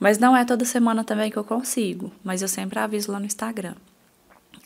Mas 0.01 0.19
não 0.19 0.37
é 0.37 0.45
toda 0.45 0.65
semana 0.65 1.05
também 1.05 1.31
que 1.31 1.37
eu 1.37 1.45
consigo, 1.45 2.11
mas 2.25 2.43
eu 2.43 2.49
sempre 2.49 2.81
aviso 2.81 3.13
lá 3.13 3.21
no 3.21 3.27
Instagram. 3.27 3.75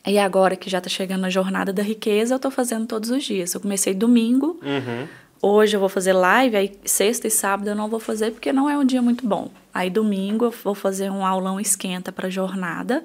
E 0.06 0.18
agora 0.18 0.56
que 0.56 0.70
já 0.70 0.80
tá 0.80 0.88
chegando 0.88 1.26
a 1.26 1.30
jornada 1.30 1.70
da 1.72 1.82
riqueza, 1.82 2.34
eu 2.34 2.38
tô 2.38 2.50
fazendo 2.50 2.86
todos 2.86 3.10
os 3.10 3.22
dias. 3.24 3.52
Eu 3.52 3.60
comecei 3.60 3.92
domingo, 3.92 4.58
Uhum. 4.62 5.06
hoje 5.42 5.76
eu 5.76 5.80
vou 5.80 5.88
fazer 5.90 6.14
live, 6.14 6.56
aí 6.56 6.78
sexta 6.86 7.26
e 7.26 7.30
sábado 7.30 7.68
eu 7.68 7.74
não 7.74 7.88
vou 7.90 8.00
fazer 8.00 8.30
porque 8.30 8.52
não 8.54 8.70
é 8.70 8.78
um 8.78 8.84
dia 8.84 9.02
muito 9.02 9.26
bom. 9.26 9.50
Aí 9.74 9.90
domingo 9.90 10.46
eu 10.46 10.50
vou 10.64 10.74
fazer 10.74 11.10
um 11.10 11.26
aulão 11.26 11.60
esquenta 11.60 12.10
para 12.10 12.30
jornada, 12.30 13.04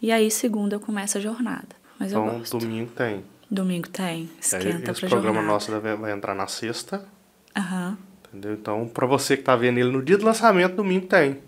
e 0.00 0.10
aí 0.12 0.30
segunda 0.30 0.76
eu 0.76 0.80
começo 0.80 1.18
a 1.18 1.20
jornada. 1.20 1.68
Mas 1.98 2.12
eu 2.12 2.22
Então, 2.24 2.38
gosto. 2.38 2.58
domingo 2.58 2.90
tem. 2.92 3.24
Domingo 3.50 3.88
tem, 3.88 4.06
Aí, 4.06 4.28
esquenta 4.40 4.90
esse 4.90 5.00
para 5.00 5.08
programa 5.10 5.36
jornada. 5.40 5.52
nosso 5.54 5.80
vai 6.00 6.12
entrar 6.12 6.34
na 6.34 6.46
sexta, 6.48 7.06
Aham. 7.56 7.96
entendeu? 8.28 8.54
Então, 8.54 8.88
pra 8.88 9.06
você 9.06 9.36
que 9.36 9.44
tá 9.44 9.54
vendo 9.54 9.78
ele 9.78 9.90
no 9.90 10.02
dia 10.02 10.18
do 10.18 10.24
lançamento, 10.24 10.74
domingo 10.74 11.06
tem. 11.06 11.38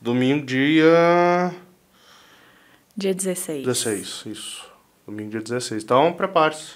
Domingo, 0.00 0.46
dia 0.46 1.52
Dia 2.96 3.12
16. 3.14 3.64
16, 3.64 4.24
isso. 4.26 4.66
Domingo, 5.06 5.30
dia 5.30 5.40
16. 5.40 5.82
Então, 5.82 6.12
prepare-se, 6.12 6.74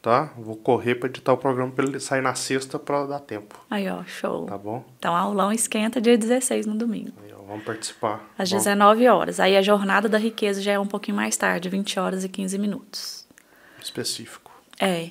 tá? 0.00 0.32
Vou 0.36 0.56
correr 0.56 0.94
pra 0.96 1.08
editar 1.08 1.32
o 1.32 1.36
programa 1.36 1.72
pra 1.72 1.84
ele 1.84 1.98
sair 2.00 2.22
na 2.22 2.34
sexta 2.34 2.78
pra 2.78 3.06
dar 3.06 3.20
tempo, 3.20 3.64
Aí, 3.70 3.88
ó, 3.88 4.04
show. 4.04 4.46
tá 4.46 4.56
bom? 4.58 4.84
Então, 4.98 5.14
aulão 5.14 5.52
esquenta 5.52 6.00
dia 6.00 6.16
16 6.16 6.66
no 6.66 6.74
domingo. 6.76 7.12
Aí, 7.24 7.32
vamos 7.54 7.64
participar. 7.64 8.16
Às 8.38 8.50
Vamos- 8.50 8.64
19 8.64 9.06
horas. 9.08 9.40
Aí 9.40 9.56
a 9.56 9.62
jornada 9.62 10.08
da 10.08 10.18
riqueza 10.18 10.60
já 10.60 10.72
é 10.72 10.78
um 10.78 10.86
pouquinho 10.86 11.16
mais 11.16 11.36
tarde, 11.36 11.68
20 11.68 11.98
horas 11.98 12.24
e 12.24 12.28
15 12.28 12.58
minutos. 12.58 13.26
Específico. 13.82 14.50
É. 14.80 15.10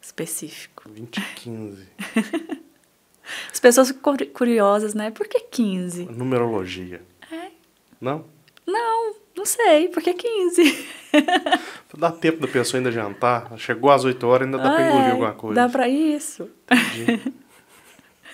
Específico. 0.00 0.84
20 0.88 1.18
e 1.18 1.20
15. 1.36 1.88
As 3.52 3.58
pessoas 3.58 3.88
ficam 3.88 4.12
curi- 4.12 4.26
curiosas, 4.26 4.94
né? 4.94 5.10
Por 5.10 5.26
que 5.26 5.40
15? 5.40 6.04
Numerologia. 6.06 7.02
É. 7.32 7.50
Não? 8.00 8.24
Não, 8.66 9.14
não 9.36 9.44
sei. 9.46 9.88
Por 9.88 10.02
que 10.02 10.12
15? 10.14 10.86
Dá 11.96 12.10
tempo 12.10 12.40
da 12.40 12.48
pessoa 12.48 12.78
ainda 12.78 12.90
jantar. 12.92 13.56
Chegou 13.58 13.90
às 13.90 14.04
8 14.04 14.26
horas, 14.26 14.46
ainda 14.46 14.58
dá 14.58 14.64
pra 14.70 14.76
Ah, 14.84 14.88
engolir 14.88 15.06
é, 15.06 15.10
alguma 15.12 15.32
coisa. 15.32 15.54
Dá 15.54 15.68
pra 15.68 15.88
isso. 15.88 16.50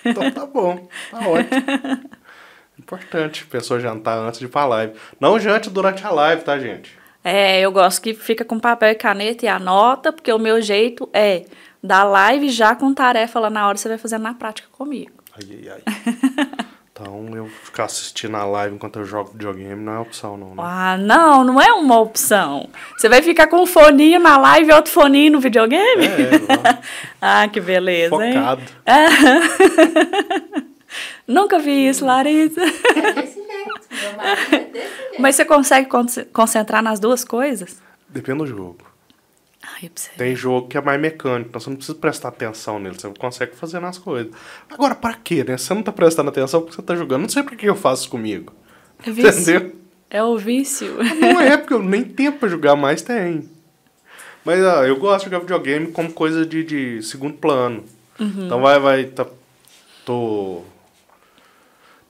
Então 0.04 0.30
tá 0.30 0.46
bom, 0.46 0.88
tá 1.10 1.18
ótimo. 1.28 2.10
Importante, 2.80 3.44
a 3.46 3.50
pessoa 3.50 3.78
jantar 3.78 4.18
antes 4.18 4.40
de 4.40 4.46
ir 4.46 4.48
pra 4.48 4.64
live. 4.64 4.94
Não 5.20 5.38
jante 5.38 5.68
durante 5.68 6.04
a 6.04 6.10
live, 6.10 6.42
tá, 6.42 6.58
gente? 6.58 6.98
É, 7.22 7.60
eu 7.60 7.70
gosto 7.70 8.00
que 8.00 8.14
fica 8.14 8.44
com 8.44 8.58
papel 8.58 8.90
e 8.90 8.94
caneta 8.94 9.44
e 9.44 9.48
anota, 9.48 10.10
porque 10.10 10.32
o 10.32 10.38
meu 10.38 10.60
jeito 10.62 11.08
é 11.12 11.44
dar 11.82 12.04
live 12.04 12.48
já 12.48 12.74
com 12.74 12.92
tarefa 12.94 13.38
lá 13.38 13.50
na 13.50 13.68
hora, 13.68 13.76
você 13.76 13.88
vai 13.88 13.98
fazendo 13.98 14.22
na 14.22 14.34
prática 14.34 14.68
comigo. 14.72 15.12
Ai, 15.36 15.62
ai, 15.68 15.82
ai. 15.86 16.70
Então, 16.92 17.30
eu 17.34 17.46
ficar 17.46 17.84
assistindo 17.84 18.36
a 18.36 18.44
live 18.44 18.74
enquanto 18.74 18.98
eu 18.98 19.06
jogo 19.06 19.30
videogame 19.30 19.82
não 19.82 19.94
é 19.94 19.98
opção, 20.00 20.36
não, 20.36 20.48
né? 20.48 20.56
Ah, 20.58 20.98
não, 20.98 21.42
não 21.42 21.58
é 21.58 21.72
uma 21.72 21.98
opção. 21.98 22.68
Você 22.94 23.08
vai 23.08 23.22
ficar 23.22 23.46
com 23.46 23.62
um 23.62 23.66
foninho 23.66 24.20
na 24.20 24.36
live 24.36 24.70
e 24.70 24.74
outro 24.74 24.92
foninho 24.92 25.32
no 25.32 25.40
videogame? 25.40 26.04
É, 26.04 26.78
ah, 27.18 27.48
que 27.48 27.58
beleza, 27.58 28.14
hein? 28.22 28.34
focado. 28.34 28.62
Nunca 31.26 31.58
vi 31.58 31.88
isso, 31.88 32.04
Larissa. 32.04 32.60
É 32.62 33.12
desse 33.12 33.34
jeito. 33.34 33.80
Meu 33.90 34.16
marido 34.16 34.54
é 34.56 34.58
desse 34.64 34.86
jeito. 35.10 35.20
Mas 35.22 35.36
você 35.36 35.44
consegue 35.44 35.88
con- 35.88 36.06
concentrar 36.32 36.82
nas 36.82 36.98
duas 36.98 37.24
coisas? 37.24 37.80
Depende 38.08 38.38
do 38.38 38.46
jogo. 38.46 38.78
Ai, 39.62 39.84
eu 39.86 39.90
preciso. 39.90 40.16
Tem 40.16 40.34
jogo 40.34 40.68
que 40.68 40.76
é 40.76 40.80
mais 40.80 41.00
mecânico, 41.00 41.48
então 41.50 41.60
você 41.60 41.68
não 41.70 41.76
precisa 41.76 41.96
prestar 41.98 42.28
atenção 42.28 42.78
nele, 42.78 42.96
você 42.98 43.08
consegue 43.18 43.54
fazer 43.54 43.78
nas 43.78 43.98
coisas. 43.98 44.32
Agora, 44.70 44.94
pra 44.94 45.14
quê, 45.14 45.44
né? 45.44 45.56
Você 45.58 45.72
não 45.74 45.82
tá 45.82 45.92
prestando 45.92 46.30
atenção 46.30 46.60
porque 46.62 46.74
você 46.74 46.82
tá 46.82 46.96
jogando. 46.96 47.22
Não 47.22 47.28
sei 47.28 47.42
por 47.42 47.56
que 47.56 47.66
eu 47.68 47.76
faço 47.76 48.02
isso 48.02 48.10
comigo. 48.10 48.52
É 49.06 49.10
vício. 49.10 49.30
Entendeu? 49.56 49.76
É 50.08 50.22
o 50.24 50.36
vício. 50.36 50.96
Não 51.20 51.40
é, 51.40 51.56
porque 51.56 51.74
eu 51.74 51.82
nem 51.84 52.02
tempo 52.02 52.38
pra 52.38 52.48
jogar 52.48 52.74
mais 52.74 53.02
tem. 53.02 53.48
Mas 54.44 54.64
ah, 54.64 54.86
eu 54.88 54.96
gosto 54.96 55.26
de 55.26 55.30
jogar 55.30 55.40
videogame 55.40 55.88
como 55.92 56.10
coisa 56.10 56.44
de, 56.46 56.64
de 56.64 57.02
segundo 57.02 57.34
plano. 57.34 57.84
Então 58.18 58.60
vai, 58.62 58.78
vai, 58.80 59.04
tá, 59.04 59.26
tô... 60.04 60.62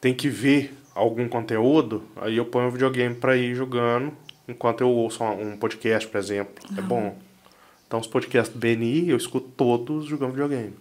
Tem 0.00 0.14
que 0.14 0.28
ver 0.28 0.76
algum 0.94 1.28
conteúdo, 1.28 2.02
aí 2.16 2.36
eu 2.36 2.44
ponho 2.44 2.68
o 2.68 2.70
videogame 2.70 3.14
pra 3.14 3.36
ir 3.36 3.54
jogando, 3.54 4.12
enquanto 4.48 4.80
eu 4.80 4.88
ouço 4.88 5.22
um 5.24 5.56
podcast, 5.56 6.08
por 6.08 6.18
exemplo. 6.18 6.54
É 6.76 6.80
bom. 6.80 7.16
Então 7.86 8.00
os 8.00 8.06
podcasts 8.06 8.54
do 8.54 8.58
BNI 8.58 9.10
eu 9.10 9.16
escuto 9.16 9.48
todos 9.56 10.06
jogando 10.06 10.30
videogame. 10.32 10.74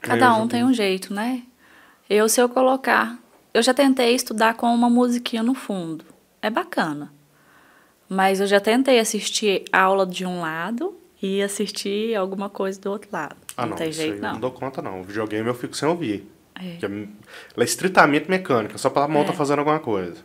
Cada 0.00 0.32
um 0.34 0.36
jogo- 0.38 0.48
tem 0.48 0.64
um 0.64 0.72
jeito, 0.72 1.12
né? 1.14 1.42
Eu, 2.08 2.28
se 2.28 2.40
eu 2.40 2.48
colocar. 2.48 3.18
Eu 3.52 3.62
já 3.62 3.72
tentei 3.72 4.14
estudar 4.14 4.54
com 4.54 4.66
uma 4.74 4.90
musiquinha 4.90 5.42
no 5.42 5.54
fundo. 5.54 6.04
É 6.42 6.50
bacana. 6.50 7.12
Mas 8.08 8.40
eu 8.40 8.46
já 8.46 8.60
tentei 8.60 8.98
assistir 8.98 9.64
aula 9.72 10.04
de 10.04 10.26
um 10.26 10.40
lado 10.40 10.94
e 11.22 11.40
assistir 11.40 12.14
alguma 12.16 12.50
coisa 12.50 12.78
do 12.80 12.90
outro 12.90 13.08
lado. 13.12 13.36
Ah, 13.56 13.62
não, 13.62 13.70
não, 13.70 13.76
tem 13.76 13.90
jeito, 13.92 14.20
não. 14.20 14.32
não 14.32 14.40
dou 14.40 14.50
conta 14.50 14.82
não. 14.82 15.00
O 15.00 15.04
videogame 15.04 15.48
eu 15.48 15.54
fico 15.54 15.74
sem 15.76 15.88
ouvir. 15.88 16.28
É. 16.60 16.70
Porque 16.72 16.86
ela 16.86 16.98
é 17.58 17.64
estritamente 17.64 18.30
mecânica, 18.30 18.78
só 18.78 18.88
pra 18.90 19.08
mão 19.08 19.22
É. 19.22 19.26
tá 19.26 19.32
fazendo 19.32 19.58
alguma 19.60 19.78
coisa. 19.80 20.22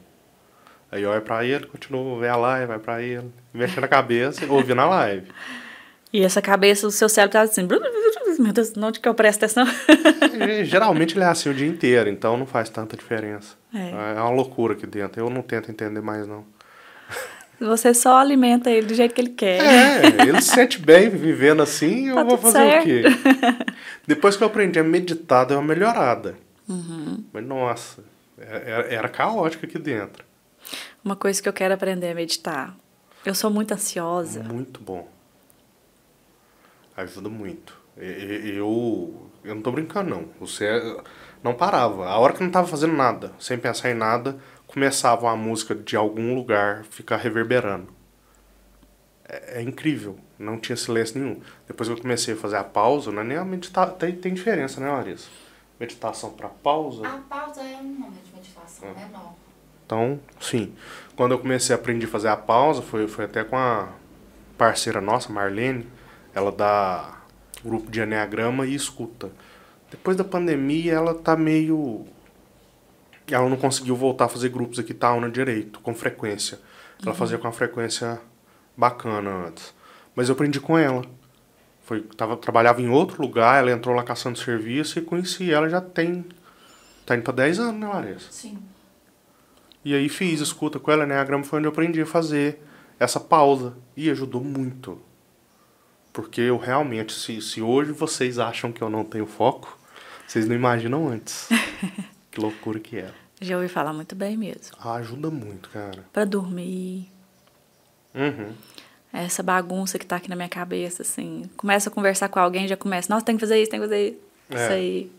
Aí 0.91 1.05
olha 1.05 1.21
pra 1.21 1.45
ele, 1.45 1.67
continua, 1.67 2.19
vê 2.19 2.27
a 2.27 2.35
live, 2.35 2.65
vai 2.67 2.79
pra 2.79 3.01
ele, 3.01 3.31
mexe 3.53 3.79
na 3.79 3.87
cabeça, 3.87 4.45
ouvindo 4.51 4.81
a 4.81 4.85
live. 4.85 5.27
E 6.11 6.23
essa 6.23 6.41
cabeça 6.41 6.87
do 6.87 6.91
seu 6.91 7.07
cérebro 7.07 7.33
tá 7.33 7.41
assim. 7.41 7.67
Meu 8.39 8.51
Deus, 8.51 8.73
onde 8.75 8.99
que 8.99 9.07
eu 9.07 9.13
presto 9.13 9.45
atenção? 9.45 9.63
E, 10.49 10.65
geralmente 10.65 11.13
ele 11.15 11.23
é 11.23 11.27
assim 11.27 11.49
o 11.51 11.53
dia 11.53 11.67
inteiro, 11.67 12.09
então 12.09 12.35
não 12.35 12.47
faz 12.47 12.67
tanta 12.67 12.97
diferença. 12.97 13.55
É. 13.71 13.91
É 14.17 14.19
uma 14.19 14.31
loucura 14.31 14.73
aqui 14.73 14.87
dentro. 14.87 15.21
Eu 15.21 15.29
não 15.29 15.43
tento 15.43 15.69
entender 15.69 16.01
mais, 16.01 16.25
não. 16.25 16.43
Você 17.59 17.93
só 17.93 18.17
alimenta 18.17 18.69
ele 18.71 18.87
do 18.87 18.93
jeito 18.93 19.13
que 19.13 19.21
ele 19.21 19.31
quer. 19.31 19.59
É, 19.61 20.21
ele 20.27 20.41
se 20.41 20.49
sente 20.53 20.79
bem 20.79 21.09
vivendo 21.09 21.61
assim, 21.61 22.07
eu 22.09 22.15
Tá 22.15 22.23
vou 22.23 22.37
tudo 22.37 22.51
fazer 22.51 22.57
certo. 22.83 22.83
o 22.83 22.85
quê? 22.85 23.71
Depois 24.07 24.37
que 24.37 24.43
eu 24.43 24.47
aprendi 24.47 24.79
a 24.79 24.83
meditar, 24.83 25.45
deu 25.45 25.57
uma 25.59 25.67
melhorada. 25.67 26.35
Uhum. 26.67 27.23
Mas 27.33 27.45
nossa, 27.45 28.03
era, 28.37 28.85
era 28.93 29.09
caótico 29.09 29.65
aqui 29.65 29.77
dentro. 29.77 30.23
Uma 31.03 31.15
coisa 31.15 31.41
que 31.41 31.49
eu 31.49 31.53
quero 31.53 31.73
aprender 31.73 32.07
é 32.07 32.13
meditar. 32.13 32.75
Eu 33.25 33.35
sou 33.35 33.49
muito 33.51 33.73
ansiosa. 33.73 34.41
Muito 34.43 34.79
bom. 34.79 35.07
Ajuda 36.95 37.29
muito. 37.29 37.77
Eu, 37.97 39.29
eu 39.43 39.55
não 39.55 39.61
tô 39.61 39.71
brincando, 39.71 40.09
não. 40.09 40.25
Você 40.39 40.65
não 41.43 41.53
parava. 41.53 42.05
A 42.07 42.17
hora 42.17 42.33
que 42.33 42.43
não 42.43 42.51
tava 42.51 42.67
fazendo 42.67 42.93
nada, 42.93 43.31
sem 43.39 43.57
pensar 43.57 43.89
em 43.91 43.93
nada, 43.93 44.37
começava 44.71 45.25
uma 45.25 45.36
música 45.36 45.73
de 45.73 45.95
algum 45.95 46.35
lugar 46.35 46.83
ficar 46.85 47.17
reverberando. 47.17 47.91
É, 49.27 49.60
é 49.60 49.62
incrível. 49.62 50.17
Não 50.37 50.58
tinha 50.58 50.75
silêncio 50.75 51.19
nenhum. 51.19 51.41
Depois 51.67 51.89
que 51.89 51.96
eu 51.96 52.02
comecei 52.02 52.33
a 52.33 52.37
fazer 52.37 52.58
a 52.58 52.63
pausa, 52.63 53.12
não 53.12 53.21
é 53.21 53.25
nem 53.25 53.37
a 53.37 53.43
meditar. 53.43 53.91
Tem, 53.93 54.15
tem 54.15 54.33
diferença, 54.33 54.79
né, 54.79 54.89
Larissa? 54.89 55.27
Meditação 55.79 56.31
para 56.31 56.50
pausa. 56.50 57.08
A 57.08 57.17
pausa 57.17 57.62
é 57.62 57.77
um 57.77 58.00
nome 58.00 58.17
de 58.23 58.35
meditação 58.35 58.93
menor. 58.93 59.33
Então, 59.85 60.19
sim. 60.39 60.73
Quando 61.15 61.31
eu 61.31 61.39
comecei 61.39 61.75
a 61.75 61.79
aprender 61.79 62.06
a 62.06 62.10
fazer 62.10 62.27
a 62.27 62.37
pausa, 62.37 62.81
foi, 62.81 63.08
foi 63.08 63.25
até 63.25 63.43
com 63.43 63.58
a 63.58 63.89
parceira 64.58 65.02
nossa, 65.02 65.31
Marlene. 65.33 65.87
Ela 66.33 66.52
dá 66.52 67.17
grupo 67.65 67.89
de 67.89 68.00
Enneagrama 68.00 68.67
e 68.67 68.75
escuta. 68.75 69.31
Depois 69.89 70.15
da 70.15 70.23
pandemia, 70.23 70.93
ela 70.93 71.15
tá 71.15 71.35
meio. 71.35 72.06
Ela 73.32 73.50
não 73.50 73.58
conseguiu 73.58 73.96
voltar 73.96 74.25
a 74.25 74.30
fazer 74.30 74.50
grupos 74.50 74.80
aqui 74.80 74.94
Tauna 74.94 75.30
direito, 75.30 75.80
com 75.80 75.94
frequência. 75.94 76.60
Ela 77.04 77.15
fazia 77.15 77.38
com 77.38 77.48
uma 77.48 77.54
frequência 77.54 78.19
bacana 78.75 79.48
antes. 79.48 79.73
Mas 80.15 80.27
eu 80.27 80.34
aprendi 80.34 80.60
com 80.60 80.77
ela. 80.77 81.04
foi, 81.84 82.02
tava, 82.02 82.36
trabalhava 82.36 82.82
em 82.82 82.90
outro 82.90 83.21
lugar, 83.21 83.60
ela 83.60 83.71
entrou 83.71 83.96
lá 83.96 84.04
caçando 84.04 84.38
serviço 84.38 85.00
e 85.00 85.02
conheci 85.02 85.52
ela 85.52 85.69
já 85.69 85.82
tem. 85.82 86.25
Tá 87.06 87.15
indo 87.15 87.23
pra 87.23 87.34
10 87.34 87.60
anos, 87.60 87.80
né, 87.80 87.88
Larissa? 87.88 88.32
Sim. 88.32 88.60
E 89.84 89.96
aí 89.96 90.10
fiz 90.10 90.42
escuta 90.42 90.80
com 90.80 90.92
ela, 90.92 91.06
né? 91.06 91.17
A 91.17 91.23
grama 91.23 91.44
foi 91.44 91.60
onde 91.60 91.67
eu 91.67 91.71
aprendi 91.71 92.02
a 92.02 92.06
fazer 92.06 92.62
essa 93.00 93.19
pausa. 93.19 93.73
E 93.96 94.10
ajudou 94.10 94.44
muito. 94.44 95.00
Porque 96.12 96.42
eu 96.42 96.58
realmente, 96.58 97.13
se, 97.13 97.42
se 97.42 97.62
hoje 97.62 97.92
vocês 97.92 98.40
acham 98.40 98.71
que 98.71 98.82
eu 98.82 98.90
não 98.90 99.04
tenho 99.04 99.25
foco, 99.25 99.77
vocês 100.27 100.48
não 100.48 100.56
imaginam 100.56 101.08
antes. 101.08 101.48
que 102.40 102.46
loucura 102.46 102.79
que 102.79 102.98
era. 102.98 103.13
Já 103.42 103.56
ouvi 103.56 103.67
falar 103.69 103.94
muito 103.94 104.15
bem 104.15 104.35
mesmo. 104.37 104.75
Ah, 104.79 104.96
ajuda 104.96 105.29
muito, 105.29 105.69
cara. 105.69 106.04
Pra 106.12 106.25
dormir. 106.25 107.10
Uhum. 108.13 108.54
Essa 109.13 109.42
bagunça 109.42 109.98
que 109.98 110.06
tá 110.06 110.17
aqui 110.17 110.29
na 110.29 110.35
minha 110.35 110.50
cabeça, 110.50 111.02
assim. 111.04 111.50
Começa 111.58 111.90
a 111.90 111.94
conversar 111.94 112.29
com 112.29 112.40
alguém, 112.40 112.67
já 112.67 112.75
começa. 112.77 113.12
Nossa, 113.12 113.25
tem 113.25 113.35
que 113.35 113.42
fazer 113.42 113.62
isso, 113.62 113.71
tem 113.71 113.79
que 113.79 113.85
fazer 113.87 114.08
isso. 114.10 114.17
É. 114.52 114.56
Isso 114.63 114.73
aí. 114.73 115.12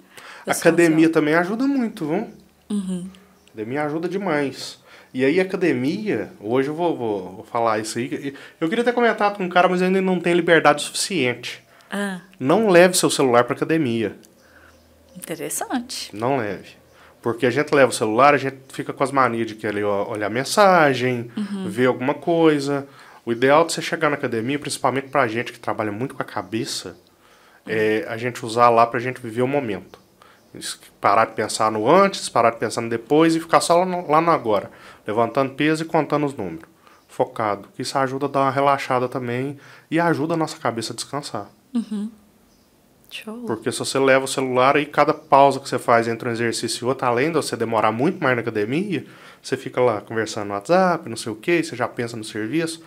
Academia 0.46 1.06
sou 1.06 1.12
também 1.14 1.34
ajuda 1.34 1.66
muito, 1.66 2.06
viu? 2.06 2.30
Uhum. 2.70 3.08
Academia 3.48 3.84
ajuda 3.84 4.08
demais. 4.08 4.78
E 5.12 5.24
aí, 5.24 5.40
academia, 5.40 6.30
hoje 6.40 6.68
eu 6.68 6.74
vou, 6.74 6.96
vou, 6.96 7.32
vou 7.36 7.44
falar 7.44 7.80
isso 7.80 7.98
aí. 7.98 8.34
Eu 8.60 8.68
queria 8.68 8.84
ter 8.84 8.92
comentado 8.92 9.36
com 9.36 9.44
um 9.44 9.48
cara, 9.48 9.68
mas 9.68 9.80
eu 9.80 9.88
ainda 9.88 10.00
não 10.00 10.20
tenho 10.20 10.36
liberdade 10.36 10.82
suficiente. 10.82 11.62
Ah, 11.90 12.20
Não 12.38 12.68
leve 12.68 12.96
seu 12.96 13.10
celular 13.10 13.42
pra 13.44 13.56
academia. 13.56 14.14
interessante. 15.16 16.14
Não 16.14 16.36
leve. 16.36 16.79
Porque 17.22 17.44
a 17.46 17.50
gente 17.50 17.74
leva 17.74 17.90
o 17.90 17.94
celular, 17.94 18.34
a 18.34 18.38
gente 18.38 18.56
fica 18.72 18.92
com 18.92 19.04
as 19.04 19.12
manias 19.12 19.46
de 19.46 19.54
querer 19.54 19.84
olhar 19.84 20.30
mensagem, 20.30 21.30
ver 21.66 21.86
alguma 21.86 22.14
coisa. 22.14 22.86
O 23.24 23.32
ideal 23.32 23.64
de 23.66 23.72
você 23.72 23.82
chegar 23.82 24.08
na 24.08 24.16
academia, 24.16 24.58
principalmente 24.58 25.08
pra 25.08 25.28
gente 25.28 25.52
que 25.52 25.60
trabalha 25.60 25.92
muito 25.92 26.14
com 26.14 26.22
a 26.22 26.24
cabeça, 26.24 26.96
é 27.66 28.06
a 28.08 28.16
gente 28.16 28.44
usar 28.44 28.70
lá 28.70 28.86
pra 28.86 28.98
gente 28.98 29.20
viver 29.20 29.42
o 29.42 29.46
momento. 29.46 29.98
Parar 31.00 31.26
de 31.26 31.32
pensar 31.32 31.70
no 31.70 31.88
antes, 31.88 32.28
parar 32.28 32.50
de 32.50 32.56
pensar 32.56 32.80
no 32.80 32.88
depois 32.88 33.36
e 33.36 33.40
ficar 33.40 33.60
só 33.60 33.84
lá 33.84 34.20
no, 34.20 34.30
agora. 34.30 34.70
Levantando 35.06 35.54
peso 35.54 35.82
e 35.82 35.86
contando 35.86 36.26
os 36.26 36.34
números. 36.34 36.68
Focado. 37.06 37.68
Isso 37.78 37.98
ajuda 37.98 38.26
a 38.26 38.28
dar 38.28 38.40
uma 38.40 38.50
relaxada 38.50 39.08
também 39.08 39.58
e 39.90 40.00
ajuda 40.00 40.34
a 40.34 40.36
nossa 40.36 40.58
cabeça 40.58 40.92
a 40.92 40.96
descansar. 40.96 41.48
Show. 43.10 43.44
Porque 43.46 43.70
se 43.72 43.78
você 43.78 43.98
leva 43.98 44.24
o 44.24 44.28
celular 44.28 44.76
e 44.76 44.86
cada 44.86 45.12
pausa 45.12 45.60
que 45.60 45.68
você 45.68 45.78
faz 45.78 46.06
entre 46.08 46.28
um 46.28 46.32
exercício 46.32 46.84
e 46.84 46.88
outro, 46.88 47.06
além 47.06 47.28
de 47.28 47.34
você 47.34 47.56
demorar 47.56 47.92
muito 47.92 48.22
mais 48.22 48.36
na 48.36 48.42
academia, 48.42 49.04
você 49.42 49.56
fica 49.56 49.80
lá 49.80 50.00
conversando 50.00 50.48
no 50.48 50.54
WhatsApp, 50.54 51.08
não 51.08 51.16
sei 51.16 51.32
o 51.32 51.36
que, 51.36 51.62
você 51.62 51.74
já 51.74 51.88
pensa 51.88 52.16
no 52.16 52.24
serviço. 52.24 52.82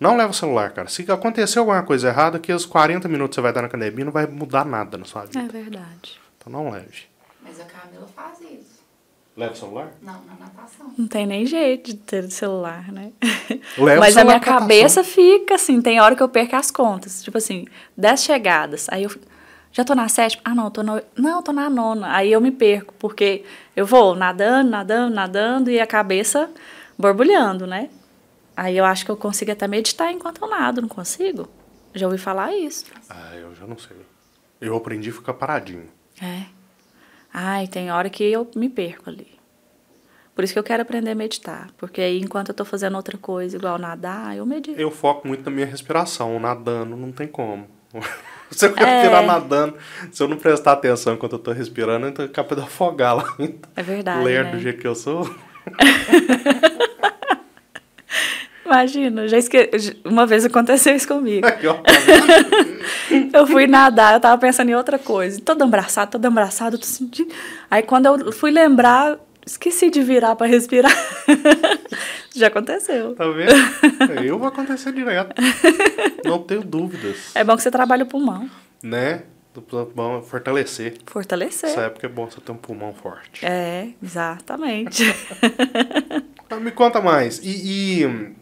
Não 0.00 0.16
leva 0.16 0.30
o 0.30 0.34
celular, 0.34 0.72
cara. 0.72 0.88
Se 0.88 1.10
acontecer 1.10 1.60
alguma 1.60 1.82
coisa 1.84 2.08
errada, 2.08 2.38
que 2.38 2.52
os 2.52 2.66
40 2.66 3.08
minutos 3.08 3.30
que 3.30 3.34
você 3.36 3.40
vai 3.40 3.52
dar 3.52 3.62
na 3.62 3.68
academia 3.68 4.04
não 4.04 4.12
vai 4.12 4.26
mudar 4.26 4.64
nada 4.64 4.98
na 4.98 5.04
sua 5.04 5.24
vida. 5.24 5.38
É 5.38 5.46
verdade. 5.46 6.20
Então 6.36 6.52
não 6.52 6.70
leve. 6.70 7.04
Mas 7.40 7.60
a 7.60 7.64
Camila 7.64 8.08
faz 8.16 8.40
isso. 8.40 8.82
Leva 9.36 9.52
o 9.52 9.56
celular? 9.56 9.92
Não, 10.02 10.20
na 10.24 10.34
natação. 10.34 10.92
Não 10.98 11.06
tem 11.06 11.26
nem 11.26 11.46
jeito 11.46 11.92
de 11.92 11.96
ter 11.96 12.30
celular, 12.30 12.92
né? 12.92 13.12
Leva 13.78 13.98
o 13.98 14.00
Mas 14.00 14.16
a 14.16 14.24
minha 14.24 14.40
cabeça 14.40 15.02
fica 15.04 15.54
assim, 15.54 15.80
tem 15.80 16.00
hora 16.00 16.14
que 16.14 16.22
eu 16.22 16.28
perco 16.28 16.56
as 16.56 16.70
contas. 16.70 17.22
Tipo 17.22 17.38
assim, 17.38 17.66
10 17.96 18.22
chegadas. 18.22 18.88
Aí 18.90 19.04
eu 19.04 19.10
fico, 19.10 19.24
já 19.72 19.84
tô 19.84 19.94
na 19.94 20.06
sétima? 20.08 20.42
Ah, 20.44 20.54
não, 20.54 20.70
tô 20.70 20.82
na, 20.82 21.02
não, 21.16 21.42
tô 21.42 21.52
na 21.52 21.70
nona. 21.70 22.14
Aí 22.14 22.30
eu 22.30 22.40
me 22.40 22.50
perco, 22.50 22.92
porque 22.98 23.44
eu 23.74 23.86
vou 23.86 24.14
nadando, 24.14 24.70
nadando, 24.70 25.14
nadando 25.14 25.70
e 25.70 25.80
a 25.80 25.86
cabeça 25.86 26.50
borbulhando, 26.98 27.66
né? 27.66 27.88
Aí 28.54 28.76
eu 28.76 28.84
acho 28.84 29.04
que 29.04 29.10
eu 29.10 29.16
consigo 29.16 29.50
até 29.50 29.66
meditar 29.66 30.12
enquanto 30.12 30.42
eu 30.42 30.48
nado, 30.48 30.82
não 30.82 30.88
consigo? 30.88 31.48
Já 31.94 32.06
ouvi 32.06 32.18
falar 32.18 32.54
isso. 32.54 32.84
Ah, 33.08 33.34
eu 33.34 33.54
já 33.54 33.66
não 33.66 33.78
sei. 33.78 33.96
Eu 34.60 34.76
aprendi 34.76 35.08
a 35.08 35.12
ficar 35.12 35.32
paradinho. 35.32 35.88
É. 36.20 36.44
Ai, 37.32 37.66
tem 37.66 37.90
hora 37.90 38.10
que 38.10 38.22
eu 38.22 38.48
me 38.54 38.68
perco 38.68 39.08
ali. 39.08 39.32
Por 40.34 40.44
isso 40.44 40.52
que 40.52 40.58
eu 40.58 40.62
quero 40.64 40.82
aprender 40.82 41.10
a 41.10 41.14
meditar. 41.14 41.70
Porque 41.78 42.00
aí, 42.00 42.18
enquanto 42.18 42.50
eu 42.50 42.54
tô 42.54 42.64
fazendo 42.64 42.96
outra 42.96 43.16
coisa, 43.18 43.56
igual 43.56 43.78
nadar, 43.78 44.36
eu 44.36 44.44
medito. 44.44 44.78
Eu 44.80 44.90
foco 44.90 45.26
muito 45.26 45.44
na 45.44 45.50
minha 45.50 45.66
respiração. 45.66 46.38
Nadando 46.38 46.94
não 46.96 47.10
tem 47.10 47.26
como. 47.26 47.66
Se 48.56 48.66
eu 48.66 48.74
É. 48.76 49.00
respirar 49.00 49.24
nadando, 49.26 49.74
se 50.10 50.22
eu 50.22 50.28
não 50.28 50.36
prestar 50.36 50.72
atenção 50.72 51.14
enquanto 51.14 51.32
eu 51.32 51.38
tô 51.38 51.52
respirando, 51.52 52.06
eu 52.06 52.12
tô 52.12 52.28
capaz 52.28 52.60
de 52.60 52.66
afogar 52.66 53.16
lá. 53.16 53.24
É 53.74 53.82
verdade, 53.82 54.22
Ler 54.22 54.44
né? 54.44 54.50
do 54.52 54.58
jeito 54.60 54.78
que 54.80 54.86
eu 54.86 54.94
sou. 54.94 55.28
Imagina, 58.64 59.28
já 59.28 59.36
esque... 59.36 59.70
uma 60.04 60.24
vez 60.26 60.44
aconteceu 60.44 60.94
isso 60.94 61.06
comigo. 61.08 61.46
Eu 63.32 63.46
fui 63.46 63.66
nadar, 63.66 64.14
eu 64.14 64.20
tava 64.20 64.38
pensando 64.38 64.70
em 64.70 64.74
outra 64.74 64.98
coisa. 64.98 65.38
Todo 65.44 65.62
abraçado, 65.62 66.12
todo 66.12 66.24
abraçado, 66.24 66.76
eu 66.76 66.78
tô 66.80 66.86
sentindo. 66.86 67.30
Aí 67.70 67.82
quando 67.82 68.06
eu 68.06 68.32
fui 68.32 68.50
lembrar, 68.50 69.18
esqueci 69.46 69.90
de 69.90 70.02
virar 70.02 70.36
pra 70.36 70.46
respirar. 70.46 70.92
já 72.34 72.48
aconteceu. 72.48 73.14
Tá 73.14 73.26
vendo? 73.28 74.22
Eu 74.24 74.38
vou 74.38 74.48
acontecer 74.48 74.92
direto. 74.92 75.34
Não 76.24 76.38
tenho 76.38 76.62
dúvidas. 76.62 77.34
É 77.34 77.44
bom 77.44 77.56
que 77.56 77.62
você 77.62 77.70
trabalha 77.70 78.04
o 78.04 78.06
pulmão. 78.06 78.48
Né? 78.82 79.24
Bom, 79.94 80.22
fortalecer. 80.22 80.96
Fortalecer. 81.06 81.68
Nessa 81.68 81.82
época 81.82 82.06
é 82.06 82.10
bom 82.10 82.28
você 82.28 82.40
ter 82.40 82.52
um 82.52 82.56
pulmão 82.56 82.94
forte. 82.94 83.44
É, 83.44 83.90
exatamente. 84.02 85.04
Me 86.60 86.70
conta 86.70 87.00
mais. 87.00 87.38
E, 87.42 88.00
e, 88.00 88.06
hum, 88.06 88.34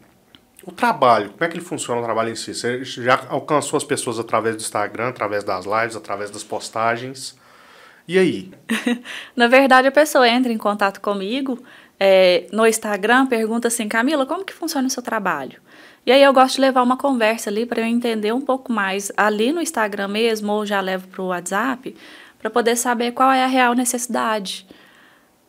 o 0.63 0.71
trabalho, 0.71 1.31
como 1.31 1.43
é 1.43 1.47
que 1.47 1.57
ele 1.57 1.65
funciona 1.65 1.99
o 1.99 2.03
trabalho 2.03 2.29
em 2.29 2.35
si? 2.35 2.53
Você 2.53 2.83
já 2.83 3.25
alcançou 3.29 3.77
as 3.77 3.83
pessoas 3.83 4.19
através 4.19 4.55
do 4.55 4.61
Instagram, 4.61 5.09
através 5.09 5.43
das 5.43 5.65
lives, 5.65 5.95
através 5.95 6.29
das 6.29 6.43
postagens. 6.43 7.37
E 8.07 8.17
aí? 8.17 8.51
Na 9.35 9.47
verdade, 9.47 9.87
a 9.87 9.91
pessoa 9.91 10.27
entra 10.27 10.51
em 10.51 10.57
contato 10.57 10.99
comigo 11.01 11.61
é, 11.99 12.47
no 12.51 12.65
Instagram, 12.65 13.27
pergunta 13.27 13.67
assim, 13.67 13.87
Camila, 13.87 14.25
como 14.25 14.43
que 14.43 14.53
funciona 14.53 14.87
o 14.87 14.91
seu 14.91 15.03
trabalho? 15.03 15.61
E 16.03 16.11
aí 16.11 16.23
eu 16.23 16.33
gosto 16.33 16.55
de 16.55 16.61
levar 16.61 16.81
uma 16.81 16.97
conversa 16.97 17.49
ali 17.49 17.63
para 17.63 17.81
eu 17.81 17.85
entender 17.85 18.33
um 18.33 18.41
pouco 18.41 18.73
mais 18.73 19.11
ali 19.15 19.51
no 19.51 19.61
Instagram 19.61 20.07
mesmo, 20.07 20.51
ou 20.51 20.65
já 20.65 20.81
levo 20.81 21.07
para 21.07 21.21
o 21.21 21.27
WhatsApp, 21.27 21.95
para 22.39 22.49
poder 22.49 22.75
saber 22.75 23.11
qual 23.11 23.31
é 23.31 23.43
a 23.43 23.47
real 23.47 23.75
necessidade. 23.75 24.65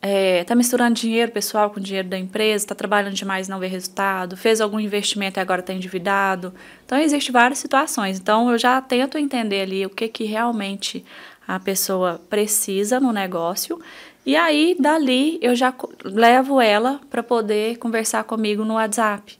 É, 0.04 0.44
tá 0.44 0.54
misturando 0.54 0.94
dinheiro 0.94 1.32
pessoal 1.32 1.70
com 1.70 1.80
dinheiro 1.80 2.08
da 2.08 2.18
empresa, 2.18 2.66
tá 2.66 2.74
trabalhando 2.74 3.14
demais 3.14 3.46
e 3.46 3.50
não 3.50 3.60
vê 3.60 3.68
resultado, 3.68 4.36
fez 4.36 4.60
algum 4.60 4.78
investimento 4.78 5.38
e 5.38 5.40
agora 5.40 5.60
está 5.60 5.72
endividado. 5.72 6.52
Então, 6.84 6.98
existem 6.98 7.32
várias 7.32 7.58
situações. 7.60 8.18
Então, 8.18 8.50
eu 8.50 8.58
já 8.58 8.78
tento 8.82 9.16
entender 9.16 9.62
ali 9.62 9.86
o 9.86 9.90
que, 9.90 10.08
que 10.08 10.24
realmente 10.24 11.02
a 11.46 11.58
pessoa 11.58 12.20
precisa 12.30 13.00
no 13.00 13.12
negócio. 13.12 13.80
E 14.24 14.36
aí, 14.36 14.76
dali, 14.78 15.38
eu 15.42 15.54
já 15.54 15.74
levo 16.04 16.60
ela 16.60 17.00
para 17.10 17.22
poder 17.22 17.76
conversar 17.78 18.24
comigo 18.24 18.64
no 18.64 18.74
WhatsApp. 18.74 19.36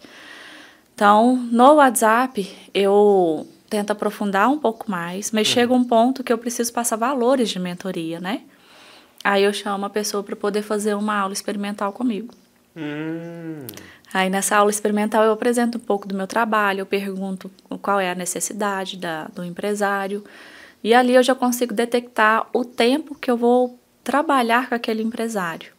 Então, 0.94 1.36
no 1.50 1.74
WhatsApp, 1.74 2.50
eu 2.74 3.46
tento 3.70 3.90
aprofundar 3.90 4.50
um 4.50 4.58
pouco 4.58 4.90
mais, 4.90 5.30
mas 5.30 5.46
chega 5.46 5.72
um 5.72 5.84
ponto 5.84 6.22
que 6.22 6.32
eu 6.32 6.38
preciso 6.38 6.72
passar 6.72 6.96
valores 6.96 7.48
de 7.48 7.58
mentoria, 7.58 8.20
né? 8.20 8.42
Aí 9.24 9.44
eu 9.44 9.52
chamo 9.52 9.86
a 9.86 9.90
pessoa 9.90 10.22
para 10.22 10.36
poder 10.36 10.62
fazer 10.62 10.94
uma 10.94 11.16
aula 11.16 11.32
experimental 11.32 11.92
comigo. 11.92 12.34
Hum, 12.76 13.66
Aí 14.12 14.28
nessa 14.28 14.56
aula 14.56 14.70
experimental 14.70 15.24
eu 15.24 15.32
apresento 15.32 15.78
um 15.78 15.80
pouco 15.80 16.06
do 16.06 16.14
meu 16.14 16.26
trabalho, 16.26 16.80
eu 16.80 16.86
pergunto 16.86 17.50
qual 17.80 17.98
é 17.98 18.10
a 18.10 18.14
necessidade 18.14 18.98
da, 18.98 19.24
do 19.34 19.42
empresário. 19.42 20.22
E 20.82 20.94
ali 20.94 21.14
eu 21.14 21.22
já 21.22 21.34
consigo 21.34 21.72
detectar 21.72 22.46
o 22.52 22.64
tempo 22.64 23.14
que 23.14 23.30
eu 23.30 23.36
vou 23.36 23.78
trabalhar 24.02 24.68
com 24.68 24.74
aquele 24.74 25.02
empresário. 25.02 25.72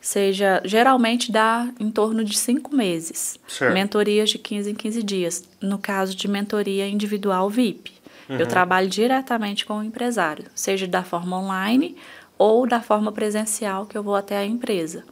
Seja, 0.00 0.62
geralmente 0.64 1.30
dá 1.32 1.68
em 1.78 1.90
torno 1.90 2.24
de 2.24 2.38
cinco 2.38 2.74
meses. 2.74 3.38
Certo. 3.48 3.74
Mentorias 3.74 4.30
de 4.30 4.38
15 4.38 4.70
em 4.70 4.74
15 4.74 5.02
dias. 5.02 5.44
No 5.60 5.78
caso 5.78 6.14
de 6.14 6.28
mentoria 6.28 6.88
individual 6.88 7.50
VIP. 7.50 7.98
Eu 8.28 8.46
trabalho 8.46 8.88
diretamente 8.88 9.64
com 9.64 9.78
o 9.78 9.82
empresário, 9.82 10.44
seja 10.54 10.86
da 10.86 11.02
forma 11.02 11.38
online 11.38 11.96
ou 12.36 12.66
da 12.66 12.80
forma 12.80 13.10
presencial 13.10 13.86
que 13.86 13.96
eu 13.96 14.02
vou 14.02 14.14
até 14.14 14.36
a 14.36 14.44
empresa. 14.44 15.02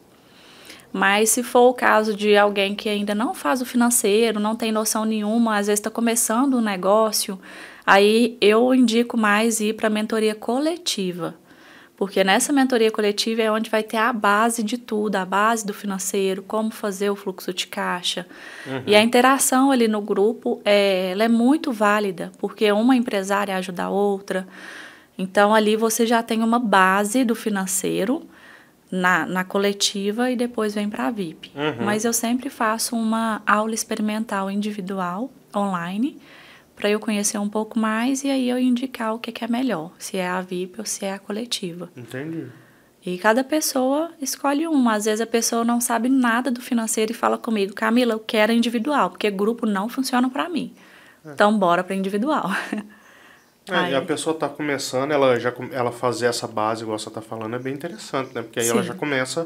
Mas 0.93 1.31
se 1.31 1.43
for 1.43 1.69
o 1.69 1.73
caso 1.73 2.15
de 2.15 2.37
alguém 2.37 2.75
que 2.75 2.87
ainda 2.87 3.15
não 3.15 3.33
faz 3.33 3.61
o 3.61 3.65
financeiro, 3.65 4.39
não 4.39 4.55
tem 4.55 4.71
noção 4.71 5.03
nenhuma, 5.03 5.57
às 5.57 5.67
vezes 5.67 5.79
está 5.79 5.89
começando 5.89 6.57
um 6.57 6.61
negócio, 6.61 7.39
aí 7.87 8.37
eu 8.41 8.75
indico 8.75 9.17
mais 9.17 9.61
ir 9.61 9.73
para 9.73 9.87
a 9.87 9.89
mentoria 9.89 10.35
coletiva. 10.35 11.33
Porque 11.95 12.23
nessa 12.23 12.53
mentoria 12.53 12.91
coletiva 12.91 13.41
é 13.41 13.51
onde 13.51 13.71
vai 13.71 13.81
ter 13.81 13.97
a 13.97 14.13
base 14.13 14.61
de 14.61 14.77
tudo, 14.77 15.15
a 15.15 15.25
base 15.25 15.65
do 15.65 15.73
financeiro, 15.73 16.43
como 16.43 16.69
fazer 16.69 17.09
o 17.09 17.15
fluxo 17.15 17.51
de 17.51 17.65
caixa. 17.65 18.27
E 18.85 18.95
a 18.95 19.01
interação 19.01 19.71
ali 19.71 19.87
no 19.87 19.99
grupo 19.99 20.61
é, 20.63 21.09
ela 21.11 21.23
é 21.23 21.27
muito 21.27 21.71
válida, 21.71 22.31
porque 22.37 22.71
uma 22.71 22.95
empresária 22.95 23.55
ajuda 23.57 23.85
a 23.85 23.89
outra. 23.89 24.47
Então 25.17 25.55
ali 25.55 25.75
você 25.75 26.05
já 26.05 26.21
tem 26.21 26.43
uma 26.43 26.59
base 26.59 27.23
do 27.23 27.33
financeiro 27.33 28.21
na, 28.91 29.25
na 29.25 29.43
coletiva 29.43 30.29
e 30.29 30.35
depois 30.35 30.75
vem 30.75 30.87
para 30.87 31.07
a 31.07 31.11
VIP. 31.11 31.51
Mas 31.83 32.05
eu 32.05 32.13
sempre 32.13 32.49
faço 32.49 32.95
uma 32.95 33.41
aula 33.47 33.73
experimental 33.73 34.51
individual, 34.51 35.31
online, 35.55 36.19
para 36.77 36.91
eu 36.91 36.99
conhecer 36.99 37.39
um 37.39 37.49
pouco 37.49 37.77
mais 37.77 38.23
e 38.23 38.29
aí 38.29 38.47
eu 38.47 38.59
indicar 38.59 39.15
o 39.15 39.19
que, 39.19 39.31
que 39.31 39.43
é 39.43 39.47
melhor, 39.47 39.91
se 39.97 40.15
é 40.15 40.27
a 40.27 40.39
VIP 40.39 40.79
ou 40.79 40.85
se 40.85 41.03
é 41.03 41.13
a 41.13 41.19
coletiva. 41.19 41.89
Entendi. 41.97 42.47
E 43.03 43.17
cada 43.17 43.43
pessoa 43.43 44.11
escolhe 44.21 44.67
uma. 44.67 44.93
Às 44.93 45.05
vezes 45.05 45.21
a 45.21 45.25
pessoa 45.25 45.63
não 45.63 45.81
sabe 45.81 46.07
nada 46.07 46.51
do 46.51 46.61
financeiro 46.61 47.11
e 47.11 47.15
fala 47.15 47.37
comigo, 47.37 47.73
Camila, 47.73 48.13
eu 48.13 48.19
quero 48.19 48.51
individual, 48.51 49.09
porque 49.09 49.31
grupo 49.31 49.65
não 49.65 49.89
funciona 49.89 50.29
para 50.29 50.47
mim. 50.47 50.73
É. 51.25 51.31
Então 51.31 51.57
bora 51.57 51.83
para 51.83 51.95
individual. 51.95 52.49
É, 53.69 53.91
e 53.91 53.95
a 53.95 54.01
pessoa 54.01 54.33
está 54.33 54.47
começando, 54.47 55.11
ela 55.11 55.37
já 55.37 55.53
ela 55.73 55.91
fazer 55.91 56.27
essa 56.27 56.47
base, 56.47 56.83
igual 56.83 56.97
você 56.97 57.09
está 57.09 57.19
falando, 57.19 57.53
é 57.57 57.59
bem 57.59 57.73
interessante, 57.73 58.33
né? 58.33 58.41
Porque 58.41 58.61
aí 58.61 58.65
Sim. 58.65 58.71
ela 58.71 58.81
já 58.81 58.93
começa 58.93 59.45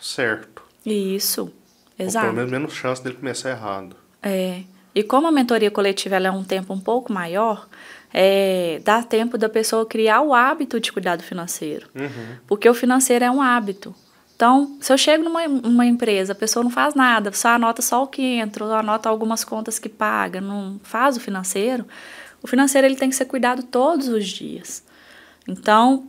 certo. 0.00 0.62
Isso, 0.86 1.52
exato. 1.98 2.28
Ou 2.28 2.32
pelo 2.32 2.46
menos 2.46 2.50
menos 2.50 2.72
chance 2.72 3.04
dele 3.04 3.16
começar 3.16 3.50
errado. 3.50 3.94
É. 4.22 4.62
E 4.94 5.02
como 5.02 5.26
a 5.26 5.32
mentoria 5.32 5.70
coletiva 5.70 6.16
é 6.16 6.30
um 6.30 6.42
tempo 6.42 6.72
um 6.72 6.80
pouco 6.80 7.12
maior, 7.12 7.68
é, 8.12 8.80
dá 8.84 9.02
tempo 9.02 9.36
da 9.36 9.48
pessoa 9.48 9.86
criar 9.86 10.22
o 10.22 10.34
hábito 10.34 10.80
de 10.80 10.92
cuidado 10.92 11.22
financeiro. 11.22 11.88
Uhum. 11.94 12.36
Porque 12.46 12.68
o 12.68 12.74
financeiro 12.74 13.24
é 13.24 13.30
um 13.30 13.40
hábito. 13.40 13.94
Então, 14.34 14.76
se 14.80 14.92
eu 14.92 14.96
chego 14.96 15.24
numa 15.24 15.42
uma 15.42 15.84
empresa, 15.84 16.32
a 16.32 16.36
pessoa 16.36 16.62
não 16.62 16.70
faz 16.70 16.94
nada, 16.94 17.32
só 17.32 17.48
anota 17.48 17.82
só 17.82 18.04
o 18.04 18.06
que 18.06 18.22
entra, 18.22 18.64
anota 18.66 19.08
algumas 19.08 19.42
contas 19.42 19.80
que 19.80 19.88
paga, 19.88 20.40
não 20.40 20.78
faz 20.84 21.16
o 21.16 21.20
financeiro, 21.20 21.84
o 22.40 22.46
financeiro 22.46 22.86
ele 22.86 22.94
tem 22.94 23.10
que 23.10 23.16
ser 23.16 23.24
cuidado 23.24 23.64
todos 23.64 24.06
os 24.06 24.28
dias. 24.28 24.84
Então, 25.46 26.06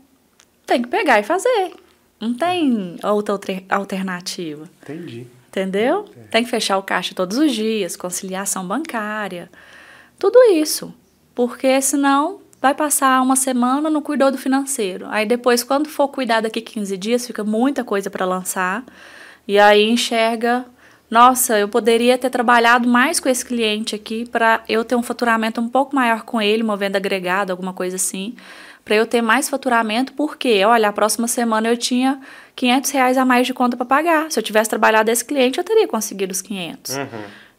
tem 0.66 0.82
que 0.84 0.88
pegar 0.88 1.20
e 1.20 1.24
fazer. 1.24 1.74
Não 2.20 2.36
tem 2.36 2.98
outra 3.02 3.40
alternativa. 3.70 4.70
Entendi. 4.84 5.26
Entendeu? 5.50 6.06
É. 6.16 6.28
Tem 6.30 6.43
que 6.43 6.50
fechar 6.50 6.78
o 6.78 6.84
caixa 6.84 7.16
todos 7.16 7.38
os 7.38 7.52
dias, 7.52 7.95
conciliação 7.95 8.66
bancária, 8.68 9.50
tudo 10.20 10.38
isso. 10.54 10.93
Porque 11.34 11.82
senão 11.82 12.39
vai 12.62 12.76
passar 12.76 13.22
uma 13.22 13.36
semana 13.36 13.89
no 13.89 14.02
cuidou 14.02 14.32
do 14.32 14.38
financeiro. 14.38 15.08
Aí 15.10 15.26
depois, 15.26 15.64
quando 15.64 15.89
for 15.89 16.08
cuidar 16.10 16.41
daqui 16.41 16.62
15 16.62 16.95
dias, 16.97 17.26
fica 17.26 17.43
muita 17.43 17.84
coisa 17.84 18.10
para 18.12 18.26
lançar. 18.26 18.84
E 19.47 19.58
aí 19.58 19.89
enxerga, 19.89 20.66
nossa, 21.10 21.58
eu 21.58 21.68
poderia 21.68 22.18
ter 22.18 22.30
trabalhado 22.30 22.88
mais 22.88 23.20
com 23.20 23.28
esse 23.28 23.43
cliente 23.43 23.95
aqui 23.95 24.28
para 24.30 24.64
eu 24.70 24.86
ter 24.86 24.95
um 24.95 25.02
faturamento 25.02 25.60
um 25.60 25.68
pouco 25.68 25.95
maior 25.95 26.22
com 26.24 26.39
ele, 26.39 26.62
uma 26.62 26.78
venda 26.78 27.00
agregada, 27.00 27.52
alguma 27.52 27.74
coisa 27.74 27.95
assim, 27.95 28.36
para 28.90 28.96
eu 28.96 29.06
ter 29.06 29.22
mais 29.22 29.48
faturamento, 29.48 30.14
porque, 30.14 30.66
olha, 30.66 30.90
a 30.90 30.92
próxima 30.92 31.28
semana 31.28 31.70
eu 31.70 31.78
tinha 31.78 32.20
500 32.56 32.90
reais 32.90 33.18
a 33.20 33.24
mais 33.24 33.46
de 33.46 33.54
conta 33.54 33.78
para 33.78 33.86
pagar. 33.86 34.32
Se 34.32 34.40
eu 34.40 34.42
tivesse 34.42 34.68
trabalhado 34.68 35.12
esse 35.12 35.24
cliente, 35.24 35.60
eu 35.60 35.64
teria 35.64 35.88
conseguido 35.88 36.32
os 36.32 36.42
500. 36.42 36.96
Uhum. 36.96 37.06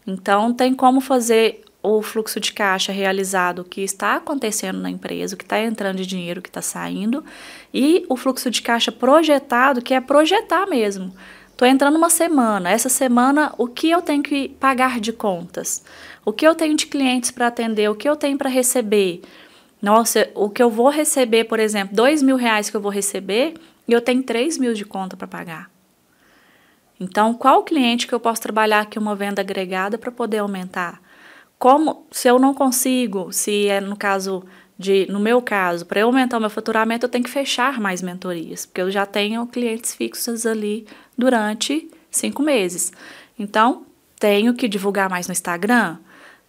Então, 0.09 0.53
tem 0.53 0.74
como 0.74 1.01
fazer 1.01 1.62
o 1.85 2.03
fluxo 2.03 2.41
de 2.41 2.53
caixa 2.53 2.91
realizado, 2.91 3.62
que 3.62 3.81
está 3.81 4.16
acontecendo 4.16 4.81
na 4.81 4.91
empresa, 4.91 5.37
o 5.37 5.39
que 5.39 5.45
está 5.45 5.61
entrando 5.61 5.99
de 5.99 6.05
dinheiro, 6.05 6.41
o 6.41 6.43
que 6.43 6.49
está 6.49 6.61
saindo, 6.61 7.24
e 7.72 8.05
o 8.09 8.16
fluxo 8.16 8.51
de 8.51 8.61
caixa 8.61 8.91
projetado, 8.91 9.81
que 9.81 9.95
é 9.95 10.01
projetar 10.01 10.66
mesmo. 10.66 11.14
Estou 11.53 11.68
entrando 11.68 11.95
uma 11.95 12.11
semana. 12.11 12.72
Essa 12.72 12.89
semana, 12.89 13.55
o 13.57 13.68
que 13.68 13.89
eu 13.89 14.03
tenho 14.03 14.24
que 14.24 14.49
pagar 14.49 14.99
de 14.99 15.12
contas? 15.12 15.85
O 16.24 16.33
que 16.33 16.45
eu 16.45 16.57
tenho 16.57 16.74
de 16.74 16.89
clientes 16.89 17.31
para 17.31 17.47
atender? 17.47 17.89
O 17.89 17.95
que 17.95 18.09
eu 18.09 18.16
tenho 18.16 18.37
para 18.37 18.51
receber? 18.51 19.22
Nossa, 19.81 20.28
o 20.35 20.51
que 20.51 20.62
eu 20.62 20.70
vou 20.70 20.89
receber, 20.89 21.45
por 21.45 21.59
exemplo, 21.59 21.97
dois 21.97 22.22
mil 22.22 22.37
reais 22.37 22.68
que 22.68 22.76
eu 22.76 22.81
vou 22.81 22.91
receber, 22.91 23.55
e 23.91 23.93
eu 23.93 24.01
tenho 24.01 24.22
3 24.22 24.57
mil 24.57 24.72
de 24.72 24.85
conta 24.85 25.16
para 25.16 25.26
pagar. 25.26 25.68
Então, 27.01 27.35
qual 27.35 27.64
cliente 27.64 28.07
que 28.07 28.14
eu 28.14 28.20
posso 28.20 28.41
trabalhar 28.41 28.83
aqui 28.83 29.01
uma 29.01 29.16
venda 29.16 29.41
agregada 29.43 29.99
para 29.99 30.12
poder 30.12 30.39
aumentar? 30.39 31.03
Como, 31.59 32.07
se 32.09 32.28
eu 32.28 32.39
não 32.39 32.55
consigo, 32.55 33.33
se 33.33 33.66
é 33.66 33.81
no 33.81 33.97
caso 33.97 34.45
de, 34.78 35.11
no 35.11 35.18
meu 35.18 35.43
caso, 35.43 35.85
para 35.87 35.99
eu 35.99 36.07
aumentar 36.07 36.39
o 36.39 36.41
meu 36.41 36.49
faturamento, 36.49 37.05
eu 37.05 37.11
tenho 37.11 37.24
que 37.24 37.31
fechar 37.31 37.81
mais 37.81 38.01
mentorias, 38.01 38.64
porque 38.64 38.81
eu 38.81 38.93
já 38.93 39.05
tenho 39.05 39.45
clientes 39.47 39.93
fixos 39.93 40.47
ali 40.47 40.87
durante 41.18 41.91
cinco 42.09 42.45
meses. 42.45 42.93
Então, 43.37 43.85
tenho 44.20 44.55
que 44.55 44.68
divulgar 44.68 45.11
mais 45.11 45.26
no 45.26 45.33
Instagram, 45.33 45.99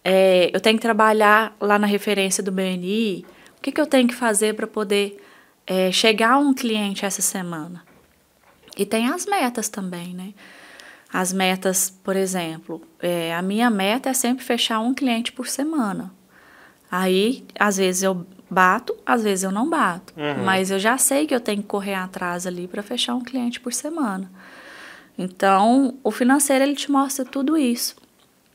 é, 0.04 0.50
eu 0.52 0.60
tenho 0.60 0.76
que 0.76 0.82
trabalhar 0.82 1.56
lá 1.60 1.78
na 1.78 1.86
referência 1.86 2.42
do 2.42 2.50
BNI. 2.52 3.24
O 3.58 3.62
que, 3.62 3.72
que 3.72 3.80
eu 3.80 3.86
tenho 3.86 4.08
que 4.08 4.14
fazer 4.14 4.54
para 4.54 4.66
poder 4.66 5.18
é, 5.66 5.90
chegar 5.92 6.38
um 6.38 6.52
cliente 6.52 7.04
essa 7.04 7.22
semana. 7.22 7.82
E 8.76 8.86
tem 8.86 9.08
as 9.08 9.26
metas 9.26 9.68
também, 9.68 10.14
né? 10.14 10.32
As 11.12 11.32
metas, 11.32 11.90
por 12.02 12.16
exemplo, 12.16 12.82
é, 13.00 13.34
a 13.34 13.42
minha 13.42 13.68
meta 13.68 14.08
é 14.08 14.14
sempre 14.14 14.42
fechar 14.42 14.80
um 14.80 14.94
cliente 14.94 15.30
por 15.30 15.46
semana. 15.46 16.12
Aí, 16.90 17.44
às 17.58 17.76
vezes 17.76 18.02
eu 18.02 18.26
bato, 18.50 18.96
às 19.04 19.22
vezes 19.22 19.44
eu 19.44 19.52
não 19.52 19.68
bato. 19.68 20.14
Uhum. 20.16 20.44
Mas 20.44 20.70
eu 20.70 20.78
já 20.78 20.96
sei 20.96 21.26
que 21.26 21.34
eu 21.34 21.40
tenho 21.40 21.62
que 21.62 21.68
correr 21.68 21.94
atrás 21.94 22.46
ali 22.46 22.66
para 22.66 22.82
fechar 22.82 23.14
um 23.14 23.22
cliente 23.22 23.60
por 23.60 23.72
semana. 23.72 24.30
Então, 25.18 25.98
o 26.02 26.10
financeiro 26.10 26.64
ele 26.64 26.74
te 26.74 26.90
mostra 26.90 27.24
tudo 27.24 27.58
isso. 27.58 27.94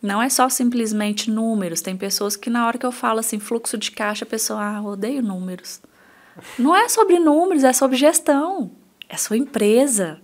Não 0.01 0.21
é 0.21 0.29
só 0.29 0.47
simplesmente 0.49 1.31
números. 1.31 1.81
Tem 1.81 1.97
pessoas 1.97 2.35
que 2.35 2.49
na 2.49 2.67
hora 2.67 2.77
que 2.77 2.85
eu 2.85 2.91
falo 2.91 3.19
assim, 3.19 3.39
fluxo 3.39 3.77
de 3.77 3.91
caixa, 3.91 4.25
a 4.25 4.27
pessoa, 4.27 4.61
ah, 4.61 4.81
odeio 4.81 5.23
números. 5.23 5.81
Não 6.57 6.75
é 6.75 6.87
sobre 6.87 7.17
números, 7.19 7.63
é 7.63 7.73
sobre 7.73 7.97
gestão. 7.97 8.71
É 9.09 9.17
sua 9.17 9.37
empresa. 9.37 10.19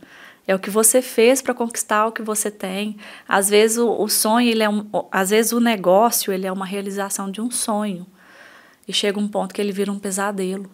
É 0.46 0.54
o 0.54 0.60
que 0.60 0.70
você 0.70 1.02
fez 1.02 1.42
para 1.42 1.54
conquistar 1.54 2.06
o 2.06 2.12
que 2.12 2.22
você 2.22 2.52
tem. 2.52 2.98
Às 3.28 3.50
vezes 3.50 3.78
o, 3.78 3.90
o 3.90 4.10
sonho, 4.10 4.50
ele 4.50 4.62
é 4.62 4.70
um, 4.70 4.86
às 5.12 5.30
vezes 5.30 5.54
o 5.54 5.60
negócio, 5.60 6.34
ele 6.34 6.46
é 6.46 6.52
uma 6.52 6.66
realização 6.66 7.32
de 7.32 7.42
um 7.42 7.50
sonho. 7.50 8.06
E 8.88 8.94
chega 8.94 9.20
um 9.20 9.28
ponto 9.28 9.54
que 9.54 9.62
ele 9.62 9.72
vira 9.72 9.92
um 9.92 9.98
pesadelo. 10.00 10.70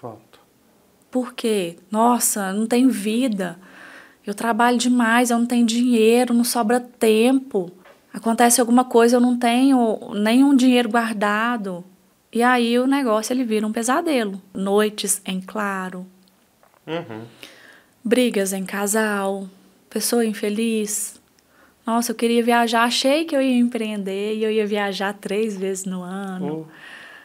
Falta. 0.00 0.38
Por 1.10 1.32
quê? 1.32 1.78
Nossa, 1.90 2.52
não 2.52 2.66
tenho 2.66 2.90
vida. 2.90 3.58
Eu 4.26 4.34
trabalho 4.34 4.76
demais, 4.76 5.30
eu 5.30 5.38
não 5.38 5.46
tenho 5.46 5.64
dinheiro, 5.64 6.34
não 6.34 6.44
sobra 6.44 6.78
tempo. 6.78 7.72
Acontece 8.16 8.62
alguma 8.62 8.82
coisa, 8.82 9.16
eu 9.16 9.20
não 9.20 9.38
tenho 9.38 9.98
nenhum 10.14 10.56
dinheiro 10.56 10.88
guardado. 10.88 11.84
E 12.32 12.42
aí 12.42 12.78
o 12.78 12.86
negócio 12.86 13.30
ele 13.34 13.44
vira 13.44 13.66
um 13.66 13.72
pesadelo. 13.72 14.40
Noites 14.54 15.20
em 15.26 15.38
claro. 15.38 16.06
Uhum. 16.86 17.24
Brigas 18.02 18.54
em 18.54 18.64
casal. 18.64 19.46
Pessoa 19.90 20.24
infeliz. 20.24 21.20
Nossa, 21.86 22.12
eu 22.12 22.16
queria 22.16 22.42
viajar. 22.42 22.84
Achei 22.84 23.26
que 23.26 23.36
eu 23.36 23.42
ia 23.42 23.54
empreender 23.54 24.36
e 24.36 24.44
eu 24.44 24.50
ia 24.50 24.66
viajar 24.66 25.12
três 25.12 25.54
vezes 25.54 25.84
no 25.84 26.00
ano. 26.00 26.66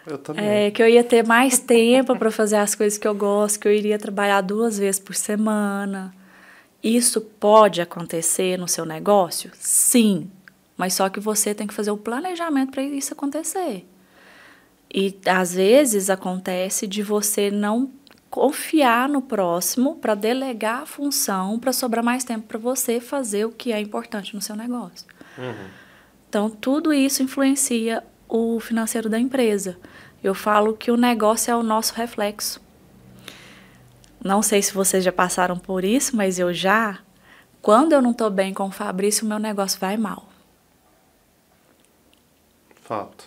Oh, 0.06 0.12
eu 0.12 0.18
também. 0.18 0.46
É, 0.46 0.72
que 0.72 0.84
eu 0.84 0.90
ia 0.90 1.06
ter 1.06 1.26
mais 1.26 1.58
tempo 1.58 2.18
para 2.18 2.30
fazer 2.32 2.58
as 2.58 2.76
coisas 2.76 3.00
que 3.00 3.08
eu 3.08 3.16
gosto, 3.16 3.62
que 3.62 3.68
eu 3.68 3.72
iria 3.72 3.98
trabalhar 3.98 4.42
duas 4.42 4.78
vezes 4.78 5.00
por 5.00 5.16
semana. 5.16 6.14
Isso 6.84 7.22
pode 7.22 7.80
acontecer 7.80 8.58
no 8.58 8.68
seu 8.68 8.84
negócio? 8.84 9.52
Sim. 9.54 10.30
Mas 10.82 10.96
só 10.96 11.10
que 11.10 11.20
você 11.20 11.54
tem 11.54 11.68
que 11.68 11.76
fazer 11.76 11.92
o 11.92 11.96
planejamento 11.96 12.72
para 12.72 12.82
isso 12.82 13.14
acontecer. 13.14 13.88
E 14.92 15.16
às 15.28 15.54
vezes 15.54 16.10
acontece 16.10 16.88
de 16.88 17.04
você 17.04 17.52
não 17.52 17.92
confiar 18.32 19.08
no 19.08 19.22
próximo 19.22 19.98
para 19.98 20.16
delegar 20.16 20.82
a 20.82 20.86
função 20.88 21.60
para 21.60 21.72
sobrar 21.72 22.04
mais 22.04 22.24
tempo 22.24 22.48
para 22.48 22.58
você 22.58 23.00
fazer 23.00 23.46
o 23.46 23.52
que 23.52 23.72
é 23.72 23.80
importante 23.80 24.34
no 24.34 24.42
seu 24.42 24.56
negócio. 24.56 25.06
Uhum. 25.38 25.68
Então, 26.28 26.50
tudo 26.50 26.92
isso 26.92 27.22
influencia 27.22 28.04
o 28.28 28.60
financeiro 28.60 29.08
da 29.08 29.20
empresa. 29.20 29.78
Eu 30.24 30.34
falo 30.34 30.74
que 30.76 30.90
o 30.90 30.98
negócio 30.98 31.52
é 31.52 31.56
o 31.56 31.62
nosso 31.62 31.94
reflexo. 31.94 32.60
Não 34.24 34.42
sei 34.42 34.64
se 34.64 34.74
vocês 34.74 35.04
já 35.04 35.12
passaram 35.12 35.60
por 35.60 35.84
isso, 35.84 36.16
mas 36.18 36.40
eu 36.40 36.52
já. 36.52 36.98
Quando 37.62 37.94
eu 37.94 38.02
não 38.02 38.14
estou 38.14 38.32
bem 38.32 38.52
com 38.52 38.66
o 38.66 38.72
Fabrício, 38.72 39.28
o 39.28 39.30
meu 39.30 39.38
negócio 39.38 39.80
vai 39.80 39.96
mal. 39.96 40.31
Fato. 42.92 43.24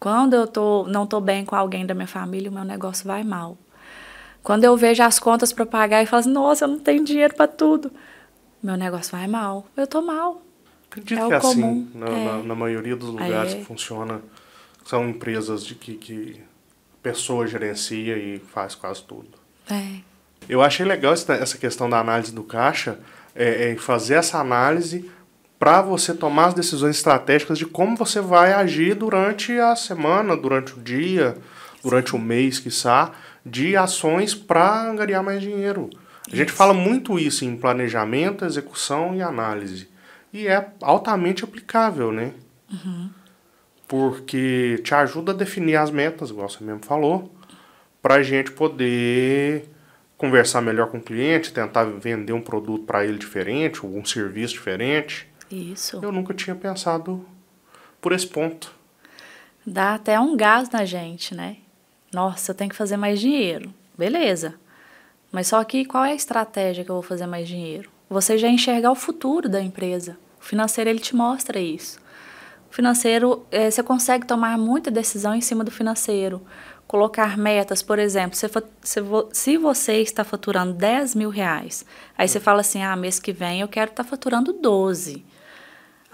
Quando 0.00 0.34
eu 0.34 0.44
tô, 0.44 0.88
não 0.88 1.04
estou 1.04 1.20
bem 1.20 1.44
com 1.44 1.54
alguém 1.54 1.86
da 1.86 1.94
minha 1.94 2.08
família, 2.08 2.50
o 2.50 2.52
meu 2.52 2.64
negócio 2.64 3.06
vai 3.06 3.22
mal. 3.22 3.56
Quando 4.42 4.64
eu 4.64 4.76
vejo 4.76 5.04
as 5.04 5.20
contas 5.20 5.52
para 5.52 5.64
pagar 5.64 6.02
e 6.02 6.06
falo 6.06 6.18
assim, 6.18 6.32
nossa, 6.32 6.64
eu 6.64 6.68
não 6.70 6.80
tenho 6.80 7.04
dinheiro 7.04 7.32
para 7.36 7.46
tudo, 7.46 7.92
meu 8.60 8.76
negócio 8.76 9.16
vai 9.16 9.28
mal. 9.28 9.68
Eu 9.76 9.84
estou 9.84 10.02
mal. 10.02 10.42
Acredito 10.90 11.16
é 11.16 11.26
que 11.28 11.32
é 11.32 11.36
assim, 11.36 11.88
na, 11.94 12.08
é. 12.08 12.24
na, 12.24 12.42
na, 12.42 12.54
maioria 12.56 12.96
dos 12.96 13.10
lugares 13.10 13.52
é. 13.52 13.58
que 13.58 13.64
funciona, 13.64 14.20
são 14.84 15.08
empresas 15.08 15.64
de 15.64 15.76
que, 15.76 15.94
que 15.94 16.40
a 16.40 17.02
pessoa 17.04 17.46
gerencia 17.46 18.18
e 18.18 18.40
faz 18.40 18.74
quase 18.74 19.04
tudo. 19.04 19.28
É. 19.70 20.00
Eu 20.48 20.60
achei 20.60 20.84
legal 20.84 21.12
essa 21.12 21.56
questão 21.56 21.88
da 21.88 22.00
análise 22.00 22.32
do 22.32 22.42
caixa, 22.42 22.98
é, 23.32 23.70
é 23.70 23.76
fazer 23.76 24.14
essa 24.14 24.40
análise 24.40 25.08
para 25.58 25.80
você 25.82 26.12
tomar 26.14 26.46
as 26.46 26.54
decisões 26.54 26.96
estratégicas 26.96 27.58
de 27.58 27.66
como 27.66 27.96
você 27.96 28.20
vai 28.20 28.52
agir 28.52 28.94
durante 28.94 29.58
a 29.58 29.74
semana, 29.74 30.36
durante 30.36 30.74
o 30.74 30.82
dia, 30.82 31.36
durante 31.82 32.14
o 32.14 32.18
mês, 32.18 32.58
quiçá, 32.58 33.12
de 33.44 33.76
ações 33.76 34.34
para 34.34 34.88
angariar 34.90 35.22
mais 35.22 35.40
dinheiro. 35.40 35.88
A 36.30 36.34
gente 36.34 36.52
fala 36.52 36.74
muito 36.74 37.18
isso 37.18 37.44
em 37.44 37.56
planejamento, 37.56 38.44
execução 38.44 39.14
e 39.14 39.22
análise. 39.22 39.88
E 40.32 40.48
é 40.48 40.68
altamente 40.82 41.44
aplicável, 41.44 42.12
né? 42.12 42.32
Uhum. 42.68 43.08
porque 43.88 44.80
te 44.82 44.92
ajuda 44.94 45.30
a 45.32 45.34
definir 45.34 45.76
as 45.76 45.90
metas, 45.90 46.30
igual 46.30 46.48
você 46.48 46.62
mesmo 46.64 46.84
falou, 46.84 47.32
para 48.02 48.14
a 48.16 48.22
gente 48.22 48.50
poder 48.50 49.70
conversar 50.16 50.60
melhor 50.60 50.88
com 50.88 50.98
o 50.98 51.02
cliente, 51.02 51.52
tentar 51.52 51.84
vender 51.84 52.32
um 52.32 52.40
produto 52.40 52.84
para 52.84 53.04
ele 53.04 53.18
diferente, 53.18 53.84
ou 53.84 53.96
um 53.96 54.04
serviço 54.04 54.54
diferente. 54.54 55.28
Isso. 55.50 56.00
Eu 56.02 56.12
nunca 56.12 56.34
tinha 56.34 56.54
pensado 56.56 57.24
por 58.00 58.12
esse 58.12 58.26
ponto. 58.26 58.74
Dá 59.66 59.94
até 59.94 60.18
um 60.20 60.36
gás 60.36 60.70
na 60.70 60.84
gente, 60.84 61.34
né? 61.34 61.56
Nossa, 62.12 62.52
eu 62.52 62.54
tenho 62.54 62.70
que 62.70 62.76
fazer 62.76 62.96
mais 62.96 63.20
dinheiro. 63.20 63.74
Beleza. 63.98 64.54
Mas 65.32 65.48
só 65.48 65.62
que 65.64 65.84
qual 65.84 66.04
é 66.04 66.12
a 66.12 66.14
estratégia 66.14 66.84
que 66.84 66.90
eu 66.90 66.94
vou 66.94 67.02
fazer 67.02 67.26
mais 67.26 67.48
dinheiro? 67.48 67.90
Você 68.08 68.38
já 68.38 68.48
enxergar 68.48 68.92
o 68.92 68.94
futuro 68.94 69.48
da 69.48 69.60
empresa. 69.60 70.16
O 70.40 70.44
financeiro 70.44 70.88
ele 70.88 71.00
te 71.00 71.16
mostra 71.16 71.58
isso. 71.58 71.98
O 72.70 72.74
financeiro, 72.74 73.44
é, 73.50 73.70
você 73.70 73.82
consegue 73.82 74.26
tomar 74.26 74.56
muita 74.56 74.90
decisão 74.90 75.34
em 75.34 75.40
cima 75.40 75.64
do 75.64 75.70
financeiro. 75.70 76.42
Colocar 76.86 77.36
metas, 77.36 77.82
por 77.82 77.98
exemplo, 77.98 78.36
se, 78.36 78.48
se, 78.82 79.00
se 79.32 79.58
você 79.58 80.00
está 80.00 80.22
faturando 80.22 80.72
10 80.72 81.16
mil 81.16 81.30
reais, 81.30 81.84
aí 82.16 82.28
você 82.28 82.38
fala 82.38 82.60
assim, 82.60 82.82
ah, 82.82 82.94
mês 82.94 83.18
que 83.18 83.32
vem 83.32 83.60
eu 83.60 83.68
quero 83.68 83.90
estar 83.90 84.04
tá 84.04 84.08
faturando 84.08 84.52
12. 84.52 85.24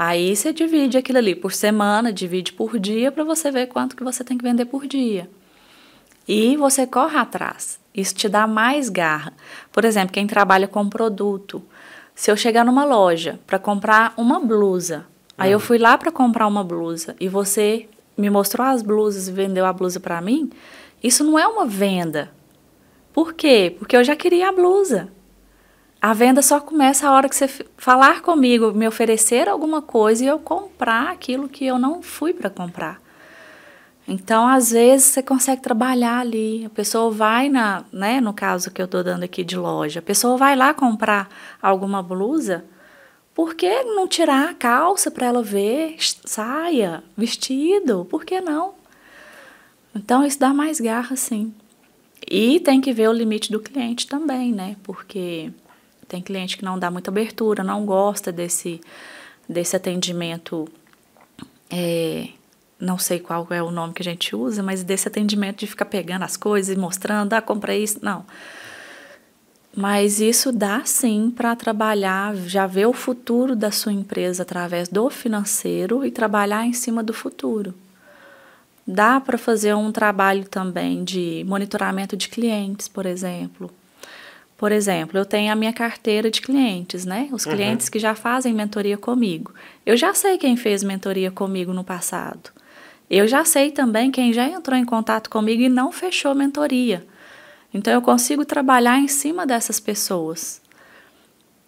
Aí 0.05 0.34
você 0.34 0.53
divide 0.53 0.98
aquilo 0.98 1.18
ali 1.18 1.32
por 1.32 1.53
semana, 1.53 2.12
divide 2.12 2.53
por 2.53 2.76
dia 2.76 3.12
para 3.12 3.22
você 3.22 3.53
ver 3.53 3.68
quanto 3.68 3.94
que 3.94 4.03
você 4.03 4.24
tem 4.24 4.36
que 4.36 4.42
vender 4.42 4.64
por 4.64 4.84
dia. 4.84 5.30
E 6.26 6.57
você 6.57 6.84
corre 6.88 7.16
atrás. 7.16 7.78
Isso 7.94 8.12
te 8.12 8.28
dá 8.28 8.44
mais 8.44 8.88
garra. 8.88 9.32
Por 9.70 9.84
exemplo, 9.84 10.12
quem 10.12 10.26
trabalha 10.26 10.66
com 10.66 10.88
produto. 10.88 11.62
Se 12.16 12.32
eu 12.32 12.36
chegar 12.36 12.64
numa 12.64 12.84
loja 12.84 13.38
para 13.46 13.61
comprar 13.61 14.12
uma 14.16 14.40
blusa, 14.40 15.07
aí 15.38 15.53
eu 15.53 15.59
uhum. 15.59 15.64
fui 15.64 15.78
lá 15.78 15.96
para 15.96 16.11
comprar 16.11 16.48
uma 16.48 16.64
blusa 16.64 17.14
e 17.20 17.28
você 17.28 17.88
me 18.18 18.28
mostrou 18.28 18.66
as 18.66 18.82
blusas 18.82 19.28
e 19.28 19.32
vendeu 19.32 19.64
a 19.64 19.72
blusa 19.72 20.00
para 20.00 20.20
mim, 20.20 20.50
isso 21.00 21.22
não 21.22 21.38
é 21.38 21.46
uma 21.46 21.64
venda. 21.64 22.28
Por 23.12 23.34
quê? 23.34 23.72
Porque 23.78 23.96
eu 23.96 24.03
já 24.03 24.16
queria 24.16 24.48
a 24.48 24.53
blusa. 24.53 25.12
A 26.03 26.12
venda 26.12 26.42
só 26.42 26.59
começa 26.59 27.07
a 27.07 27.12
hora 27.12 27.28
que 27.28 27.36
você 27.36 27.46
falar 27.76 28.22
comigo, 28.22 28.72
me 28.72 28.88
oferecer 28.88 29.48
alguma 29.48 29.80
coisa 29.80 30.24
e 30.24 30.26
eu 30.26 30.36
comprar 30.36 31.12
aquilo 31.12 31.48
que 31.48 31.64
eu 31.64 31.78
não 31.78 32.03
fui 32.03 32.34
para 32.34 32.50
comprar. 32.50 33.00
Então, 34.09 34.48
às 34.48 34.72
vezes, 34.72 35.07
você 35.07 35.22
consegue 35.22 35.62
trabalhar 35.62 36.18
ali. 36.18 36.64
A 36.66 36.70
pessoa 36.70 37.09
vai 37.09 37.48
na, 37.48 37.84
né, 37.92 38.20
no 38.20 38.34
caso 38.34 38.72
que 38.72 38.82
eu 38.82 38.86
estou 38.86 39.05
dando 39.05 39.22
aqui 39.22 39.44
de 39.44 39.57
loja, 39.57 40.00
a 40.00 40.03
pessoa 40.03 40.36
vai 40.36 40.57
lá 40.57 40.74
comprar 40.74 41.28
alguma 41.62 42.03
blusa, 42.03 42.64
por 43.32 43.55
que 43.55 43.84
não 43.84 44.09
tirar 44.09 44.50
a 44.50 44.55
calça 44.55 45.09
para 45.09 45.26
ela 45.26 45.42
ver, 45.42 45.94
saia, 46.24 47.05
vestido? 47.16 48.05
Por 48.11 48.24
que 48.24 48.40
não? 48.40 48.74
Então, 49.94 50.26
isso 50.26 50.40
dá 50.40 50.53
mais 50.53 50.80
garra, 50.80 51.14
sim. 51.14 51.55
E 52.28 52.59
tem 52.59 52.80
que 52.80 52.92
ver 52.92 53.09
o 53.09 53.12
limite 53.12 53.53
do 53.53 53.61
cliente 53.61 54.09
também, 54.09 54.53
né? 54.53 54.76
Porque 54.82 55.53
tem 56.13 56.21
cliente 56.21 56.59
que 56.59 56.65
não 56.65 56.79
dá 56.79 56.91
muita 56.91 57.11
abertura, 57.11 57.65
não 57.65 57.87
gosta 57.87 58.31
desse, 58.31 58.83
desse 59.49 59.75
atendimento. 59.75 60.69
É, 61.71 62.29
não 62.79 62.99
sei 62.99 63.19
qual 63.19 63.47
é 63.49 63.63
o 63.63 63.71
nome 63.71 63.95
que 63.95 64.03
a 64.03 64.05
gente 64.05 64.37
usa, 64.37 64.63
mas 64.63 64.83
desse 64.83 65.09
atendimento 65.09 65.61
de 65.61 65.67
ficar 65.67 65.87
pegando 65.87 66.23
as 66.23 66.37
coisas 66.37 66.77
e 66.77 66.79
mostrando, 66.79 67.33
ah, 67.33 67.41
comprei 67.41 67.83
isso. 67.83 67.99
Não. 68.03 68.27
Mas 69.75 70.21
isso 70.21 70.53
dá 70.53 70.83
sim 70.85 71.33
para 71.35 71.57
trabalhar, 71.57 72.37
já 72.37 72.67
ver 72.67 72.87
o 72.87 72.93
futuro 72.93 73.57
da 73.57 73.71
sua 73.71 73.95
empresa 73.95 74.43
através 74.43 74.91
do 74.91 75.09
financeiro 75.09 76.05
e 76.05 76.11
trabalhar 76.11 76.67
em 76.67 76.75
cima 76.75 77.03
do 77.03 77.15
futuro. 77.15 77.75
Dá 78.87 79.19
para 79.19 79.39
fazer 79.39 79.75
um 79.75 79.91
trabalho 79.91 80.45
também 80.45 81.03
de 81.03 81.43
monitoramento 81.49 82.19
de 82.19 82.29
clientes, 82.29 82.87
por 82.87 83.07
exemplo. 83.07 83.71
Por 84.63 84.71
exemplo, 84.71 85.19
eu 85.19 85.25
tenho 85.25 85.53
a 85.53 85.57
minha 85.57 85.73
carteira 85.73 86.31
de 86.31 86.41
clientes, 86.41 87.05
né? 87.05 87.29
Os 87.33 87.45
uhum. 87.45 87.53
clientes 87.53 87.89
que 87.89 87.99
já 87.99 88.15
fazem 88.15 88.55
mentoria 88.55 88.97
comigo. 88.97 89.53
Eu 89.85 89.97
já 89.97 90.15
sei 90.15 90.39
quem 90.39 90.57
fez 90.57 90.85
mentoria 90.85 91.33
comigo 91.33 91.73
no 91.73 91.83
passado. 91.83 92.53
Eu 93.11 93.27
já 93.27 93.45
sei 93.45 93.73
também 93.73 94.13
quem 94.13 94.33
já 94.33 94.47
entrou 94.47 94.79
em 94.79 94.85
contato 94.85 95.29
comigo 95.29 95.63
e 95.63 95.69
não 95.69 95.91
fechou 95.91 96.33
mentoria. 96.33 97.05
Então 97.75 97.93
eu 97.93 98.01
consigo 98.01 98.45
trabalhar 98.45 99.01
em 99.01 99.09
cima 99.09 99.45
dessas 99.45 99.81
pessoas. 99.81 100.63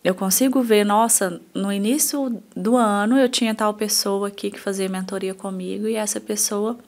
Eu 0.05 0.15
consigo 0.15 0.63
ver, 0.63 0.85
nossa, 0.85 1.41
no 1.53 1.73
início 1.73 2.41
do 2.55 2.77
ano 2.77 3.19
eu 3.19 3.29
tinha 3.29 3.57
tal 3.57 3.75
pessoa 3.75 4.29
aqui 4.29 4.53
que 4.53 4.61
fazia 4.61 4.89
mentoria 4.89 5.35
comigo 5.35 5.89
e 5.89 5.97
essa 5.97 6.21
pessoa 6.21 6.79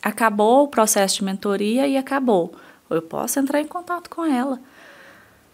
acabou 0.00 0.62
o 0.62 0.68
processo 0.68 1.16
de 1.16 1.24
mentoria 1.24 1.88
e 1.88 1.96
acabou. 1.96 2.54
Eu 2.88 3.02
posso 3.02 3.40
entrar 3.40 3.60
em 3.60 3.66
contato 3.66 4.08
com 4.08 4.24
ela 4.24 4.60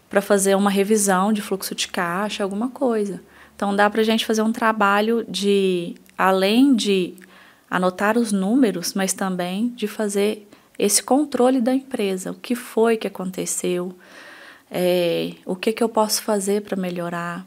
para 0.09 0.21
fazer 0.21 0.55
uma 0.55 0.69
revisão 0.69 1.33
de 1.33 1.41
fluxo 1.41 1.75
de 1.75 1.87
caixa, 1.87 2.43
alguma 2.43 2.69
coisa. 2.69 3.21
Então 3.55 3.75
dá 3.75 3.89
para 3.89 4.01
a 4.01 4.03
gente 4.03 4.25
fazer 4.25 4.41
um 4.41 4.51
trabalho 4.51 5.25
de, 5.27 5.95
além 6.17 6.75
de 6.75 7.15
anotar 7.69 8.17
os 8.17 8.31
números, 8.31 8.93
mas 8.93 9.13
também 9.13 9.69
de 9.69 9.87
fazer 9.87 10.47
esse 10.77 11.01
controle 11.01 11.59
da 11.59 11.73
empresa. 11.73 12.31
O 12.31 12.35
que 12.35 12.55
foi 12.55 12.97
que 12.97 13.07
aconteceu? 13.07 13.93
É, 14.69 15.33
o 15.45 15.55
que, 15.55 15.73
que 15.73 15.83
eu 15.83 15.89
posso 15.89 16.21
fazer 16.21 16.61
para 16.61 16.77
melhorar? 16.77 17.45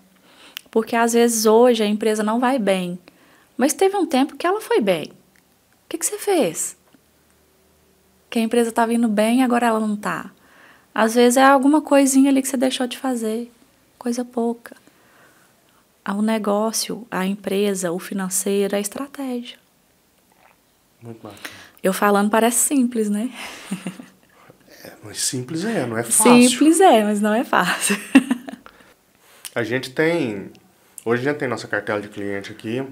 Porque 0.70 0.96
às 0.96 1.12
vezes 1.12 1.46
hoje 1.46 1.82
a 1.82 1.86
empresa 1.86 2.22
não 2.22 2.40
vai 2.40 2.58
bem, 2.58 2.98
mas 3.56 3.72
teve 3.72 3.96
um 3.96 4.06
tempo 4.06 4.36
que 4.36 4.46
ela 4.46 4.60
foi 4.60 4.80
bem. 4.80 5.04
O 5.04 5.88
que, 5.88 5.98
que 5.98 6.06
você 6.06 6.18
fez? 6.18 6.76
Que 8.28 8.38
a 8.38 8.42
empresa 8.42 8.70
está 8.70 8.86
vindo 8.86 9.08
bem 9.08 9.40
e 9.40 9.42
agora 9.42 9.66
ela 9.66 9.80
não 9.80 9.94
está. 9.94 10.30
Às 11.00 11.14
vezes 11.14 11.38
é 11.38 11.42
alguma 11.42 11.80
coisinha 11.80 12.30
ali 12.30 12.42
que 12.42 12.48
você 12.48 12.58
deixou 12.58 12.86
de 12.86 12.98
fazer, 12.98 13.50
coisa 13.96 14.22
pouca. 14.22 14.76
O 16.06 16.20
negócio, 16.20 17.06
a 17.10 17.24
empresa, 17.24 17.90
o 17.90 17.98
financeiro, 17.98 18.76
a 18.76 18.78
estratégia. 18.78 19.56
Muito 21.00 21.22
bacana. 21.22 21.40
Eu 21.82 21.94
falando 21.94 22.28
parece 22.28 22.58
simples, 22.58 23.08
né? 23.08 23.32
É, 24.82 24.92
mas 25.02 25.18
simples 25.22 25.64
é, 25.64 25.86
não 25.86 25.96
é 25.96 26.02
fácil. 26.02 26.50
Simples 26.50 26.80
é, 26.80 27.02
mas 27.02 27.20
não 27.20 27.32
é 27.32 27.44
fácil. 27.44 27.96
a 29.54 29.62
gente 29.62 29.90
tem. 29.92 30.50
Hoje 31.02 31.22
a 31.22 31.30
gente 31.30 31.38
tem 31.38 31.48
nossa 31.48 31.66
cartela 31.66 32.02
de 32.02 32.08
cliente 32.08 32.52
aqui 32.52 32.86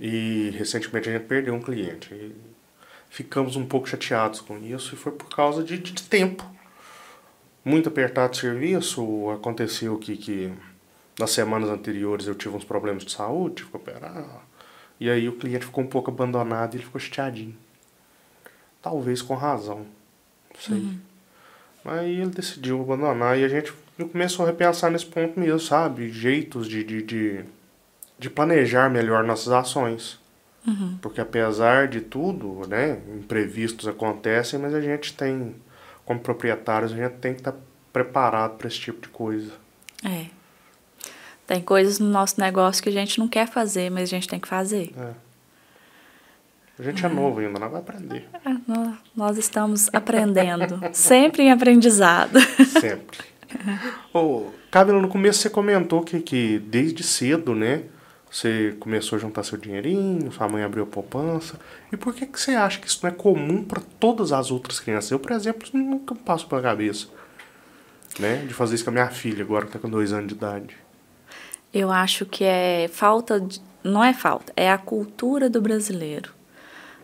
e 0.00 0.54
recentemente 0.56 1.10
a 1.10 1.12
gente 1.12 1.24
perdeu 1.24 1.54
um 1.54 1.60
cliente. 1.60 2.34
Ficamos 3.10 3.56
um 3.56 3.66
pouco 3.66 3.86
chateados 3.86 4.40
com 4.40 4.56
isso 4.56 4.94
e 4.94 4.96
foi 4.96 5.12
por 5.12 5.28
causa 5.28 5.62
de, 5.62 5.76
de 5.76 6.02
tempo. 6.02 6.51
Muito 7.64 7.88
apertado 7.88 8.32
de 8.32 8.38
serviço, 8.38 9.30
aconteceu 9.30 9.96
que, 9.98 10.16
que 10.16 10.52
nas 11.18 11.30
semanas 11.30 11.70
anteriores 11.70 12.26
eu 12.26 12.34
tive 12.34 12.56
uns 12.56 12.64
problemas 12.64 13.04
de 13.04 13.12
saúde, 13.12 13.56
tive 13.56 13.70
que 13.70 13.76
operar 13.76 14.42
e 15.02 15.10
aí 15.10 15.28
o 15.28 15.32
cliente 15.32 15.66
ficou 15.66 15.82
um 15.82 15.88
pouco 15.88 16.12
abandonado 16.12 16.74
e 16.74 16.76
ele 16.76 16.84
ficou 16.84 17.00
chateadinho. 17.00 17.56
Talvez 18.80 19.20
com 19.20 19.34
razão. 19.34 19.78
Não 19.78 20.60
sei. 20.60 20.76
Uhum. 20.76 20.98
Aí 21.84 22.20
ele 22.20 22.30
decidiu 22.30 22.80
abandonar 22.80 23.36
e 23.36 23.42
a 23.42 23.48
gente 23.48 23.72
começou 24.12 24.44
a 24.44 24.48
repensar 24.48 24.92
nesse 24.92 25.06
ponto 25.06 25.40
mesmo, 25.40 25.58
sabe? 25.58 26.08
Jeitos 26.08 26.68
de, 26.68 26.84
de, 26.84 27.02
de, 27.02 27.44
de 28.16 28.30
planejar 28.30 28.88
melhor 28.88 29.24
nossas 29.24 29.52
ações. 29.52 30.20
Uhum. 30.64 30.96
Porque 31.02 31.20
apesar 31.20 31.88
de 31.88 32.00
tudo, 32.00 32.64
né, 32.68 33.00
imprevistos 33.12 33.88
acontecem, 33.88 34.60
mas 34.60 34.72
a 34.72 34.80
gente 34.80 35.16
tem, 35.16 35.56
como 36.04 36.20
proprietários, 36.20 36.92
a 36.92 36.96
gente 36.96 37.14
tem 37.14 37.32
que 37.32 37.40
estar 37.40 37.54
preparado 37.92 38.56
para 38.56 38.68
esse 38.68 38.78
tipo 38.78 39.00
de 39.00 39.08
coisa. 39.08 39.52
É. 40.04 40.26
Tem 41.46 41.60
coisas 41.60 41.98
no 41.98 42.08
nosso 42.08 42.40
negócio 42.40 42.82
que 42.82 42.88
a 42.88 42.92
gente 42.92 43.18
não 43.18 43.28
quer 43.28 43.46
fazer, 43.46 43.90
mas 43.90 44.04
a 44.04 44.06
gente 44.06 44.28
tem 44.28 44.40
que 44.40 44.48
fazer. 44.48 44.92
É. 44.96 45.12
A 46.78 46.82
gente 46.82 47.04
é 47.04 47.08
novo 47.08 47.40
ainda, 47.40 47.58
não 47.58 47.68
vai 47.68 47.80
aprender. 47.80 48.28
É, 48.44 48.50
nós 49.14 49.36
estamos 49.36 49.88
aprendendo. 49.92 50.80
Sempre 50.92 51.42
em 51.42 51.52
aprendizado. 51.52 52.40
Sempre. 52.80 53.18
Ô, 54.12 54.46
Camila, 54.70 55.00
no 55.00 55.08
começo 55.08 55.40
você 55.40 55.50
comentou 55.50 56.02
que, 56.02 56.20
que 56.20 56.58
desde 56.58 57.02
cedo, 57.02 57.54
né? 57.54 57.84
Você 58.32 58.74
começou 58.80 59.16
a 59.16 59.20
juntar 59.20 59.42
seu 59.42 59.58
dinheirinho, 59.58 60.32
sua 60.32 60.48
mãe 60.48 60.62
abriu 60.62 60.84
a 60.84 60.86
poupança. 60.86 61.60
E 61.92 61.98
por 61.98 62.14
que, 62.14 62.24
que 62.24 62.40
você 62.40 62.52
acha 62.52 62.80
que 62.80 62.86
isso 62.86 63.00
não 63.02 63.10
é 63.10 63.12
comum 63.12 63.62
para 63.62 63.82
todas 64.00 64.32
as 64.32 64.50
outras 64.50 64.80
crianças? 64.80 65.10
Eu, 65.10 65.18
por 65.18 65.32
exemplo, 65.32 65.68
nunca 65.74 66.14
passo 66.14 66.48
pela 66.48 66.62
cabeça. 66.62 67.08
Né? 68.18 68.36
De 68.46 68.54
fazer 68.54 68.74
isso 68.74 68.84
com 68.84 68.90
a 68.90 68.94
minha 68.94 69.10
filha, 69.10 69.44
agora 69.44 69.66
que 69.66 69.68
está 69.68 69.78
com 69.78 69.90
dois 69.90 70.14
anos 70.14 70.28
de 70.28 70.34
idade. 70.34 70.74
Eu 71.74 71.90
acho 71.90 72.24
que 72.24 72.42
é 72.42 72.88
falta, 72.90 73.38
de, 73.38 73.60
não 73.84 74.02
é 74.02 74.14
falta, 74.14 74.50
é 74.56 74.70
a 74.70 74.78
cultura 74.78 75.50
do 75.50 75.60
brasileiro. 75.60 76.32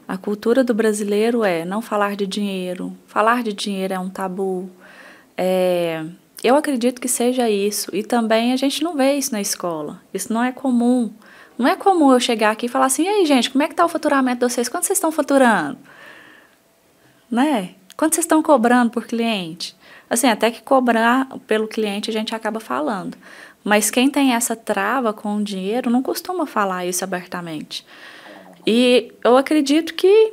A 0.06 0.16
cultura 0.16 0.64
do 0.64 0.72
brasileiro 0.72 1.44
é 1.44 1.62
não 1.62 1.82
falar 1.82 2.16
de 2.16 2.26
dinheiro, 2.26 2.96
falar 3.06 3.42
de 3.42 3.52
dinheiro 3.52 3.92
é 3.92 3.98
um 3.98 4.08
tabu. 4.08 4.70
É, 5.36 6.06
eu 6.42 6.56
acredito 6.56 7.00
que 7.00 7.08
seja 7.08 7.50
isso. 7.50 7.94
E 7.94 8.02
também 8.02 8.52
a 8.52 8.56
gente 8.56 8.82
não 8.82 8.94
vê 8.94 9.14
isso 9.14 9.32
na 9.32 9.40
escola. 9.40 10.00
Isso 10.12 10.32
não 10.32 10.42
é 10.42 10.52
comum. 10.52 11.12
Não 11.56 11.66
é 11.66 11.74
comum 11.74 12.12
eu 12.12 12.20
chegar 12.20 12.52
aqui 12.52 12.66
e 12.66 12.68
falar 12.68 12.86
assim, 12.86 13.04
e 13.04 13.08
aí, 13.08 13.26
gente, 13.26 13.50
como 13.50 13.64
é 13.64 13.68
que 13.68 13.74
tá 13.74 13.84
o 13.84 13.88
faturamento 13.88 14.46
de 14.46 14.52
vocês? 14.52 14.68
Quanto 14.68 14.86
vocês 14.86 14.96
estão 14.96 15.10
faturando? 15.10 15.78
Né? 17.28 17.74
Quanto 17.96 18.14
vocês 18.14 18.24
estão 18.24 18.42
cobrando 18.42 18.90
por 18.90 19.06
cliente? 19.06 19.76
Assim, 20.08 20.28
até 20.28 20.50
que 20.50 20.62
cobrar 20.62 21.26
pelo 21.46 21.66
cliente 21.66 22.10
a 22.10 22.12
gente 22.12 22.34
acaba 22.34 22.60
falando. 22.60 23.18
Mas 23.64 23.90
quem 23.90 24.08
tem 24.08 24.34
essa 24.34 24.54
trava 24.54 25.12
com 25.12 25.36
o 25.36 25.42
dinheiro 25.42 25.90
não 25.90 26.02
costuma 26.02 26.46
falar 26.46 26.86
isso 26.86 27.02
abertamente. 27.02 27.84
E 28.66 29.12
eu 29.24 29.36
acredito 29.36 29.94
que 29.94 30.32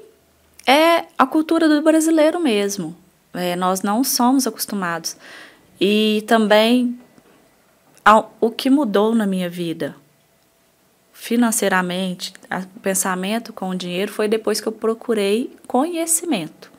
é 0.67 1.05
a 1.17 1.25
cultura 1.25 1.67
do 1.67 1.81
brasileiro 1.81 2.39
mesmo. 2.39 2.95
É, 3.33 3.55
nós 3.55 3.81
não 3.81 4.03
somos 4.03 4.47
acostumados. 4.47 5.17
E 5.79 6.23
também 6.27 6.97
o 8.39 8.49
que 8.51 8.69
mudou 8.69 9.13
na 9.15 9.25
minha 9.25 9.49
vida 9.49 9.95
financeiramente, 11.11 12.33
o 12.75 12.79
pensamento 12.81 13.51
com 13.51 13.69
o 13.69 13.75
dinheiro 13.75 14.11
foi 14.11 14.27
depois 14.27 14.61
que 14.61 14.67
eu 14.67 14.71
procurei 14.71 15.55
conhecimento. 15.65 16.71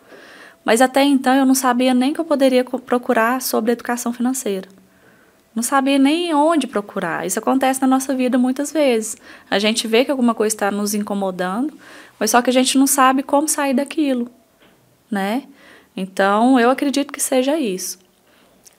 Mas 0.65 0.81
até 0.81 1.03
então 1.03 1.35
eu 1.35 1.45
não 1.45 1.55
sabia 1.55 1.93
nem 1.93 2.13
que 2.13 2.21
eu 2.21 2.25
poderia 2.25 2.65
procurar 2.65 3.43
sobre 3.43 3.73
educação 3.73 4.13
financeira. 4.13 4.69
Não 5.55 5.63
sabia 5.63 5.99
nem 5.99 6.35
onde 6.35 6.67
procurar. 6.67 7.27
Isso 7.27 7.39
acontece 7.39 7.81
na 7.81 7.87
nossa 7.87 8.15
vida 8.15 8.37
muitas 8.37 8.71
vezes. 8.71 9.17
A 9.51 9.59
gente 9.59 9.89
vê 9.89 10.05
que 10.05 10.11
alguma 10.11 10.35
coisa 10.35 10.55
está 10.55 10.71
nos 10.71 10.93
incomodando, 10.93 11.73
mas 12.21 12.31
só 12.31 12.43
que 12.43 12.51
a 12.51 12.53
gente 12.53 12.77
não 12.77 12.87
sabe 12.87 13.23
como 13.23 13.49
sair 13.49 13.75
daquilo, 13.75 14.31
né? 15.11 15.45
Então, 15.97 16.61
eu 16.61 16.71
acredito 16.71 17.13
que 17.13 17.23
seja 17.23 17.59
isso. 17.59 17.99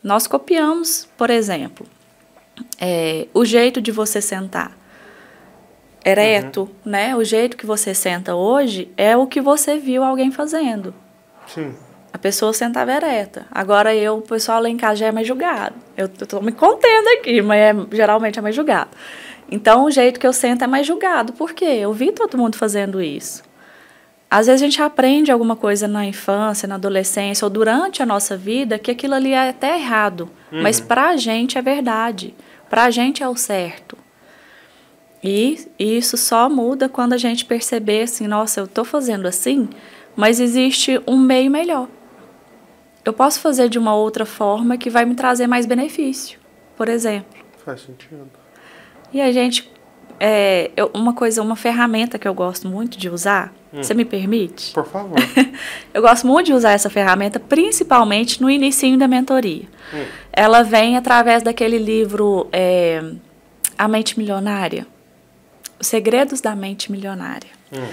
Nós 0.08 0.26
copiamos, 0.26 1.06
por 1.18 1.30
exemplo, 1.30 1.86
é, 2.80 3.28
o 3.34 3.44
jeito 3.44 3.82
de 3.82 3.92
você 3.92 4.22
sentar 4.22 4.72
ereto, 6.04 6.62
uhum. 6.62 6.70
né? 6.92 7.14
O 7.14 7.26
jeito 7.26 7.58
que 7.58 7.66
você 7.66 7.94
senta 7.94 8.34
hoje 8.34 8.90
é 8.96 9.18
o 9.18 9.28
que 9.28 9.42
você 9.42 9.78
viu 9.78 10.06
alguém 10.06 10.32
fazendo. 10.32 10.94
Sim. 11.46 11.76
A 12.14 12.18
pessoa 12.18 12.54
sentava 12.54 12.94
ereta. 12.94 13.48
Agora 13.52 13.94
eu, 13.94 14.20
o 14.20 14.22
pessoal 14.22 14.62
lá 14.62 14.70
em 14.70 14.78
casa 14.78 14.96
já 14.96 15.08
é 15.08 15.12
mais 15.12 15.28
julgado. 15.28 15.76
Eu 15.98 16.06
estou 16.06 16.42
me 16.42 16.54
contendo 16.54 17.10
aqui, 17.20 17.42
mas 17.42 17.60
é, 17.60 17.76
geralmente 17.92 18.40
é 18.40 18.42
mais 18.42 18.56
julgado. 18.56 18.92
Então 19.52 19.84
o 19.84 19.92
jeito 19.92 20.22
que 20.22 20.26
eu 20.26 20.32
sento 20.32 20.64
é 20.64 20.68
mais 20.68 20.88
julgado. 20.88 21.34
Por 21.34 21.52
quê? 21.52 21.66
Eu 21.66 21.92
vi 21.92 22.14
todo 22.14 22.38
mundo 22.38 22.56
fazendo 22.56 23.02
isso. 23.02 23.44
Às 24.30 24.48
vezes 24.48 24.62
a 24.62 24.66
gente 24.66 24.82
aprende 24.82 25.32
alguma 25.32 25.56
coisa 25.56 25.88
na 25.88 26.06
infância, 26.06 26.68
na 26.68 26.76
adolescência 26.76 27.46
ou 27.46 27.50
durante 27.50 28.04
a 28.04 28.06
nossa 28.06 28.36
vida 28.36 28.78
que 28.78 28.92
aquilo 28.92 29.14
ali 29.14 29.32
é 29.32 29.50
até 29.50 29.78
errado, 29.78 30.30
uhum. 30.52 30.62
mas 30.62 30.82
para 30.82 31.10
a 31.10 31.18
gente 31.18 31.58
é 31.58 31.62
verdade, 31.62 32.36
para 32.70 32.84
a 32.84 32.92
gente 32.92 33.24
é 33.24 33.28
o 33.28 33.38
certo. 33.38 33.98
E 35.24 35.68
isso 35.80 36.18
só 36.18 36.50
muda 36.50 36.90
quando 36.90 37.14
a 37.14 37.18
gente 37.18 37.46
perceber 37.46 38.04
assim, 38.04 38.28
nossa, 38.28 38.60
eu 38.60 38.66
estou 38.66 38.84
fazendo 38.84 39.28
assim, 39.28 39.70
mas 40.16 40.40
existe 40.40 41.02
um 41.08 41.18
meio 41.18 41.50
melhor. 41.50 41.88
Eu 43.06 43.14
posso 43.14 43.40
fazer 43.40 43.70
de 43.70 43.80
uma 43.80 43.96
outra 43.96 44.26
forma 44.26 44.78
que 44.78 44.90
vai 44.90 45.06
me 45.06 45.16
trazer 45.16 45.48
mais 45.48 45.66
benefício, 45.66 46.38
por 46.76 46.90
exemplo. 46.90 47.40
Faz 47.64 47.82
sentido. 47.82 48.30
E 49.14 49.22
a 49.22 49.32
gente, 49.32 49.72
é, 50.20 50.70
eu, 50.76 50.92
uma 50.94 51.14
coisa, 51.14 51.42
uma 51.42 51.56
ferramenta 51.56 52.20
que 52.20 52.28
eu 52.28 52.34
gosto 52.34 52.68
muito 52.68 52.98
de 52.98 53.10
usar 53.10 53.54
Hum. 53.78 53.84
Você 53.84 53.94
me 53.94 54.06
permite? 54.06 54.74
Por 54.74 54.86
favor. 54.86 55.18
eu 55.94 56.02
gosto 56.02 56.26
muito 56.26 56.48
de 56.48 56.54
usar 56.54 56.72
essa 56.72 56.90
ferramenta, 56.90 57.40
principalmente 57.40 58.42
no 58.42 58.50
início 58.50 58.98
da 58.98 59.08
mentoria. 59.08 59.68
Hum. 59.94 60.06
Ela 60.34 60.64
vem 60.64 60.98
através 60.98 61.44
daquele 61.44 61.78
livro 61.78 62.48
é, 62.52 63.04
A 63.78 63.88
Mente 63.88 64.18
Milionária. 64.18 64.88
Os 65.80 65.88
Segredos 65.88 66.42
da 66.42 66.56
Mente 66.56 66.92
Milionária. 66.92 67.50
Hum. 67.72 67.88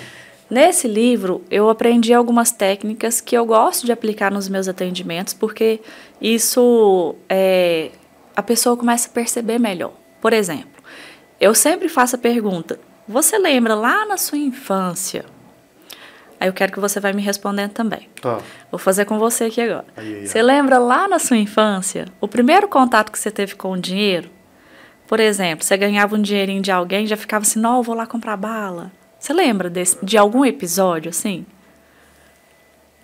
Nesse 0.49 0.87
livro, 0.87 1.43
eu 1.51 1.69
aprendi 1.69 2.15
algumas 2.15 2.51
técnicas 2.51 3.21
que 3.21 3.37
eu 3.37 3.45
gosto 3.45 3.85
de 3.85 3.93
aplicar 3.93 4.31
nos 4.31 4.49
meus 4.49 4.69
atendimentos, 4.69 5.35
porque 5.35 5.81
isso 6.21 7.15
é, 7.29 7.91
a 8.37 8.43
pessoa 8.43 8.77
começa 8.77 9.09
a 9.09 9.13
perceber 9.13 9.59
melhor. 9.59 9.93
Por 10.21 10.33
exemplo, 10.33 10.83
eu 11.41 11.55
sempre 11.55 11.89
faço 11.89 12.17
a 12.17 12.19
pergunta: 12.19 12.79
você 13.07 13.39
lembra 13.39 13.75
lá 13.75 14.07
na 14.07 14.17
sua 14.17 14.39
infância 14.39 15.25
Aí 16.41 16.49
eu 16.49 16.53
quero 16.53 16.73
que 16.73 16.81
você 16.81 17.01
vai 17.01 17.13
me 17.13 17.23
respondendo 17.23 17.73
também. 17.73 18.09
Tá. 18.21 18.39
Vou 18.71 18.79
fazer 18.79 19.05
com 19.05 19.19
você 19.19 19.45
aqui 19.45 19.61
agora. 19.61 19.87
Aí, 19.97 20.15
aí, 20.15 20.27
você 20.27 20.43
lembra 20.43 20.79
lá 20.79 21.09
na 21.09 21.19
sua 21.19 21.37
infância, 21.37 22.07
o 22.21 22.29
primeiro 22.29 22.69
contato 22.69 23.11
que 23.11 23.19
você 23.19 23.31
teve 23.31 23.55
com 23.55 23.73
o 23.73 23.81
dinheiro? 23.81 24.29
Por 25.07 25.21
exemplo, 25.21 25.65
você 25.65 25.77
ganhava 25.77 26.17
um 26.17 26.23
dinheirinho 26.23 26.63
de 26.63 26.71
alguém 26.71 27.07
já 27.07 27.17
ficava 27.17 27.43
assim, 27.43 27.61
não, 27.61 27.83
vou 27.83 27.95
lá 27.95 28.07
comprar 28.07 28.37
bala. 28.37 28.91
Você 29.19 29.33
lembra 29.33 29.71
desse, 29.71 29.99
de 30.05 30.19
algum 30.19 30.45
episódio 30.45 31.11
assim? 31.11 31.47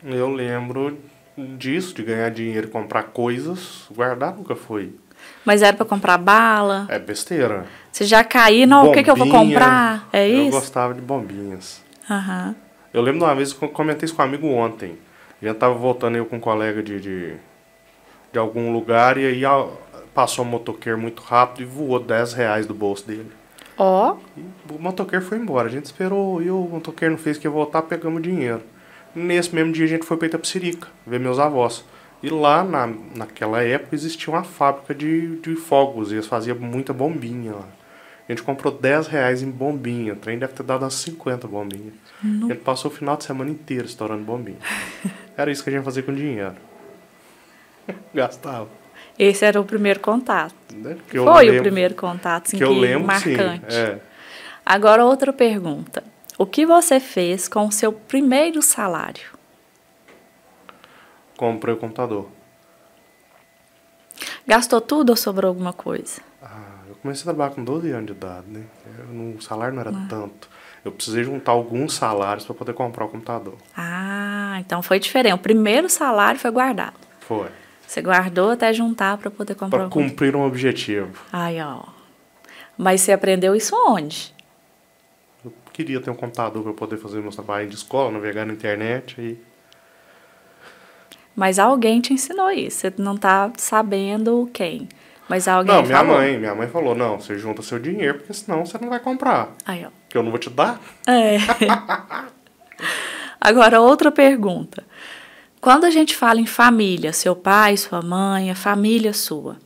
Eu 0.05 0.29
lembro 0.29 0.99
disso, 1.37 1.95
de 1.95 2.03
ganhar 2.03 2.31
dinheiro 2.31 2.67
e 2.67 2.71
comprar 2.71 3.05
coisas. 3.05 3.87
Guardar 3.91 4.35
nunca 4.35 4.57
foi. 4.57 4.95
Mas 5.45 5.63
era 5.63 5.77
para 5.77 5.87
comprar 5.87 6.19
bala? 6.19 6.87
É 6.89 6.99
besteira. 6.99 7.67
Você 7.93 8.05
já 8.05 8.25
caiu, 8.25 8.67
não, 8.67 8.85
Bombinha, 8.85 8.93
o 8.93 8.95
que, 8.95 9.05
que 9.05 9.11
eu 9.11 9.17
vou 9.17 9.29
comprar? 9.29 10.09
É 10.13 10.29
eu 10.29 10.47
isso? 10.47 10.57
Eu 10.57 10.61
gostava 10.61 10.95
de 10.95 11.01
bombinhas. 11.01 11.83
Aham. 12.09 12.49
Uhum. 12.49 12.70
Eu 12.93 13.03
lembro 13.03 13.21
de 13.21 13.25
uma 13.25 13.35
vez 13.35 13.53
que 13.53 13.65
eu 13.65 13.69
comentei 13.69 14.07
isso 14.07 14.15
com 14.15 14.23
um 14.23 14.25
amigo 14.25 14.47
ontem. 14.49 14.99
A 15.41 15.47
gente 15.47 15.57
tava 15.57 15.75
voltando 15.75 16.17
eu 16.17 16.27
com 16.27 16.37
um 16.37 16.41
colega 16.41 16.83
de, 16.83 17.01
de, 17.01 17.35
de 18.33 18.39
algum 18.39 18.73
lugar 18.73 19.17
e 19.17 19.27
aí 19.27 19.43
passou 20.13 20.45
um 20.45 20.49
motoqueiro 20.49 20.99
muito 20.99 21.23
rápido 21.23 21.63
e 21.63 21.65
voou 21.65 22.01
10 22.01 22.33
reais 22.33 22.67
do 22.67 22.75
bolso 22.75 23.07
dele. 23.07 23.31
Ó. 23.79 24.17
Oh. 24.69 24.75
O 24.75 24.79
motoqueiro 24.79 25.25
foi 25.25 25.39
embora. 25.39 25.69
A 25.69 25.71
gente 25.71 25.87
esperou 25.87 26.43
e 26.43 26.51
o 26.51 26.59
motoqueiro 26.61 27.15
não 27.15 27.19
fez 27.19 27.39
que 27.39 27.47
ia 27.47 27.51
voltar, 27.51 27.83
pegamos 27.83 28.21
dinheiro. 28.23 28.63
Nesse 29.15 29.55
mesmo 29.55 29.73
dia 29.73 29.85
a 29.85 29.89
gente 29.89 30.05
foi 30.05 30.17
pra 30.17 30.27
Itapsirica, 30.27 30.89
ver 31.07 31.19
meus 31.19 31.39
avós. 31.39 31.85
E 32.23 32.29
lá, 32.29 32.63
na, 32.63 32.87
naquela 33.15 33.63
época, 33.63 33.95
existia 33.95 34.33
uma 34.33 34.45
fábrica 34.45 34.95
de, 34.95 35.37
de 35.37 35.57
fogos 35.57 36.13
e 36.13 36.17
eles 36.17 36.27
faziam 36.27 36.59
muita 36.59 36.93
bombinha 36.93 37.53
lá. 37.53 37.69
A 38.29 38.33
gente 38.33 38.43
comprou 38.43 38.73
10 38.73 39.07
reais 39.07 39.43
em 39.43 39.51
bombinha. 39.51 40.13
O 40.13 40.17
trem 40.17 40.39
deve 40.39 40.53
ter 40.53 40.63
dado 40.63 40.83
umas 40.83 40.95
50 40.95 41.49
bombinhas. 41.49 41.95
Não. 42.23 42.51
Ele 42.51 42.59
passou 42.59 42.91
o 42.91 42.95
final 42.95 43.17
de 43.17 43.25
semana 43.25 43.51
inteiro 43.51 43.87
estourando 43.87 44.25
bombinha. 44.25 44.59
Era 45.37 45.51
isso 45.51 45.63
que 45.65 45.71
a 45.71 45.73
gente 45.73 45.85
fazia 45.85 46.03
com 46.03 46.13
dinheiro. 46.13 46.57
Gastava. 48.15 48.69
Esse 49.19 49.45
era 49.45 49.61
o 49.61 49.65
primeiro 49.65 50.01
contato. 50.01 50.55
Né? 50.75 50.97
Foi 51.07 51.45
lembro, 51.45 51.59
o 51.59 51.63
primeiro 51.63 51.95
contato, 51.95 52.47
assim, 52.47 52.57
que, 52.57 52.65
eu 52.65 52.73
lembro, 52.73 53.07
marcante. 53.07 53.73
Sim, 53.73 53.79
é. 53.79 54.01
Agora, 54.65 55.05
outra 55.05 55.33
pergunta. 55.33 56.03
O 56.39 56.47
que 56.47 56.65
você 56.65 56.99
fez 56.99 57.49
com 57.49 57.67
o 57.67 57.73
seu 57.73 57.93
primeiro 57.93 58.63
salário? 58.63 59.39
Comprei 61.37 61.75
o 61.75 61.77
computador. 61.77 62.29
Gastou 64.47 64.81
tudo 64.81 65.11
ou 65.11 65.17
sobrou 65.17 65.49
alguma 65.49 65.73
coisa? 65.73 66.21
Ah, 66.43 66.81
comecei 67.03 67.23
a 67.23 67.25
trabalhar 67.25 67.55
com 67.55 67.65
12 67.65 67.91
anos 67.93 68.07
de 68.07 68.13
idade, 68.13 68.47
né? 68.49 68.65
Eu, 68.99 69.37
o 69.37 69.41
salário 69.41 69.75
não 69.75 69.81
era 69.81 69.91
ah. 69.91 70.07
tanto. 70.09 70.50
Eu 70.85 70.93
precisei 70.93 71.25
juntar 71.25 71.53
alguns 71.53 71.95
salários 71.95 72.45
para 72.45 72.55
poder 72.55 72.73
comprar 72.73 73.05
o 73.05 73.09
computador. 73.09 73.55
Ah, 73.77 74.57
então 74.61 74.83
foi 74.83 74.99
diferente. 74.99 75.35
O 75.35 75.39
primeiro 75.39 75.89
salário 75.89 76.41
foi 76.41 76.51
guardado. 76.51 76.95
Foi. 77.21 77.49
Você 77.87 78.01
guardou 78.01 78.51
até 78.51 78.73
juntar 78.73 79.19
para 79.19 79.31
poder 79.31 79.55
comprar 79.55 79.81
Para 79.81 79.89
cumprir 79.89 80.35
um 80.35 80.47
objetivo. 80.47 81.11
Ai, 81.33 81.61
ó. 81.61 81.83
Mas 82.79 83.03
você 83.03 83.13
aprendeu 83.13 83.55
isso 83.55 83.75
onde? 83.87 84.35
Eu 85.45 85.53
queria 85.73 86.01
ter 86.01 86.11
um 86.11 86.15
computador 86.15 86.63
para 86.63 86.73
poder 86.73 86.97
fazer 86.97 87.21
meus 87.21 87.35
trabalhos 87.35 87.71
de 87.71 87.77
escola, 87.77 88.11
navegar 88.13 88.47
na 88.47 88.53
internet 88.53 89.21
e 89.21 89.39
mas 91.35 91.59
alguém 91.59 92.01
te 92.01 92.13
ensinou 92.13 92.51
isso, 92.51 92.81
você 92.81 92.93
não 92.99 93.15
está 93.15 93.51
sabendo 93.57 94.51
quem. 94.53 94.89
Mas 95.29 95.47
alguém 95.47 95.75
Não, 95.75 95.83
minha 95.83 95.97
falou. 95.97 96.17
mãe, 96.17 96.39
minha 96.39 96.55
mãe 96.55 96.69
falou, 96.69 96.95
não, 96.95 97.21
você 97.21 97.39
junta 97.39 97.63
seu 97.63 97.79
dinheiro, 97.79 98.19
porque 98.19 98.35
senão 98.35 98.67
você 98.67 98.77
não 98.79 98.91
vai 98.91 98.99
comprar. 98.99 99.49
Aí, 99.65 99.87
ó. 99.87 99.91
Que 100.11 100.19
eu 100.19 100.23
não 100.23 100.31
vou 100.31 100.39
te 100.39 100.51
dar. 100.51 100.79
É. 101.07 101.39
Agora, 103.41 103.81
outra 103.81 104.11
pergunta. 104.13 104.85
Quando 105.61 105.85
a 105.85 105.91
gente 105.91 106.15
fala 106.15 106.41
em 106.41 106.47
família, 106.47 107.13
seu 107.13 107.35
pai, 107.35 107.77
sua 107.77 108.03
mãe, 108.03 108.51
a 108.51 108.55
família 108.55 109.13
sua, 109.15 109.57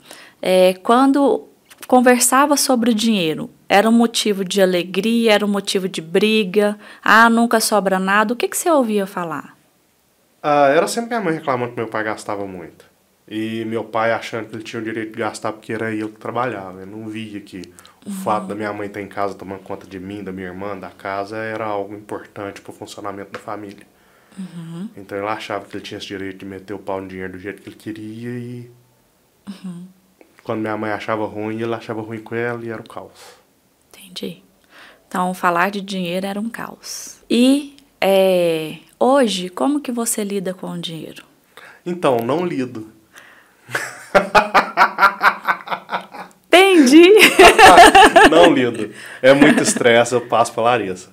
é, 0.43 0.75
quando 0.75 1.49
conversava 1.87 2.57
sobre 2.57 2.91
o 2.91 2.95
dinheiro, 2.95 3.51
era 3.69 3.89
um 3.89 3.93
motivo 3.93 4.45
de 4.45 4.61
alegria, 4.61 5.33
era 5.33 5.45
um 5.45 5.49
motivo 5.49 5.89
de 5.89 6.01
briga, 6.01 6.79
ah, 7.03 7.31
nunca 7.31 7.61
sobra 7.61 7.99
nada, 7.99 8.35
o 8.35 8.37
que, 8.37 8.49
que 8.49 8.57
você 8.57 8.71
ouvia 8.71 9.07
falar? 9.07 9.57
Ah, 10.43 10.69
era 10.69 10.87
sempre 10.87 11.09
minha 11.09 11.21
mãe 11.21 11.35
reclamando 11.35 11.73
que 11.73 11.77
meu 11.77 11.89
pai 11.89 12.05
gastava 12.05 12.47
muito. 12.47 12.85
E 13.27 13.65
meu 13.65 13.85
pai 13.85 14.13
achando 14.13 14.49
que 14.49 14.57
ele 14.57 14.63
tinha 14.63 14.83
o 14.83 14.85
direito 14.85 15.13
de 15.13 15.19
gastar 15.19 15.53
porque 15.53 15.73
era 15.73 15.91
ele 15.91 16.09
que 16.09 16.19
trabalhava. 16.19 16.81
Eu 16.81 16.87
não 16.87 17.09
via 17.09 17.41
que 17.41 17.63
o 18.05 18.11
uhum. 18.11 18.15
fato 18.17 18.47
da 18.47 18.55
minha 18.55 18.73
mãe 18.73 18.87
estar 18.87 19.01
em 19.01 19.09
casa 19.09 19.35
tomando 19.35 19.63
conta 19.63 19.87
de 19.87 19.99
mim, 19.99 20.23
da 20.23 20.31
minha 20.31 20.49
irmã, 20.49 20.79
da 20.79 20.91
casa, 20.91 21.37
era 21.39 21.65
algo 21.65 21.95
importante 21.95 22.61
para 22.61 22.71
o 22.71 22.75
funcionamento 22.75 23.33
da 23.33 23.39
família. 23.39 23.87
Uhum. 24.39 24.91
Então 24.97 25.17
ele 25.17 25.27
achava 25.27 25.65
que 25.65 25.77
ele 25.77 25.85
tinha 25.85 25.99
esse 25.99 26.09
direito 26.09 26.39
de 26.39 26.45
meter 26.45 26.75
o 26.75 26.79
pau 26.79 27.01
no 27.01 27.09
dinheiro 27.09 27.33
do 27.33 27.39
jeito 27.39 27.63
que 27.63 27.69
ele 27.69 27.77
queria 27.77 28.31
e. 28.31 28.71
Uhum. 29.49 29.87
Quando 30.43 30.61
minha 30.61 30.77
mãe 30.77 30.91
achava 30.91 31.25
ruim, 31.25 31.61
ele 31.61 31.75
achava 31.75 32.03
ruim 32.03 32.19
com 32.19 32.35
ela 32.35 32.63
e 32.63 32.69
era 32.69 32.81
o 32.81 32.89
caos. 32.89 33.39
Entendi. 33.89 34.43
Então, 35.09 35.33
falar 35.33 35.71
de 35.71 35.81
dinheiro 35.81 36.27
era 36.27 36.39
um 36.39 36.51
caos. 36.51 37.23
E 37.31 37.77
é, 38.01 38.79
hoje, 38.99 39.49
como 39.49 39.81
que 39.81 39.91
você 39.91 40.23
lida 40.23 40.53
com 40.53 40.69
o 40.69 40.79
dinheiro? 40.79 41.25
Então, 41.87 42.19
não 42.19 42.45
lido. 42.45 42.93
Entendi! 46.85 47.11
não 48.31 48.53
lido. 48.53 48.91
É 49.23 49.33
muito 49.33 49.63
estresse, 49.63 50.15
eu 50.15 50.21
passo 50.21 50.53
pela 50.53 50.71
Larissa. 50.71 51.13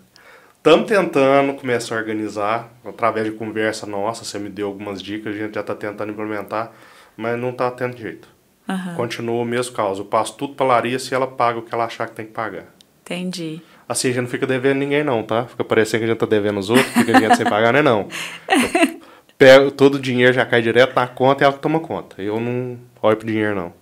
Estamos 0.57 0.87
tentando 0.87 1.53
começar 1.55 1.95
a 1.95 1.97
organizar, 1.97 2.69
através 2.85 3.25
de 3.25 3.31
conversa 3.31 3.87
nossa, 3.87 4.23
você 4.23 4.37
me 4.37 4.49
deu 4.49 4.67
algumas 4.67 5.01
dicas, 5.01 5.33
a 5.33 5.37
gente 5.37 5.55
já 5.55 5.61
está 5.61 5.73
tentando 5.73 6.11
implementar, 6.11 6.71
mas 7.17 7.39
não 7.39 7.49
está 7.49 7.71
tendo 7.71 7.97
jeito. 7.97 8.27
Aham, 8.69 8.93
Continua 8.95 9.41
o 9.41 9.45
mesmo 9.45 9.73
caso. 9.75 10.01
Eu 10.01 10.05
passo 10.05 10.35
tudo 10.37 10.53
para 10.53 10.65
Larissa 10.67 11.13
e 11.13 11.15
ela 11.15 11.25
paga 11.25 11.57
o 11.59 11.61
que 11.63 11.73
ela 11.73 11.85
achar 11.85 12.07
que 12.07 12.15
tem 12.15 12.25
que 12.25 12.31
pagar. 12.31 12.65
entendi. 13.03 13.59
Assim, 13.89 14.09
a 14.09 14.11
gente 14.11 14.21
não 14.21 14.29
fica 14.29 14.45
devendo 14.47 14.77
ninguém 14.77 15.03
não, 15.03 15.21
tá? 15.23 15.45
Fica 15.45 15.63
parecendo 15.65 15.99
que 15.99 16.05
a 16.05 16.07
gente 16.09 16.19
tá 16.19 16.25
devendo 16.25 16.59
os 16.59 16.69
outros, 16.69 16.87
fica 16.93 17.11
dinheiro 17.11 17.35
sem 17.35 17.45
pagar, 17.45 17.73
não 17.73 17.79
é 17.79 17.83
não. 17.83 18.07
Eu 18.47 19.01
pego, 19.37 19.71
todo 19.71 19.95
o 19.95 19.99
dinheiro 19.99 20.31
já 20.31 20.45
cai 20.45 20.61
direto 20.61 20.95
na 20.95 21.07
conta 21.07 21.43
e 21.43 21.45
ela 21.45 21.53
toma 21.57 21.79
conta. 21.79 22.21
Eu 22.21 22.39
não 22.39 22.77
olho 23.01 23.17
pro 23.17 23.25
dinheiro 23.25 23.55
não. 23.55 23.73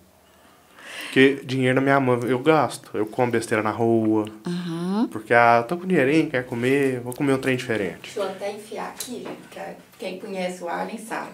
Porque 1.09 1.41
dinheiro 1.43 1.73
na 1.75 1.81
minha 1.81 1.99
mão 1.99 2.19
eu 2.19 2.37
gasto. 2.37 2.91
Eu 2.93 3.03
como 3.07 3.31
besteira 3.31 3.63
na 3.63 3.71
rua. 3.71 4.25
Porque, 5.11 5.33
ah, 5.33 5.65
tô 5.67 5.75
com 5.75 5.87
dinheirinho, 5.87 6.29
quero 6.29 6.45
comer, 6.45 6.99
vou 6.99 7.13
comer 7.13 7.33
um 7.33 7.39
trem 7.39 7.57
diferente. 7.57 8.01
Deixa 8.03 8.19
eu 8.19 8.29
até 8.29 8.51
enfiar 8.51 8.89
aqui, 8.89 9.23
gente, 9.23 9.37
porque 9.41 9.59
quem 9.97 10.19
conhece 10.19 10.63
o 10.63 10.69
Arlen 10.69 10.99
sabe. 10.99 11.31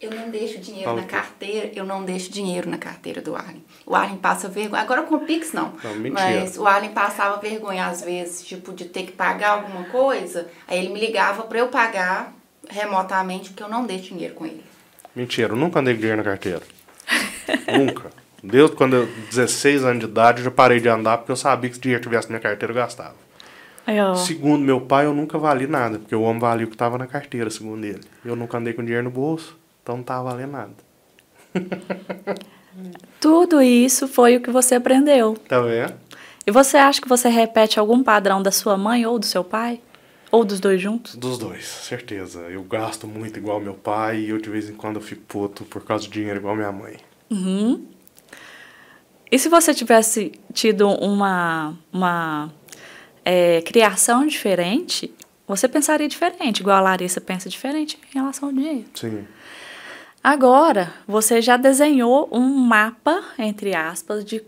Eu 0.00 0.10
não 0.10 0.28
deixo 0.28 0.58
dinheiro 0.58 0.86
Fala 0.86 0.96
na 0.96 1.04
o 1.04 1.06
quê? 1.08 1.14
carteira, 1.14 1.70
eu 1.76 1.84
não 1.84 2.04
deixo 2.04 2.32
dinheiro 2.32 2.68
na 2.68 2.76
carteira 2.76 3.22
do 3.22 3.36
Arlen. 3.36 3.62
O 3.86 3.94
Arlen 3.94 4.16
passa 4.16 4.48
vergonha, 4.48 4.82
agora 4.82 5.02
com 5.02 5.14
o 5.14 5.20
Pix 5.20 5.52
não. 5.52 5.72
Não, 5.84 5.94
mentira. 5.94 6.40
Mas 6.40 6.58
o 6.58 6.66
Arlen 6.66 6.90
passava 6.90 7.40
vergonha 7.40 7.86
às 7.86 8.02
vezes, 8.02 8.44
tipo, 8.44 8.72
de 8.72 8.86
ter 8.86 9.04
que 9.04 9.12
pagar 9.12 9.50
alguma 9.50 9.84
coisa, 9.84 10.48
aí 10.66 10.80
ele 10.80 10.92
me 10.92 10.98
ligava 10.98 11.44
pra 11.44 11.60
eu 11.60 11.68
pagar 11.68 12.34
remotamente, 12.68 13.50
porque 13.50 13.62
eu 13.62 13.68
não 13.68 13.86
deixo 13.86 14.08
dinheiro 14.08 14.34
com 14.34 14.44
ele. 14.44 14.64
Mentira, 15.14 15.52
eu 15.52 15.56
nunca 15.56 15.78
andei 15.78 15.94
dinheiro 15.94 16.16
na 16.16 16.24
carteira. 16.24 16.62
nunca. 17.78 18.21
Desde 18.42 18.74
quando 18.74 18.96
eu 18.96 19.06
16 19.30 19.84
anos 19.84 20.00
de 20.00 20.06
idade 20.06 20.40
eu 20.40 20.44
já 20.44 20.50
parei 20.50 20.80
de 20.80 20.88
andar 20.88 21.18
porque 21.18 21.30
eu 21.30 21.36
sabia 21.36 21.70
que 21.70 21.76
se 21.76 21.82
dinheiro 21.82 22.02
tivesse 22.02 22.28
na 22.28 22.32
minha 22.32 22.40
carteira 22.40 22.72
eu 22.72 22.76
gastava. 22.76 23.14
Aí, 23.86 23.96
Segundo 24.16 24.62
meu 24.62 24.80
pai, 24.80 25.06
eu 25.06 25.14
nunca 25.14 25.38
vali 25.38 25.66
nada, 25.66 25.98
porque 25.98 26.14
o 26.14 26.22
homem 26.22 26.40
valia 26.40 26.64
o 26.64 26.68
que 26.68 26.74
estava 26.74 26.96
na 26.96 27.06
carteira, 27.06 27.50
segundo 27.50 27.84
ele. 27.84 28.00
Eu 28.24 28.36
nunca 28.36 28.58
andei 28.58 28.72
com 28.72 28.82
dinheiro 28.82 29.04
no 29.04 29.10
bolso, 29.10 29.58
então 29.82 29.96
não 29.96 30.04
tava 30.04 30.30
valendo 30.30 30.52
nada. 30.52 30.72
tudo 33.20 33.60
isso 33.60 34.06
foi 34.06 34.36
o 34.36 34.40
que 34.40 34.50
você 34.50 34.76
aprendeu. 34.76 35.36
Tá 35.48 35.60
vendo? 35.60 35.94
E 36.46 36.50
você 36.50 36.76
acha 36.76 37.00
que 37.00 37.08
você 37.08 37.28
repete 37.28 37.78
algum 37.78 38.02
padrão 38.02 38.42
da 38.42 38.50
sua 38.50 38.76
mãe 38.76 39.04
ou 39.06 39.18
do 39.18 39.26
seu 39.26 39.44
pai? 39.44 39.80
Ou 40.30 40.44
dos 40.44 40.60
dois 40.60 40.80
juntos? 40.80 41.14
Dos 41.14 41.36
dois, 41.36 41.64
certeza. 41.64 42.40
Eu 42.48 42.62
gasto 42.62 43.06
muito 43.06 43.38
igual 43.38 43.60
meu 43.60 43.74
pai 43.74 44.20
e 44.20 44.30
eu 44.30 44.38
de 44.38 44.48
vez 44.48 44.70
em 44.70 44.74
quando 44.74 44.96
eu 44.96 45.02
fico 45.02 45.22
puto 45.28 45.64
por 45.64 45.84
causa 45.84 46.08
do 46.08 46.10
dinheiro 46.10 46.38
igual 46.38 46.56
minha 46.56 46.72
mãe. 46.72 46.96
Uhum. 47.30 47.84
E 49.32 49.38
se 49.38 49.48
você 49.48 49.72
tivesse 49.72 50.30
tido 50.52 50.86
uma, 50.90 51.74
uma 51.90 52.52
é, 53.24 53.62
criação 53.62 54.26
diferente, 54.26 55.10
você 55.48 55.66
pensaria 55.66 56.06
diferente, 56.06 56.60
igual 56.60 56.76
a 56.76 56.80
Larissa 56.82 57.18
pensa 57.18 57.48
diferente 57.48 57.98
em 58.10 58.18
relação 58.18 58.50
ao 58.50 58.54
dinheiro. 58.54 58.84
Sim. 58.92 59.26
Agora, 60.22 60.92
você 61.08 61.40
já 61.40 61.56
desenhou 61.56 62.28
um 62.30 62.46
mapa, 62.46 63.24
entre 63.38 63.74
aspas, 63.74 64.22
de 64.22 64.44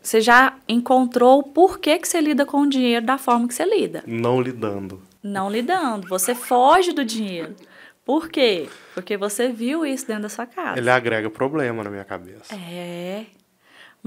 você 0.00 0.20
já 0.20 0.54
encontrou 0.68 1.40
o 1.40 1.42
porquê 1.42 1.98
que 1.98 2.06
você 2.06 2.20
lida 2.20 2.46
com 2.46 2.62
o 2.62 2.68
dinheiro 2.68 3.04
da 3.04 3.18
forma 3.18 3.48
que 3.48 3.54
você 3.54 3.64
lida. 3.64 4.04
Não 4.06 4.40
lidando. 4.40 5.02
Não 5.20 5.50
lidando. 5.50 6.06
Você 6.06 6.32
foge 6.32 6.92
do 6.92 7.04
dinheiro. 7.04 7.56
Por 8.04 8.28
quê? 8.28 8.68
Porque 8.94 9.16
você 9.16 9.48
viu 9.48 9.84
isso 9.84 10.06
dentro 10.06 10.22
da 10.22 10.28
sua 10.28 10.46
casa. 10.46 10.78
Ele 10.78 10.88
agrega 10.88 11.28
problema 11.28 11.82
na 11.82 11.90
minha 11.90 12.04
cabeça. 12.04 12.54
É. 12.54 13.26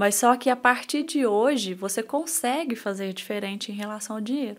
Mas 0.00 0.14
só 0.14 0.34
que 0.34 0.48
a 0.48 0.56
partir 0.56 1.02
de 1.02 1.26
hoje 1.26 1.74
você 1.74 2.02
consegue 2.02 2.74
fazer 2.74 3.12
diferente 3.12 3.70
em 3.70 3.74
relação 3.74 4.16
ao 4.16 4.22
dinheiro. 4.22 4.56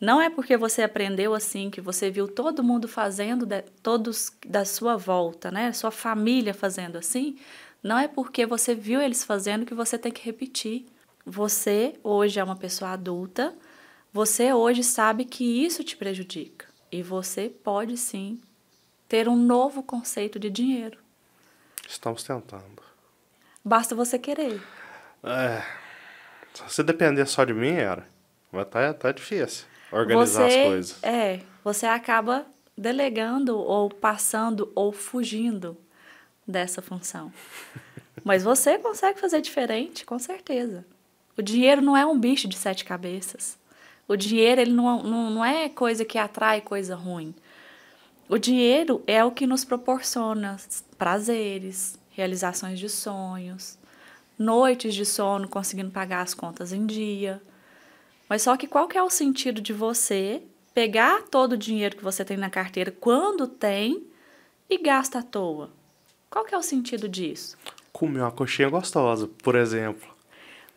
Não 0.00 0.20
é 0.20 0.30
porque 0.30 0.56
você 0.56 0.82
aprendeu 0.82 1.34
assim, 1.34 1.68
que 1.68 1.80
você 1.80 2.12
viu 2.12 2.28
todo 2.28 2.62
mundo 2.62 2.86
fazendo, 2.86 3.44
de- 3.44 3.62
todos 3.82 4.30
da 4.46 4.64
sua 4.64 4.96
volta, 4.96 5.50
né? 5.50 5.72
Sua 5.72 5.90
família 5.90 6.54
fazendo 6.54 6.96
assim. 6.96 7.36
Não 7.82 7.98
é 7.98 8.06
porque 8.06 8.46
você 8.46 8.72
viu 8.72 9.02
eles 9.02 9.24
fazendo 9.24 9.66
que 9.66 9.74
você 9.74 9.98
tem 9.98 10.12
que 10.12 10.24
repetir. 10.24 10.86
Você 11.26 11.98
hoje 12.04 12.38
é 12.38 12.44
uma 12.44 12.54
pessoa 12.54 12.92
adulta, 12.92 13.52
você 14.12 14.52
hoje 14.52 14.84
sabe 14.84 15.24
que 15.24 15.42
isso 15.66 15.82
te 15.82 15.96
prejudica. 15.96 16.66
E 16.92 17.02
você 17.02 17.48
pode 17.48 17.96
sim 17.96 18.40
ter 19.08 19.28
um 19.28 19.34
novo 19.34 19.82
conceito 19.82 20.38
de 20.38 20.48
dinheiro. 20.48 20.98
Estamos 21.84 22.22
tentando. 22.22 22.80
Basta 23.64 23.92
você 23.96 24.20
querer. 24.20 24.62
É. 25.24 25.62
Se 26.68 26.82
depender 26.82 27.26
só 27.26 27.44
de 27.44 27.52
mim, 27.52 27.72
era. 27.72 28.06
Mas 28.52 28.68
tá, 28.68 28.94
tá 28.94 29.10
difícil 29.10 29.66
organizar 29.90 30.48
você, 30.48 30.58
as 30.58 30.66
coisas. 30.66 31.04
É, 31.04 31.40
você 31.62 31.86
acaba 31.86 32.46
delegando 32.76 33.56
ou 33.58 33.88
passando 33.88 34.70
ou 34.74 34.92
fugindo 34.92 35.76
dessa 36.46 36.82
função. 36.82 37.32
Mas 38.24 38.42
você 38.42 38.78
consegue 38.78 39.20
fazer 39.20 39.40
diferente, 39.40 40.04
com 40.04 40.18
certeza. 40.18 40.84
O 41.36 41.42
dinheiro 41.42 41.82
não 41.82 41.96
é 41.96 42.06
um 42.06 42.18
bicho 42.18 42.48
de 42.48 42.56
sete 42.56 42.84
cabeças. 42.84 43.58
O 44.06 44.16
dinheiro 44.16 44.60
ele 44.60 44.72
não, 44.72 45.02
não, 45.02 45.30
não 45.30 45.44
é 45.44 45.68
coisa 45.68 46.04
que 46.04 46.18
atrai 46.18 46.60
coisa 46.60 46.94
ruim. 46.94 47.34
O 48.28 48.38
dinheiro 48.38 49.02
é 49.06 49.24
o 49.24 49.30
que 49.30 49.46
nos 49.46 49.64
proporciona 49.64 50.56
prazeres, 50.96 51.98
realizações 52.10 52.78
de 52.78 52.88
sonhos, 52.88 53.78
noites 54.38 54.94
de 54.94 55.04
sono 55.04 55.48
conseguindo 55.48 55.90
pagar 55.90 56.22
as 56.22 56.34
contas 56.34 56.72
em 56.72 56.86
dia. 56.86 57.40
Mas 58.28 58.42
só 58.42 58.56
que 58.56 58.66
qual 58.66 58.88
que 58.88 58.98
é 58.98 59.02
o 59.02 59.10
sentido 59.10 59.60
de 59.60 59.72
você 59.72 60.42
pegar 60.72 61.22
todo 61.30 61.52
o 61.52 61.56
dinheiro 61.58 61.96
que 61.96 62.04
você 62.04 62.24
tem 62.24 62.36
na 62.36 62.50
carteira 62.50 62.90
quando 62.90 63.46
tem 63.46 64.04
e 64.68 64.78
gasta 64.78 65.20
à 65.20 65.22
toa? 65.22 65.70
Qual 66.28 66.44
que 66.44 66.54
é 66.54 66.58
o 66.58 66.62
sentido 66.62 67.08
disso? 67.08 67.56
Comer 67.92 68.20
uma 68.20 68.32
coxinha 68.32 68.68
gostosa, 68.68 69.28
por 69.42 69.54
exemplo. 69.54 70.12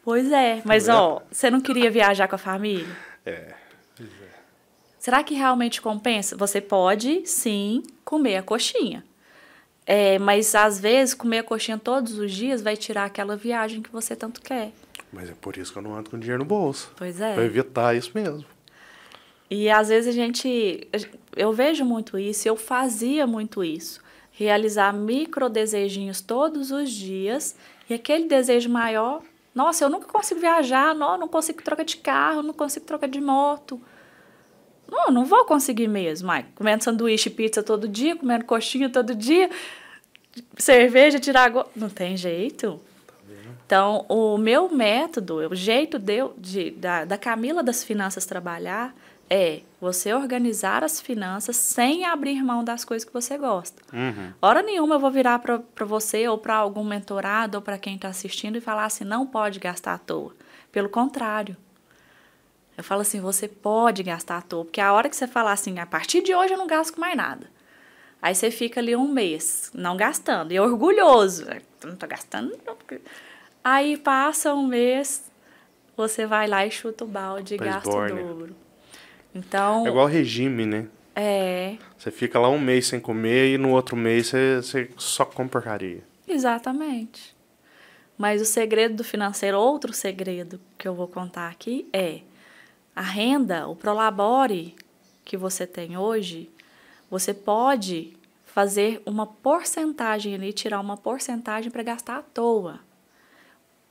Pois 0.03 0.31
é, 0.31 0.61
mas 0.63 0.85
vendo? 0.85 0.95
ó, 0.95 1.21
você 1.31 1.49
não 1.49 1.59
queria 1.59 1.89
viajar 1.89 2.27
com 2.27 2.35
a 2.35 2.37
família? 2.37 2.95
É. 3.25 3.53
Será 4.99 5.23
que 5.23 5.33
realmente 5.33 5.81
compensa? 5.81 6.35
Você 6.35 6.59
pode, 6.59 7.25
sim, 7.25 7.81
comer 8.03 8.37
a 8.37 8.43
coxinha. 8.43 9.03
É, 9.89 10.19
mas 10.19 10.53
às 10.53 10.81
vezes 10.81 11.13
comer 11.13 11.39
a 11.39 11.43
coxinha 11.43 11.77
todos 11.77 12.19
os 12.19 12.29
dias 12.33 12.61
vai 12.61 12.75
tirar 12.75 13.05
aquela 13.05 13.37
viagem 13.37 13.81
que 13.81 13.89
você 13.89 14.17
tanto 14.17 14.41
quer. 14.41 14.73
Mas 15.13 15.29
é 15.29 15.33
por 15.39 15.55
isso 15.55 15.71
que 15.71 15.77
eu 15.77 15.81
não 15.81 15.95
ando 15.95 16.09
com 16.09 16.19
dinheiro 16.19 16.43
no 16.43 16.45
bolso. 16.45 16.91
Pois 16.97 17.21
é. 17.21 17.33
Pra 17.33 17.45
evitar 17.45 17.95
isso 17.95 18.11
mesmo. 18.13 18.45
E 19.49 19.69
às 19.69 19.87
vezes 19.87 20.09
a 20.09 20.11
gente. 20.11 20.85
Eu 21.33 21.53
vejo 21.53 21.85
muito 21.85 22.19
isso, 22.19 22.45
eu 22.49 22.57
fazia 22.57 23.25
muito 23.25 23.63
isso. 23.63 24.01
Realizar 24.33 24.93
micro 24.93 25.47
desejinhos 25.47 26.19
todos 26.19 26.69
os 26.69 26.91
dias 26.91 27.55
e 27.89 27.93
aquele 27.93 28.27
desejo 28.27 28.69
maior. 28.69 29.21
Nossa, 29.55 29.85
eu 29.85 29.89
nunca 29.89 30.05
consigo 30.05 30.41
viajar, 30.41 30.93
não, 30.93 31.17
não 31.17 31.27
consigo 31.29 31.63
trocar 31.63 31.83
de 31.83 31.97
carro, 31.97 32.43
não 32.43 32.53
consigo 32.53 32.85
trocar 32.85 33.07
de 33.07 33.21
moto. 33.21 33.81
Não, 34.89 35.11
não 35.11 35.25
vou 35.25 35.45
conseguir 35.45 35.87
mesmo. 35.87 36.31
Ai, 36.31 36.45
comendo 36.55 36.83
sanduíche 36.83 37.29
e 37.29 37.31
pizza 37.31 37.61
todo 37.63 37.87
dia, 37.87 38.15
comendo 38.15 38.45
coxinha 38.45 38.89
todo 38.89 39.13
dia, 39.15 39.49
cerveja, 40.57 41.19
tirar 41.19 41.43
água. 41.45 41.67
Não 41.75 41.89
tem 41.89 42.15
jeito. 42.17 42.79
Então, 43.65 44.05
o 44.07 44.37
meu 44.37 44.69
método, 44.69 45.35
o 45.49 45.55
jeito 45.55 45.99
de, 45.99 46.19
de- 46.37 46.71
da, 46.71 47.03
da 47.03 47.17
Camila 47.17 47.61
das 47.61 47.83
Finanças 47.83 48.25
trabalhar 48.25 48.95
é 49.29 49.59
você 49.81 50.13
organizar 50.13 50.85
as 50.85 51.01
finanças 51.01 51.57
sem 51.57 52.05
abrir 52.05 52.41
mão 52.41 52.63
das 52.63 52.85
coisas 52.85 53.03
que 53.05 53.13
você 53.13 53.37
gosta. 53.37 53.81
Uhum. 53.93 54.31
Hora 54.41 54.61
nenhuma 54.61 54.95
eu 54.95 54.99
vou 55.01 55.11
virar 55.11 55.39
para 55.39 55.85
você 55.85 56.25
ou 56.29 56.37
para 56.37 56.55
algum 56.55 56.83
mentorado 56.85 57.57
ou 57.57 57.61
para 57.61 57.77
quem 57.77 57.95
está 57.95 58.07
assistindo 58.07 58.55
e 58.57 58.61
falar 58.61 58.85
assim, 58.85 59.03
não 59.03 59.27
pode 59.27 59.59
gastar 59.59 59.95
à 59.95 59.97
toa. 59.97 60.33
Pelo 60.71 60.87
contrário. 60.87 61.57
Eu 62.77 62.83
falo 62.83 63.01
assim, 63.01 63.19
você 63.19 63.47
pode 63.47 64.03
gastar 64.03 64.37
à 64.37 64.41
toa. 64.41 64.63
Porque 64.63 64.79
a 64.79 64.93
hora 64.93 65.09
que 65.09 65.15
você 65.15 65.25
falar 65.27 65.51
assim, 65.53 65.79
a 65.79 65.85
partir 65.85 66.21
de 66.21 66.33
hoje 66.35 66.53
eu 66.53 66.57
não 66.57 66.67
gasto 66.67 66.99
mais 66.99 67.17
nada. 67.17 67.47
Aí 68.21 68.35
você 68.35 68.51
fica 68.51 68.79
ali 68.79 68.95
um 68.95 69.07
mês 69.07 69.71
não 69.73 69.97
gastando. 69.97 70.51
E 70.51 70.59
orgulhoso. 70.59 71.45
Não 71.83 71.95
tô 71.95 72.05
gastando. 72.07 72.57
Não. 72.65 72.75
porque-" 72.75 73.01
Aí 73.63 73.97
passa 73.97 74.53
um 74.53 74.65
mês, 74.65 75.29
você 75.95 76.25
vai 76.25 76.47
lá 76.47 76.65
e 76.65 76.71
chuta 76.71 77.03
o 77.03 77.07
balde 77.07 77.55
e 77.55 77.57
gasta 77.57 77.89
o 77.89 78.07
dobro. 78.07 78.55
Então, 79.33 79.85
É 79.85 79.89
igual 79.89 80.05
regime, 80.07 80.65
né? 80.65 80.87
é, 81.15 81.77
Você 81.97 82.11
fica 82.11 82.39
lá 82.39 82.47
um 82.49 82.59
mês 82.59 82.87
sem 82.87 82.99
comer 82.99 83.53
e 83.53 83.57
no 83.57 83.71
outro 83.71 83.95
mês 83.97 84.27
você, 84.27 84.57
você 84.61 84.89
só 84.97 85.25
come 85.25 85.49
porcaria. 85.49 86.03
Exatamente. 86.27 87.35
Mas 88.17 88.41
o 88.41 88.45
segredo 88.45 88.95
do 88.95 89.03
financeiro, 89.03 89.59
outro 89.59 89.93
segredo 89.93 90.59
que 90.77 90.87
eu 90.87 90.95
vou 90.95 91.07
contar 91.07 91.49
aqui 91.49 91.87
é 91.91 92.21
A 92.97 93.01
renda, 93.03 93.67
o 93.67 93.75
Prolabore 93.75 94.75
que 95.23 95.37
você 95.37 95.67
tem 95.67 95.95
hoje, 95.95 96.49
você 97.11 97.31
pode 97.31 98.17
fazer 98.43 99.03
uma 99.05 99.27
porcentagem 99.27 100.33
ali, 100.33 100.51
tirar 100.51 100.79
uma 100.79 100.97
porcentagem 100.97 101.69
para 101.69 101.83
gastar 101.83 102.17
à 102.17 102.23
toa. 102.23 102.79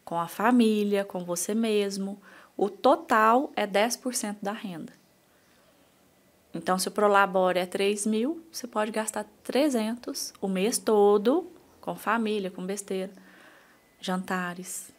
Com 0.04 0.18
a 0.18 0.26
família, 0.26 1.04
com 1.04 1.20
você 1.20 1.54
mesmo. 1.54 2.20
O 2.56 2.68
total 2.68 3.52
é 3.54 3.64
10% 3.64 4.38
da 4.42 4.50
renda. 4.50 4.92
Então, 6.52 6.76
se 6.76 6.88
o 6.88 6.90
Prolabore 6.90 7.60
é 7.60 7.66
3 7.66 8.06
mil, 8.06 8.44
você 8.50 8.66
pode 8.66 8.90
gastar 8.90 9.24
300 9.44 10.34
o 10.40 10.48
mês 10.48 10.78
todo, 10.78 11.48
com 11.80 11.94
família, 11.94 12.50
com 12.50 12.66
besteira, 12.66 13.12
jantares. 14.00 14.95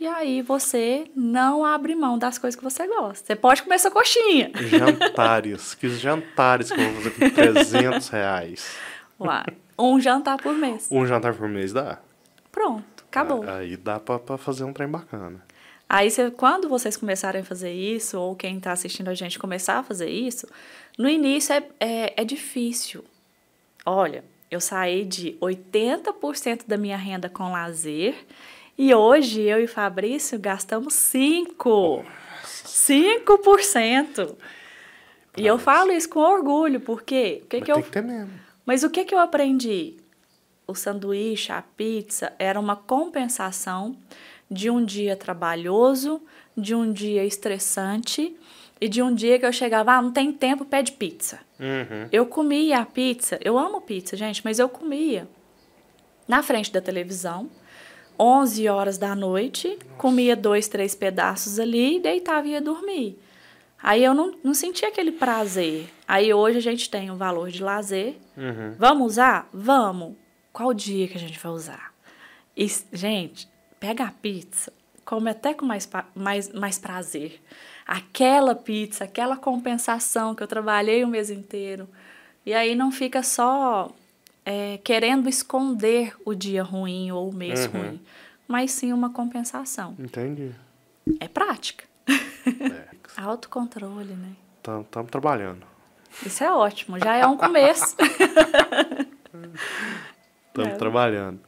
E 0.00 0.06
aí 0.06 0.40
você 0.40 1.10
não 1.14 1.62
abre 1.62 1.94
mão 1.94 2.18
das 2.18 2.38
coisas 2.38 2.58
que 2.58 2.64
você 2.64 2.86
gosta. 2.86 3.26
Você 3.26 3.36
pode 3.36 3.62
comer 3.62 3.78
sua 3.78 3.90
coxinha. 3.90 4.50
Jantares. 4.54 5.74
que 5.76 5.90
jantares 5.90 6.72
que 6.72 6.80
eu 6.80 6.90
vou 6.90 7.02
fazer 7.02 7.10
com 7.10 7.30
300 7.30 8.08
reais? 8.08 8.76
Uai, 9.20 9.44
um 9.78 10.00
jantar 10.00 10.38
por 10.38 10.54
mês. 10.54 10.88
Um 10.90 11.06
jantar 11.06 11.34
por 11.34 11.46
mês 11.46 11.74
dá? 11.74 11.98
Pronto, 12.50 13.04
acabou. 13.06 13.46
Aí 13.46 13.76
dá 13.76 14.00
pra, 14.00 14.18
pra 14.18 14.38
fazer 14.38 14.64
um 14.64 14.72
trem 14.72 14.88
bacana. 14.88 15.44
Aí, 15.86 16.10
você, 16.10 16.30
quando 16.30 16.66
vocês 16.66 16.96
começarem 16.96 17.42
a 17.42 17.44
fazer 17.44 17.72
isso, 17.72 18.18
ou 18.18 18.34
quem 18.34 18.56
está 18.56 18.72
assistindo 18.72 19.08
a 19.08 19.14
gente 19.14 19.38
começar 19.38 19.80
a 19.80 19.82
fazer 19.82 20.08
isso, 20.08 20.46
no 20.96 21.10
início 21.10 21.52
é, 21.52 21.62
é, 21.78 22.22
é 22.22 22.24
difícil. 22.24 23.04
Olha, 23.84 24.24
eu 24.50 24.60
saí 24.60 25.04
de 25.04 25.36
80% 25.42 26.62
da 26.66 26.78
minha 26.78 26.96
renda 26.96 27.28
com 27.28 27.52
lazer 27.52 28.14
e 28.82 28.94
hoje 28.94 29.42
eu 29.42 29.62
e 29.62 29.66
Fabrício 29.66 30.38
gastamos 30.38 30.94
5%. 30.94 32.02
5%. 32.42 34.34
E 35.36 35.46
eu 35.46 35.58
falo 35.58 35.92
isso 35.92 36.08
com 36.08 36.20
orgulho, 36.20 36.80
porque 36.80 37.42
o 37.44 37.46
que, 37.46 37.60
que 37.60 37.70
eu. 37.70 37.82
Que 37.82 37.90
ter 37.90 38.02
mesmo. 38.02 38.32
Mas 38.64 38.82
o 38.82 38.88
que, 38.88 39.04
que 39.04 39.14
eu 39.14 39.18
aprendi? 39.18 39.98
O 40.66 40.74
sanduíche, 40.74 41.52
a 41.52 41.60
pizza, 41.60 42.32
era 42.38 42.58
uma 42.58 42.74
compensação 42.74 43.94
de 44.50 44.70
um 44.70 44.82
dia 44.82 45.14
trabalhoso, 45.14 46.22
de 46.56 46.74
um 46.74 46.90
dia 46.90 47.22
estressante 47.22 48.34
e 48.80 48.88
de 48.88 49.02
um 49.02 49.14
dia 49.14 49.38
que 49.38 49.44
eu 49.44 49.52
chegava, 49.52 49.92
ah, 49.92 50.00
não 50.00 50.10
tem 50.10 50.32
tempo, 50.32 50.64
pede 50.64 50.92
pizza. 50.92 51.40
Uhum. 51.58 52.08
Eu 52.10 52.24
comia 52.24 52.78
a 52.78 52.86
pizza, 52.86 53.38
eu 53.44 53.58
amo 53.58 53.82
pizza, 53.82 54.16
gente, 54.16 54.40
mas 54.42 54.58
eu 54.58 54.70
comia 54.70 55.28
na 56.26 56.42
frente 56.42 56.72
da 56.72 56.80
televisão, 56.80 57.50
11 58.20 58.68
horas 58.68 58.98
da 58.98 59.14
noite, 59.14 59.78
comia 59.96 60.36
dois, 60.36 60.68
três 60.68 60.94
pedaços 60.94 61.58
ali, 61.58 61.98
deitava 61.98 62.46
e 62.46 62.50
ia 62.50 62.60
dormir. 62.60 63.18
Aí 63.82 64.04
eu 64.04 64.12
não, 64.12 64.34
não 64.44 64.52
sentia 64.52 64.88
aquele 64.88 65.10
prazer. 65.10 65.88
Aí 66.06 66.34
hoje 66.34 66.58
a 66.58 66.60
gente 66.60 66.90
tem 66.90 67.10
um 67.10 67.16
valor 67.16 67.48
de 67.48 67.62
lazer. 67.62 68.16
Uhum. 68.36 68.74
Vamos 68.78 69.12
usar? 69.12 69.48
Vamos. 69.54 70.16
Qual 70.52 70.74
dia 70.74 71.08
que 71.08 71.16
a 71.16 71.20
gente 71.20 71.38
vai 71.38 71.50
usar? 71.50 71.94
E, 72.54 72.66
gente, 72.92 73.48
pega 73.78 74.04
a 74.04 74.10
pizza, 74.10 74.70
come 75.02 75.30
até 75.30 75.54
com 75.54 75.64
mais, 75.64 75.88
mais, 76.14 76.52
mais 76.52 76.78
prazer. 76.78 77.40
Aquela 77.86 78.54
pizza, 78.54 79.04
aquela 79.04 79.36
compensação 79.36 80.34
que 80.34 80.42
eu 80.42 80.46
trabalhei 80.46 81.02
o 81.02 81.08
mês 81.08 81.30
inteiro. 81.30 81.88
E 82.44 82.52
aí 82.52 82.74
não 82.74 82.92
fica 82.92 83.22
só 83.22 83.90
é, 84.44 84.78
querendo 84.78 85.28
esconder 85.28 86.14
o 86.24 86.34
dia 86.34 86.62
ruim 86.62 87.10
ou 87.12 87.28
o 87.30 87.34
mês 87.34 87.66
uhum. 87.66 87.72
ruim, 87.72 88.00
mas 88.46 88.72
sim 88.72 88.92
uma 88.92 89.10
compensação. 89.10 89.94
Entendi. 89.98 90.52
É 91.18 91.28
prática. 91.28 91.84
É. 92.08 92.90
Autocontrole, 93.16 94.14
né? 94.14 94.32
Estamos 94.58 95.10
trabalhando. 95.10 95.66
Isso 96.24 96.42
é 96.44 96.52
ótimo, 96.52 96.98
já 96.98 97.16
é 97.16 97.26
um 97.26 97.36
começo. 97.36 97.96
Estamos 100.48 100.72
é. 100.72 100.76
trabalhando. 100.76 101.40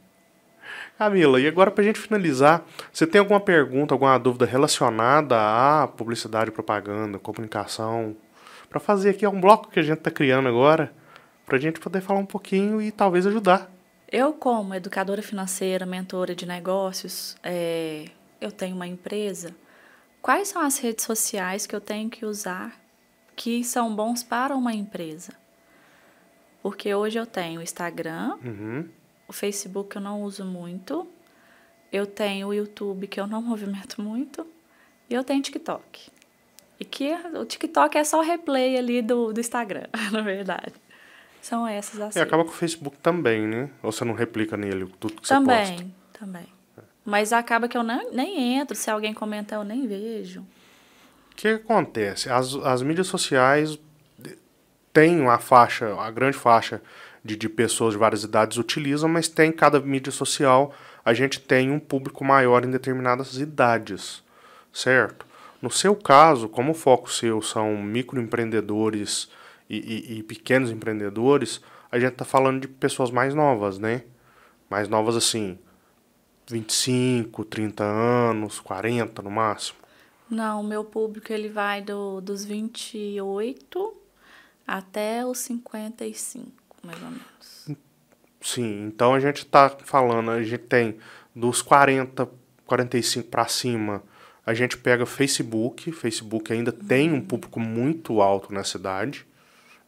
Camila, 0.99 1.41
e 1.41 1.49
agora 1.49 1.71
para 1.71 1.83
a 1.83 1.85
gente 1.85 1.99
finalizar, 1.99 2.65
você 2.93 3.07
tem 3.07 3.19
alguma 3.19 3.41
pergunta, 3.41 3.93
alguma 3.93 4.17
dúvida 4.19 4.47
relacionada 4.47 5.37
à 5.37 5.89
publicidade, 5.89 6.53
propaganda, 6.53 7.19
comunicação? 7.19 8.15
Para 8.71 8.79
fazer 8.79 9.11
aqui 9.11 9.25
é 9.25 9.29
um 9.29 9.41
bloco 9.41 9.69
que 9.69 9.81
a 9.81 9.83
gente 9.83 9.99
está 9.99 10.11
criando 10.11 10.49
agora, 10.49 10.93
para 11.53 11.59
a 11.59 11.61
gente 11.61 11.81
poder 11.81 12.01
falar 12.01 12.19
um 12.19 12.25
pouquinho 12.25 12.81
e 12.81 12.91
talvez 12.91 13.27
ajudar. 13.27 13.71
Eu, 14.11 14.33
como 14.33 14.75
educadora 14.75 15.21
financeira, 15.21 15.85
mentora 15.85 16.35
de 16.35 16.47
negócios, 16.47 17.37
é, 17.43 18.07
eu 18.41 18.51
tenho 18.51 18.75
uma 18.75 18.87
empresa. 18.87 19.55
Quais 20.23 20.49
são 20.49 20.63
as 20.63 20.79
redes 20.79 21.05
sociais 21.05 21.67
que 21.67 21.77
eu 21.77 21.81
tenho 21.81 22.09
que 22.09 22.25
usar 22.25 22.75
que 23.37 23.63
são 23.63 23.95
bons 23.95 24.23
para 24.23 24.57
uma 24.57 24.73
empresa? 24.73 25.35
Porque 26.63 26.95
hoje 26.95 27.19
eu 27.19 27.27
tenho 27.27 27.61
o 27.61 27.63
Instagram, 27.63 28.39
uhum. 28.43 28.89
O 29.29 29.33
Facebook 29.35 29.95
eu 29.95 30.01
não 30.01 30.23
uso 30.23 30.47
muito. 30.47 31.07
Eu 31.93 32.07
tenho 32.07 32.49
o 32.49 32.55
YouTube 32.55 33.07
que 33.07 33.21
eu 33.21 33.27
não 33.27 33.43
movimento 33.45 34.01
muito. 34.01 34.47
E 35.11 35.13
eu 35.13 35.23
tenho 35.23 35.43
TikTok. 35.43 36.11
E 36.81 36.85
que 36.87 37.13
o 37.35 37.45
TikTok 37.45 37.99
é 37.99 38.05
só 38.05 38.23
replay 38.23 38.79
ali 38.79 39.03
do, 39.03 39.35
do 39.35 39.41
Instagram, 39.41 39.85
na 40.11 40.23
verdade. 40.23 40.73
São 41.43 41.67
essas 41.67 42.01
as. 42.01 42.17
E 42.17 42.21
acaba 42.21 42.45
com 42.45 42.51
o 42.51 42.55
Facebook 42.55 42.97
também, 42.99 43.47
né? 43.49 43.69
Ou 43.83 43.91
você 43.91 44.05
não 44.05 44.15
replica 44.15 44.57
nele 44.57 44.87
tudo 45.01 45.21
que 45.21 45.29
também, 45.29 45.57
você 45.57 45.73
posta? 45.73 45.77
Também, 45.77 45.95
também. 46.13 46.47
Mas 47.05 47.33
acaba 47.33 47.69
que 47.69 47.77
eu 47.77 47.83
nem, 47.83 48.13
nem 48.13 48.55
entro. 48.55 48.77
Se 48.77 48.89
alguém 48.89 49.13
comentar, 49.13 49.59
eu 49.59 49.65
nem 49.65 49.87
vejo. 49.89 50.41
O 50.41 51.35
que 51.35 51.49
acontece? 51.49 52.31
As, 52.31 52.55
as 52.55 52.81
mídias 52.83 53.09
sociais 53.09 53.77
têm 54.93 55.27
a 55.27 55.39
faixa, 55.39 55.93
a 56.01 56.11
grande 56.13 56.39
faixa 56.39 56.81
de, 57.25 57.35
de 57.35 57.49
pessoas 57.49 57.95
de 57.95 57.99
várias 57.99 58.23
idades 58.23 58.57
utilizam, 58.57 59.09
mas 59.09 59.27
tem 59.27 59.51
cada 59.51 59.81
mídia 59.81 60.13
social, 60.13 60.73
a 61.05 61.13
gente 61.13 61.41
tem 61.41 61.73
um 61.73 61.81
público 61.81 62.25
maior 62.25 62.65
em 62.65 62.71
determinadas 62.71 63.37
idades, 63.39 64.23
certo? 64.73 65.27
No 65.61 65.71
seu 65.71 65.97
caso, 65.97 66.49
como 66.49 66.71
o 66.71 66.75
foco 66.75 67.11
seu 67.11 67.43
são 67.43 67.77
microempreendedores 67.83 69.29
e, 69.73 69.77
e, 69.77 70.19
e 70.19 70.23
pequenos 70.23 70.71
empreendedores, 70.71 71.63
a 71.91 71.99
gente 71.99 72.13
está 72.13 72.25
falando 72.25 72.61
de 72.61 72.69
pessoas 72.69 73.11
mais 73.11 73.35
novas, 73.35 73.79
né? 73.79 74.05
Mais 74.69 74.89
novas 74.89 75.17
assim, 75.17 75.59
25, 76.49 77.45
30 77.45 77.83
anos, 77.83 78.61
40 78.61 79.23
no 79.23 79.31
máximo. 79.31 79.79
Não, 80.31 80.61
o 80.61 80.65
meu 80.65 80.85
público 80.85 81.33
ele 81.33 81.49
vai 81.49 81.81
do, 81.81 82.21
dos 82.21 82.45
28 82.45 83.97
até 84.67 85.25
os 85.25 85.39
55 85.39 86.63
mais 86.83 87.01
ou 87.03 87.11
menos. 87.11 87.83
Sim, 88.41 88.87
então 88.87 89.15
a 89.15 89.21
gente 89.21 89.39
está 89.39 89.71
falando, 89.71 90.31
a 90.31 90.43
gente 90.43 90.59
tem 90.59 90.99
dos 91.35 91.63
40, 91.63 92.29
45 92.67 93.29
para 93.29 93.47
cima, 93.47 94.03
a 94.45 94.53
gente 94.53 94.77
pega 94.77 95.07
Facebook, 95.07 95.93
Facebook 95.93 96.53
ainda 96.53 96.73
uhum. 96.73 96.87
tem 96.87 97.13
um 97.13 97.21
público 97.21 97.61
muito 97.61 98.21
alto 98.21 98.53
na 98.53 98.65
cidade, 98.65 99.25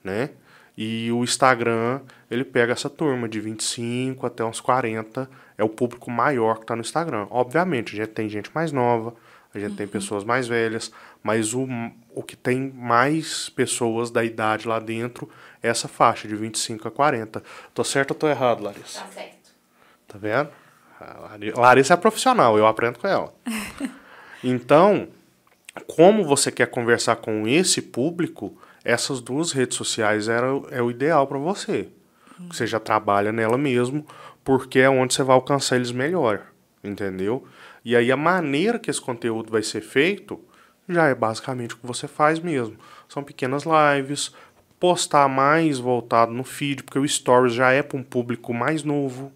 né? 0.05 0.31
E 0.77 1.11
o 1.13 1.25
Instagram, 1.25 2.01
ele 2.31 2.45
pega 2.45 2.73
essa 2.73 2.91
turma 2.91 3.29
de 3.29 3.41
25 3.41 4.27
até 4.27 4.45
uns 4.45 4.61
40, 4.61 5.31
é 5.57 5.65
o 5.65 5.69
público 5.69 6.11
maior 6.11 6.57
que 6.57 6.63
está 6.63 6.77
no 6.77 6.83
Instagram. 6.83 7.27
Obviamente, 7.31 7.95
a 7.95 8.05
gente 8.05 8.13
tem 8.13 8.29
gente 8.29 8.51
mais 8.53 8.73
nova, 8.73 9.15
a 9.55 9.59
gente 9.59 9.71
uhum. 9.71 9.77
tem 9.77 9.87
pessoas 9.87 10.25
mais 10.25 10.49
velhas, 10.49 10.93
mas 11.23 11.55
o, 11.55 11.67
o 12.13 12.23
que 12.23 12.37
tem 12.37 12.73
mais 12.73 13.49
pessoas 13.49 14.11
da 14.11 14.25
idade 14.25 14.67
lá 14.67 14.81
dentro 14.81 15.31
é 15.63 15.69
essa 15.69 15.87
faixa 15.87 16.27
de 16.27 16.35
25 16.35 16.89
a 16.89 16.91
40. 16.91 17.43
Tô 17.73 17.85
certo 17.85 18.11
ou 18.11 18.17
tô 18.17 18.29
errado, 18.29 18.65
Larissa? 18.65 19.01
Tá 19.01 19.07
certo. 19.07 19.51
Tá 20.09 20.19
vendo? 20.19 20.51
Larissa 21.57 21.95
é 21.95 21.97
profissional, 21.97 22.59
eu 22.59 22.67
aprendo 22.67 22.99
com 22.99 23.07
ela. 23.07 23.33
então, 24.43 25.09
como 25.87 26.25
você 26.25 26.51
quer 26.51 26.67
conversar 26.67 27.17
com 27.17 27.47
esse 27.47 27.81
público, 27.83 28.57
essas 28.85 29.21
duas 29.21 29.53
redes 29.53 29.77
sociais 29.77 30.29
era, 30.29 30.47
é 30.71 30.83
o 30.83 30.91
ideal 30.91 31.27
para 31.27 31.39
você. 31.39 31.89
Você 32.49 32.67
já 32.67 32.79
trabalha 32.79 33.33
nela 33.33 33.57
mesmo, 33.57 34.05
porque 34.43 34.81
é 34.81 34.91
onde 34.91 35.15
você 35.15 35.23
vai 35.23 35.35
alcançar 35.35 35.77
eles 35.77 35.93
melhor, 35.93 36.43
entendeu? 36.83 37.45
E 37.85 37.95
aí 37.97 38.11
a 38.11 38.17
maneira 38.17 38.79
que 38.79 38.91
esse 38.91 39.01
conteúdo 39.01 39.51
vai 39.51 39.63
ser 39.63 39.81
feito 39.81 40.41
já 40.89 41.07
é 41.07 41.15
basicamente 41.15 41.75
o 41.75 41.79
que 41.79 41.87
você 41.87 42.07
faz 42.07 42.39
mesmo. 42.39 42.77
São 43.09 43.23
pequenas 43.23 43.65
lives, 43.65 44.35
postar 44.79 45.29
mais 45.29 45.79
voltado 45.79 46.33
no 46.33 46.45
feed, 46.45 46.83
porque 46.83 46.99
o 46.99 47.09
Stories 47.09 47.55
já 47.55 47.71
é 47.71 47.83
para 47.83 47.99
um 47.99 48.03
público 48.03 48.53
mais 48.53 48.83
novo, 48.83 49.33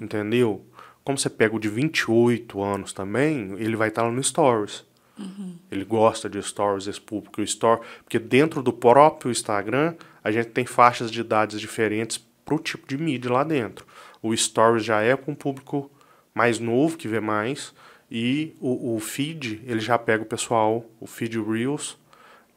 entendeu? 0.00 0.64
Como 1.04 1.18
você 1.18 1.30
pega 1.30 1.54
o 1.54 1.60
de 1.60 1.68
28 1.68 2.60
anos 2.62 2.92
também, 2.92 3.54
ele 3.58 3.76
vai 3.76 3.88
estar 3.88 4.02
lá 4.02 4.10
no 4.10 4.22
Stories. 4.22 4.84
Uhum. 5.18 5.56
Ele 5.70 5.84
gosta 5.84 6.28
de 6.28 6.42
Stories, 6.42 6.86
esse 6.86 7.00
público. 7.00 7.40
O 7.40 7.44
story, 7.44 7.80
porque 8.04 8.18
dentro 8.18 8.62
do 8.62 8.72
próprio 8.72 9.30
Instagram, 9.30 9.94
a 10.22 10.30
gente 10.30 10.48
tem 10.50 10.66
faixas 10.66 11.10
de 11.10 11.20
idades 11.20 11.60
diferentes 11.60 12.18
para 12.44 12.54
o 12.54 12.58
tipo 12.58 12.86
de 12.86 12.98
mídia 12.98 13.32
lá 13.32 13.42
dentro. 13.42 13.86
O 14.22 14.36
Stories 14.36 14.84
já 14.84 15.00
é 15.00 15.16
para 15.16 15.32
um 15.32 15.34
público 15.34 15.90
mais 16.34 16.58
novo, 16.58 16.96
que 16.96 17.08
vê 17.08 17.18
mais, 17.20 17.72
E 18.10 18.54
o, 18.60 18.94
o 18.94 19.00
feed, 19.00 19.62
ele 19.66 19.80
já 19.80 19.98
pega 19.98 20.22
o 20.22 20.26
pessoal, 20.26 20.84
o 21.00 21.06
feed 21.06 21.40
Reels, 21.40 21.98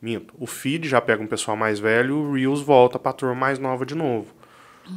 minto, 0.01 0.33
o 0.37 0.45
feed 0.45 0.87
já 0.87 1.01
pega 1.01 1.23
um 1.23 1.27
pessoal 1.27 1.57
mais 1.57 1.79
velho 1.79 2.09
e 2.09 2.11
o 2.11 2.33
Reels 2.33 2.61
volta 2.61 2.99
para 2.99 3.11
a 3.11 3.13
turma 3.13 3.35
mais 3.35 3.57
nova 3.57 3.85
de 3.85 3.95
novo. 3.95 4.27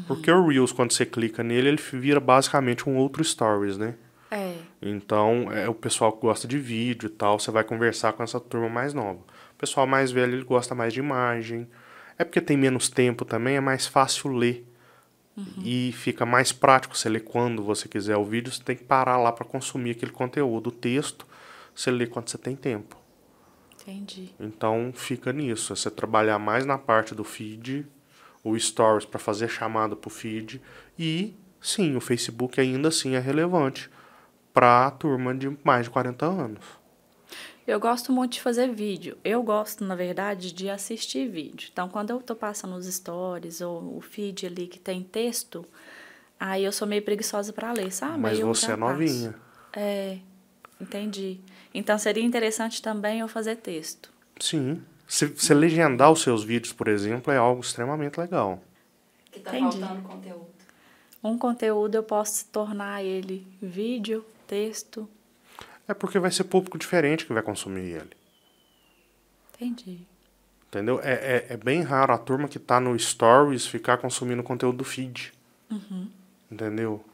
Porque 0.07 0.31
o 0.31 0.47
Reels, 0.49 0.73
quando 0.73 0.93
você 0.93 1.05
clica 1.05 1.43
nele, 1.43 1.69
ele 1.69 1.81
vira 1.93 2.19
basicamente 2.19 2.89
um 2.89 2.97
outro 2.97 3.23
Stories, 3.23 3.77
né? 3.77 3.95
É. 4.31 4.55
Então, 4.83 5.53
é 5.53 5.69
o 5.69 5.75
pessoal 5.75 6.13
que 6.13 6.23
gosta 6.23 6.49
de 6.49 6.59
vídeo 6.59 7.07
e 7.07 7.11
tal, 7.11 7.39
você 7.39 7.53
vai 7.53 7.63
conversar 7.63 8.13
com 8.15 8.23
essa 8.25 8.41
turma 8.41 8.69
mais 8.69 8.93
nova. 8.93 9.21
O 9.21 9.57
pessoal 9.57 9.87
mais 9.87 10.11
velho, 10.11 10.35
ele 10.35 10.45
gosta 10.45 10.75
mais 10.75 10.93
de 10.93 10.99
imagem. 10.99 11.69
É 12.19 12.25
porque 12.25 12.41
tem 12.41 12.57
menos 12.57 12.89
tempo 12.89 13.25
também, 13.25 13.57
é 13.57 13.61
mais 13.61 13.87
fácil 13.87 14.33
ler. 14.33 14.67
E 15.65 15.93
fica 15.93 16.27
mais 16.27 16.53
prático 16.53 16.97
você 16.97 17.09
ler 17.09 17.21
quando 17.21 17.63
você 17.63 17.89
quiser 17.89 18.17
o 18.17 18.25
vídeo, 18.25 18.53
você 18.53 18.63
tem 18.63 18.77
que 18.77 18.85
parar 18.85 19.17
lá 19.17 19.33
para 19.33 19.47
consumir 19.47 19.93
aquele 19.93 20.13
conteúdo. 20.13 20.67
O 20.67 20.73
texto, 20.73 21.27
você 21.75 21.91
lê 21.91 22.07
quando 22.07 22.29
você 22.29 22.37
tem 22.37 22.55
tempo. 22.55 22.99
Entendi. 23.81 24.31
Então, 24.39 24.93
fica 24.95 25.33
nisso. 25.33 25.73
É 25.73 25.77
você 25.77 25.91
trabalhar 25.91 26.39
mais 26.39 26.67
na 26.67 26.77
parte 26.77 27.15
do 27.15 27.25
feed, 27.25 27.87
o 28.45 28.59
Stories 28.59 29.07
para 29.07 29.19
fazer 29.19 29.49
chamada 29.49 29.97
pro 29.97 30.11
feed. 30.11 30.61
E, 30.99 31.35
sim, 31.61 31.97
o 31.97 32.01
Facebook 32.01 32.61
ainda 32.61 32.89
assim 32.89 33.15
é 33.15 33.19
relevante 33.19 33.89
para 34.53 34.87
a 34.87 34.91
turma 34.91 35.35
de 35.35 35.57
mais 35.65 35.85
de 35.85 35.91
40 35.91 36.27
anos. 36.27 36.65
Eu 37.67 37.79
gosto 37.79 38.13
muito 38.13 38.33
de 38.33 38.41
fazer 38.41 38.73
vídeo. 38.73 39.17
Eu 39.23 39.43
gosto, 39.43 39.85
na 39.85 39.95
verdade, 39.95 40.53
de 40.53 40.69
assistir 40.69 41.29
vídeo. 41.29 41.69
Então, 41.73 41.89
quando 41.89 42.11
eu 42.11 42.21
tô 42.21 42.35
passando 42.35 42.75
os 42.75 42.87
stories 42.93 43.61
ou 43.61 43.97
o 43.97 44.01
feed 44.01 44.47
ali 44.47 44.67
que 44.67 44.81
tem 44.81 45.03
texto, 45.03 45.65
aí 46.41 46.65
eu 46.65 46.73
sou 46.73 46.89
meio 46.89 47.03
preguiçosa 47.03 47.53
para 47.53 47.73
ler, 47.73 47.93
sabe? 47.93 48.19
Mas 48.19 48.39
eu 48.39 48.49
você 48.49 48.73
é 48.73 48.77
novinha. 48.77 49.31
passo. 49.33 49.45
É, 49.75 50.19
entendi. 50.81 51.39
Então, 51.73 51.97
seria 51.99 52.25
interessante 52.25 52.83
também 52.83 53.21
eu 53.21 53.29
fazer 53.29 53.57
texto. 53.57 54.13
Sim. 54.41 54.83
Se 55.07 55.27
você 55.27 55.55
legendar 55.55 56.11
os 56.11 56.21
seus 56.21 56.43
vídeos, 56.43 56.73
por 56.73 56.89
exemplo, 56.89 57.33
é 57.33 57.37
algo 57.37 57.61
extremamente 57.61 58.19
legal. 58.19 58.61
Que 59.31 59.39
tá 59.39 59.57
Entendi. 59.57 59.79
faltando 59.79 60.03
conteúdo. 60.03 60.47
Um 61.23 61.39
conteúdo 61.39 61.95
eu 61.95 62.03
posso 62.03 62.45
tornar 62.47 63.05
ele 63.05 63.47
vídeo, 63.63 64.25
texto. 64.47 65.09
É 65.87 65.95
porque 65.95 66.19
vai 66.19 66.31
ser 66.31 66.45
público 66.45 66.79
diferente 66.79 67.27
que 67.27 67.33
vai 67.33 67.43
consumir 67.43 67.83
ele. 67.83 68.17
Entendi. 69.55 70.07
Entendeu? 70.69 71.01
É, 71.03 71.13
é, 71.13 71.47
é 71.51 71.57
bem 71.57 71.83
raro 71.83 72.13
a 72.13 72.19
turma 72.19 72.49
que 72.49 72.59
tá 72.59 72.81
no 72.81 72.99
Stories 72.99 73.67
ficar 73.67 73.99
consumindo 73.99 74.43
conteúdo 74.43 74.79
do 74.79 74.85
feed. 74.85 75.33
Entendeu? 76.51 77.05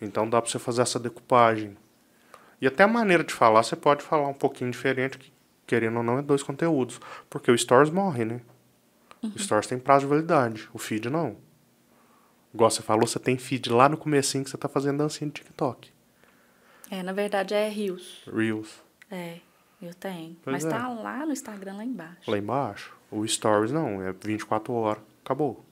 Então 0.00 0.28
dá 0.28 0.40
pra 0.40 0.50
você 0.50 0.58
fazer 0.58 0.82
essa 0.82 0.98
decupagem. 0.98 1.76
E 2.60 2.66
até 2.66 2.82
a 2.82 2.88
maneira 2.88 3.24
de 3.24 3.32
falar, 3.32 3.62
você 3.62 3.76
pode 3.76 4.02
falar 4.02 4.28
um 4.28 4.34
pouquinho 4.34 4.70
diferente, 4.70 5.18
que, 5.18 5.32
querendo 5.66 5.98
ou 5.98 6.02
não, 6.02 6.18
é 6.18 6.22
dois 6.22 6.42
conteúdos. 6.42 7.00
Porque 7.30 7.50
o 7.50 7.56
Stories 7.56 7.90
morre, 7.90 8.24
né? 8.24 8.40
O 9.22 9.38
Stories 9.38 9.66
tem 9.66 9.78
prazo 9.78 10.04
de 10.04 10.10
validade, 10.10 10.68
o 10.72 10.78
feed 10.78 11.08
não. 11.10 11.36
Igual 12.52 12.70
você 12.70 12.82
falou, 12.82 13.06
você 13.06 13.18
tem 13.18 13.36
feed 13.36 13.70
lá 13.70 13.88
no 13.88 13.96
comecinho 13.96 14.44
que 14.44 14.50
você 14.50 14.56
tá 14.56 14.68
fazendo 14.68 14.98
dancinha 14.98 15.28
de 15.28 15.34
TikTok. 15.34 15.92
É, 16.90 17.02
na 17.02 17.12
verdade 17.12 17.54
é 17.54 17.68
rios. 17.68 18.22
Reels. 18.32 18.82
É, 19.10 19.38
eu 19.80 19.94
tenho. 19.94 20.36
Pois 20.42 20.52
Mas 20.52 20.64
é. 20.64 20.68
tá 20.68 20.88
lá 20.88 21.24
no 21.24 21.32
Instagram, 21.32 21.76
lá 21.76 21.84
embaixo. 21.84 22.30
Lá 22.30 22.38
embaixo. 22.38 22.96
O 23.10 23.26
Stories 23.26 23.72
não, 23.72 24.02
é 24.02 24.12
24 24.12 24.72
horas. 24.72 25.02
Acabou. 25.24 25.64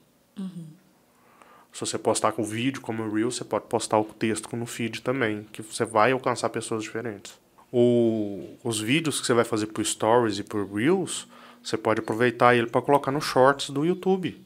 Se 1.77 1.81
você 1.81 1.97
postar 1.97 2.31
com 2.31 2.43
vídeo, 2.43 2.81
como 2.81 3.03
o 3.03 3.13
Reels, 3.13 3.35
você 3.35 3.43
pode 3.43 3.65
postar 3.65 3.99
o 3.99 4.03
texto 4.03 4.55
no 4.55 4.65
feed 4.65 5.01
também, 5.01 5.43
que 5.51 5.61
você 5.61 5.85
vai 5.85 6.11
alcançar 6.11 6.49
pessoas 6.49 6.83
diferentes. 6.83 7.37
O, 7.71 8.57
os 8.63 8.79
vídeos 8.79 9.19
que 9.19 9.27
você 9.27 9.33
vai 9.33 9.43
fazer 9.43 9.67
pro 9.67 9.83
Stories 9.83 10.39
e 10.39 10.43
pro 10.43 10.73
Reels, 10.73 11.27
você 11.61 11.77
pode 11.77 11.99
aproveitar 11.99 12.55
ele 12.55 12.67
para 12.67 12.81
colocar 12.81 13.11
no 13.11 13.21
Shorts 13.21 13.69
do 13.69 13.85
YouTube. 13.85 14.43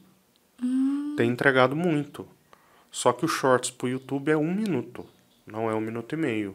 Tem 1.16 1.30
entregado 1.30 1.76
muito. 1.76 2.26
Só 2.90 3.12
que 3.12 3.24
o 3.24 3.28
Shorts 3.28 3.70
pro 3.70 3.88
YouTube 3.88 4.30
é 4.30 4.36
um 4.36 4.52
minuto, 4.52 5.06
não 5.46 5.70
é 5.70 5.74
um 5.74 5.80
minuto 5.80 6.14
e 6.14 6.16
meio. 6.16 6.54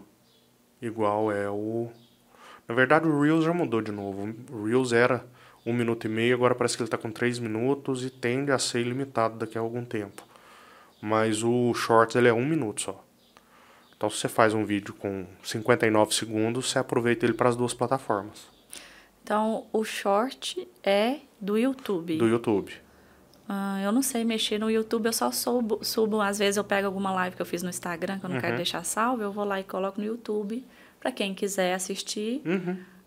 Igual 0.82 1.32
é 1.32 1.50
o. 1.50 1.90
Na 2.68 2.76
verdade, 2.76 3.08
o 3.08 3.22
Reels 3.22 3.46
já 3.46 3.54
mudou 3.54 3.82
de 3.82 3.92
novo. 3.92 4.34
O 4.52 4.66
Reels 4.66 4.92
era 4.94 5.26
um 5.66 5.74
minuto 5.74 6.06
e 6.06 6.10
meio, 6.10 6.36
agora 6.36 6.56
parece 6.56 6.76
que 6.78 6.84
ele 6.84 6.88
está 6.88 6.98
com 6.98 7.12
três 7.12 7.40
minutos 7.40 8.04
e 8.06 8.10
tende 8.10 8.52
a 8.52 8.60
ser 8.60 8.80
ilimitado 8.82 9.38
daqui 9.38 9.58
a 9.58 9.62
algum 9.62 9.84
tempo. 9.84 10.24
Mas 11.02 11.44
o 11.44 11.74
Shorts 11.74 12.16
ele 12.16 12.28
é 12.28 12.34
um 12.34 12.46
minuto 12.46 12.82
só. 12.82 13.04
Então, 13.96 14.10
se 14.10 14.18
você 14.18 14.28
faz 14.30 14.54
um 14.54 14.64
vídeo 14.64 14.94
com 14.94 15.26
59 15.44 16.14
segundos, 16.14 16.70
você 16.70 16.80
aproveita 16.80 17.26
ele 17.26 17.34
para 17.34 17.50
as 17.50 17.56
duas 17.56 17.74
plataformas 17.74 18.48
Então, 19.24 19.66
o 19.74 19.84
short 19.84 20.68
é 20.84 21.18
do 21.42 21.58
YouTube. 21.58 22.18
do 22.18 22.28
YouTube. 22.28 22.74
Ah, 23.50 23.82
eu 23.82 23.92
não 23.92 24.02
sei 24.02 24.26
mexer 24.26 24.60
no 24.60 24.70
YouTube, 24.70 25.06
eu 25.06 25.14
só 25.14 25.32
subo, 25.32 25.80
subo. 25.84 26.20
Às 26.20 26.38
vezes 26.38 26.58
eu 26.58 26.64
pego 26.64 26.88
alguma 26.88 27.12
live 27.12 27.36
que 27.36 27.42
eu 27.42 27.46
fiz 27.46 27.64
no 27.64 27.70
Instagram, 27.70 28.20
que 28.20 28.26
eu 28.26 28.30
não 28.30 28.42
quero 28.42 28.58
deixar 28.58 28.84
salvo, 28.84 29.24
eu 29.24 29.32
vou 29.32 29.46
lá 29.46 29.60
e 29.60 29.64
coloco 29.64 30.00
no 30.02 30.06
YouTube. 30.06 30.66
Pra 31.00 31.12
quem 31.12 31.34
quiser 31.34 31.74
assistir, 31.74 32.42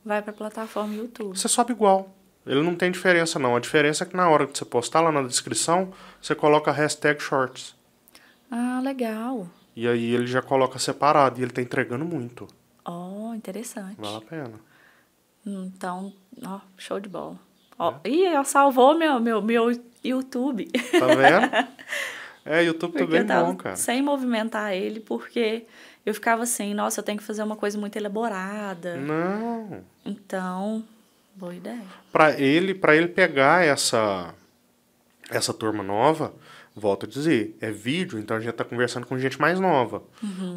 vai 0.04 0.22
pra 0.22 0.32
plataforma 0.32 0.94
YouTube. 0.94 1.36
Você 1.36 1.48
sobe 1.48 1.72
igual. 1.72 2.14
Ele 2.46 2.62
não 2.62 2.74
tem 2.74 2.90
diferença, 2.90 3.38
não. 3.38 3.54
A 3.54 3.60
diferença 3.60 4.04
é 4.04 4.06
que 4.06 4.16
na 4.16 4.28
hora 4.30 4.46
que 4.46 4.56
você 4.56 4.64
postar 4.64 5.02
lá 5.02 5.12
na 5.12 5.22
descrição, 5.22 5.92
você 6.22 6.34
coloca 6.34 6.70
a 6.70 6.74
hashtag 6.74 7.20
Shorts. 7.22 7.76
Ah, 8.50 8.80
legal. 8.82 9.46
E 9.76 9.86
aí 9.86 10.14
ele 10.14 10.26
já 10.26 10.40
coloca 10.40 10.78
separado 10.78 11.38
e 11.38 11.42
ele 11.42 11.52
tá 11.52 11.60
entregando 11.60 12.04
muito. 12.04 12.48
Ó, 12.84 13.34
interessante. 13.34 14.00
Vale 14.00 14.16
a 14.16 14.20
pena. 14.22 14.60
Então, 15.44 16.12
ó, 16.44 16.60
show 16.78 16.98
de 16.98 17.08
bola. 17.08 17.38
É. 18.04 18.08
Ih, 18.08 18.24
ela 18.26 18.44
salvou 18.44 18.96
meu, 18.96 19.18
meu, 19.20 19.40
meu 19.40 19.80
YouTube. 20.04 20.66
Tá 20.66 21.06
vendo? 21.06 21.70
É, 22.42 22.64
YouTube 22.64 22.92
Porque 22.92 23.04
também 23.04 23.26
tava 23.26 23.44
bom, 23.48 23.54
cara. 23.54 23.76
sem 23.76 24.00
movimentar 24.00 24.72
ele, 24.72 24.98
porque 24.98 25.66
eu 26.06 26.14
ficava 26.14 26.42
assim, 26.42 26.72
nossa, 26.72 26.98
eu 26.98 27.04
tenho 27.04 27.18
que 27.18 27.22
fazer 27.22 27.42
uma 27.42 27.54
coisa 27.54 27.78
muito 27.78 27.96
elaborada. 27.96 28.96
Não. 28.96 29.84
Então, 30.04 30.82
boa 31.36 31.54
ideia. 31.54 31.82
Pra 32.10 32.32
ele, 32.40 32.74
para 32.74 32.96
ele 32.96 33.08
pegar 33.08 33.62
essa 33.64 34.34
essa 35.30 35.52
turma 35.54 35.82
nova, 35.82 36.32
volto 36.74 37.04
a 37.04 37.08
dizer, 37.08 37.56
é 37.60 37.70
vídeo, 37.70 38.18
então 38.18 38.36
a 38.36 38.40
gente 38.40 38.52
tá 38.54 38.64
conversando 38.64 39.06
com 39.06 39.18
gente 39.18 39.40
mais 39.40 39.58
nova. 39.58 40.02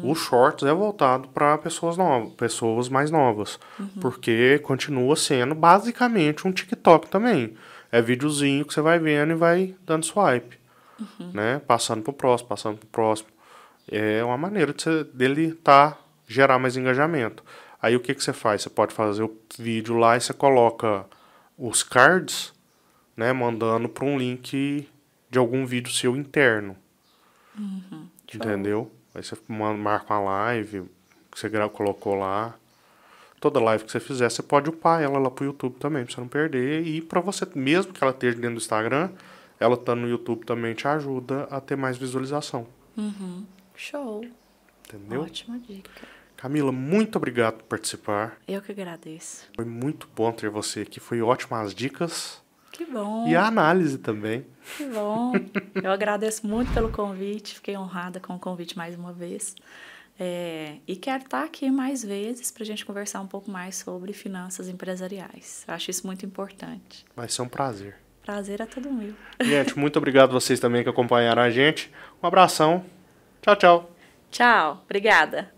O 0.02 0.14
Shorts 0.14 0.66
é 0.66 0.72
voltado 0.72 1.28
para 1.28 1.58
pessoas 1.58 1.96
novas, 1.96 2.32
pessoas 2.34 2.88
mais 2.88 3.10
novas, 3.10 3.58
porque 4.00 4.58
continua 4.60 5.16
sendo 5.16 5.54
basicamente 5.54 6.46
um 6.46 6.52
TikTok 6.52 7.08
também. 7.08 7.54
É 7.90 8.00
videozinho 8.00 8.64
que 8.64 8.74
você 8.74 8.80
vai 8.80 8.98
vendo 8.98 9.32
e 9.32 9.34
vai 9.34 9.74
dando 9.84 10.04
swipe, 10.04 10.58
né? 11.32 11.60
Passando 11.66 12.02
pro 12.02 12.12
próximo, 12.12 12.48
passando 12.48 12.78
pro 12.78 12.88
próximo. 12.88 13.28
É 13.90 14.24
uma 14.24 14.38
maneira 14.38 14.72
de 14.72 14.82
você, 14.82 15.04
dele 15.04 15.52
tá 15.52 15.98
gerar 16.26 16.58
mais 16.58 16.76
engajamento. 16.76 17.44
Aí 17.82 17.94
o 17.94 18.00
que 18.00 18.14
que 18.14 18.24
você 18.24 18.32
faz? 18.32 18.62
Você 18.62 18.70
pode 18.70 18.94
fazer 18.94 19.22
o 19.22 19.36
vídeo 19.58 19.96
lá 19.96 20.16
e 20.16 20.20
você 20.20 20.32
coloca 20.32 21.04
os 21.58 21.82
cards, 21.82 22.52
né, 23.16 23.32
mandando 23.32 23.88
para 23.88 24.04
um 24.04 24.16
link 24.16 24.88
de 25.34 25.38
algum 25.38 25.66
vídeo 25.66 25.92
seu 25.92 26.16
interno. 26.16 26.76
Entendeu? 28.32 28.90
Aí 29.14 29.22
você 29.22 29.36
ma- 29.46 29.74
marca 29.74 30.14
uma 30.14 30.20
live 30.20 30.84
que 31.30 31.38
você 31.38 31.48
colocou 31.68 32.14
lá. 32.14 32.54
Toda 33.40 33.60
live 33.60 33.84
que 33.84 33.92
você 33.92 34.00
fizer, 34.00 34.30
você 34.30 34.42
pode 34.42 34.70
upar 34.70 35.02
ela 35.02 35.18
lá 35.18 35.30
pro 35.30 35.44
YouTube 35.44 35.76
também, 35.78 36.04
pra 36.04 36.14
você 36.14 36.20
não 36.20 36.28
perder. 36.28 36.86
E 36.86 37.02
pra 37.02 37.20
você, 37.20 37.46
mesmo 37.54 37.92
que 37.92 38.02
ela 38.02 38.12
esteja 38.12 38.36
dentro 38.36 38.54
do 38.54 38.58
Instagram, 38.58 39.10
ela 39.60 39.74
estando 39.74 40.00
no 40.00 40.08
YouTube 40.08 40.44
também 40.46 40.74
te 40.74 40.88
ajuda 40.88 41.44
a 41.50 41.60
ter 41.60 41.76
mais 41.76 41.96
visualização. 41.98 42.66
Show. 43.76 44.24
Entendeu? 44.86 45.22
Ótima 45.22 45.58
dica. 45.58 45.90
Camila, 46.36 46.72
muito 46.72 47.16
obrigado 47.16 47.54
por 47.56 47.64
participar. 47.64 48.38
Eu 48.48 48.60
que 48.62 48.72
agradeço. 48.72 49.46
Foi 49.54 49.64
muito 49.64 50.08
bom 50.14 50.32
ter 50.32 50.48
você 50.50 50.80
aqui. 50.80 50.98
Foi 51.00 51.20
ótimas 51.20 51.74
dicas. 51.74 52.42
Que 52.74 52.84
bom. 52.84 53.28
E 53.28 53.36
a 53.36 53.46
análise 53.46 53.98
também. 53.98 54.44
Que 54.76 54.84
bom. 54.86 55.32
Eu 55.80 55.92
agradeço 55.92 56.44
muito 56.44 56.72
pelo 56.74 56.90
convite. 56.90 57.54
Fiquei 57.54 57.76
honrada 57.76 58.18
com 58.18 58.34
o 58.34 58.38
convite 58.38 58.76
mais 58.76 58.96
uma 58.96 59.12
vez. 59.12 59.54
É, 60.18 60.76
e 60.86 60.96
quero 60.96 61.22
estar 61.22 61.44
aqui 61.44 61.70
mais 61.70 62.04
vezes 62.04 62.50
para 62.50 62.64
a 62.64 62.66
gente 62.66 62.84
conversar 62.84 63.20
um 63.20 63.28
pouco 63.28 63.48
mais 63.48 63.76
sobre 63.76 64.12
finanças 64.12 64.68
empresariais. 64.68 65.64
Eu 65.68 65.74
acho 65.74 65.90
isso 65.90 66.04
muito 66.04 66.26
importante. 66.26 67.04
Vai 67.14 67.28
ser 67.28 67.42
um 67.42 67.48
prazer. 67.48 67.96
Prazer 68.24 68.60
é 68.60 68.66
todo 68.66 68.90
meu. 68.90 69.14
Gente, 69.40 69.78
muito 69.78 69.96
obrigado 69.96 70.32
vocês 70.32 70.58
também 70.58 70.82
que 70.82 70.88
acompanharam 70.88 71.42
a 71.42 71.50
gente. 71.50 71.92
Um 72.20 72.26
abração. 72.26 72.84
Tchau, 73.40 73.54
tchau. 73.54 73.90
Tchau. 74.32 74.82
Obrigada. 74.84 75.53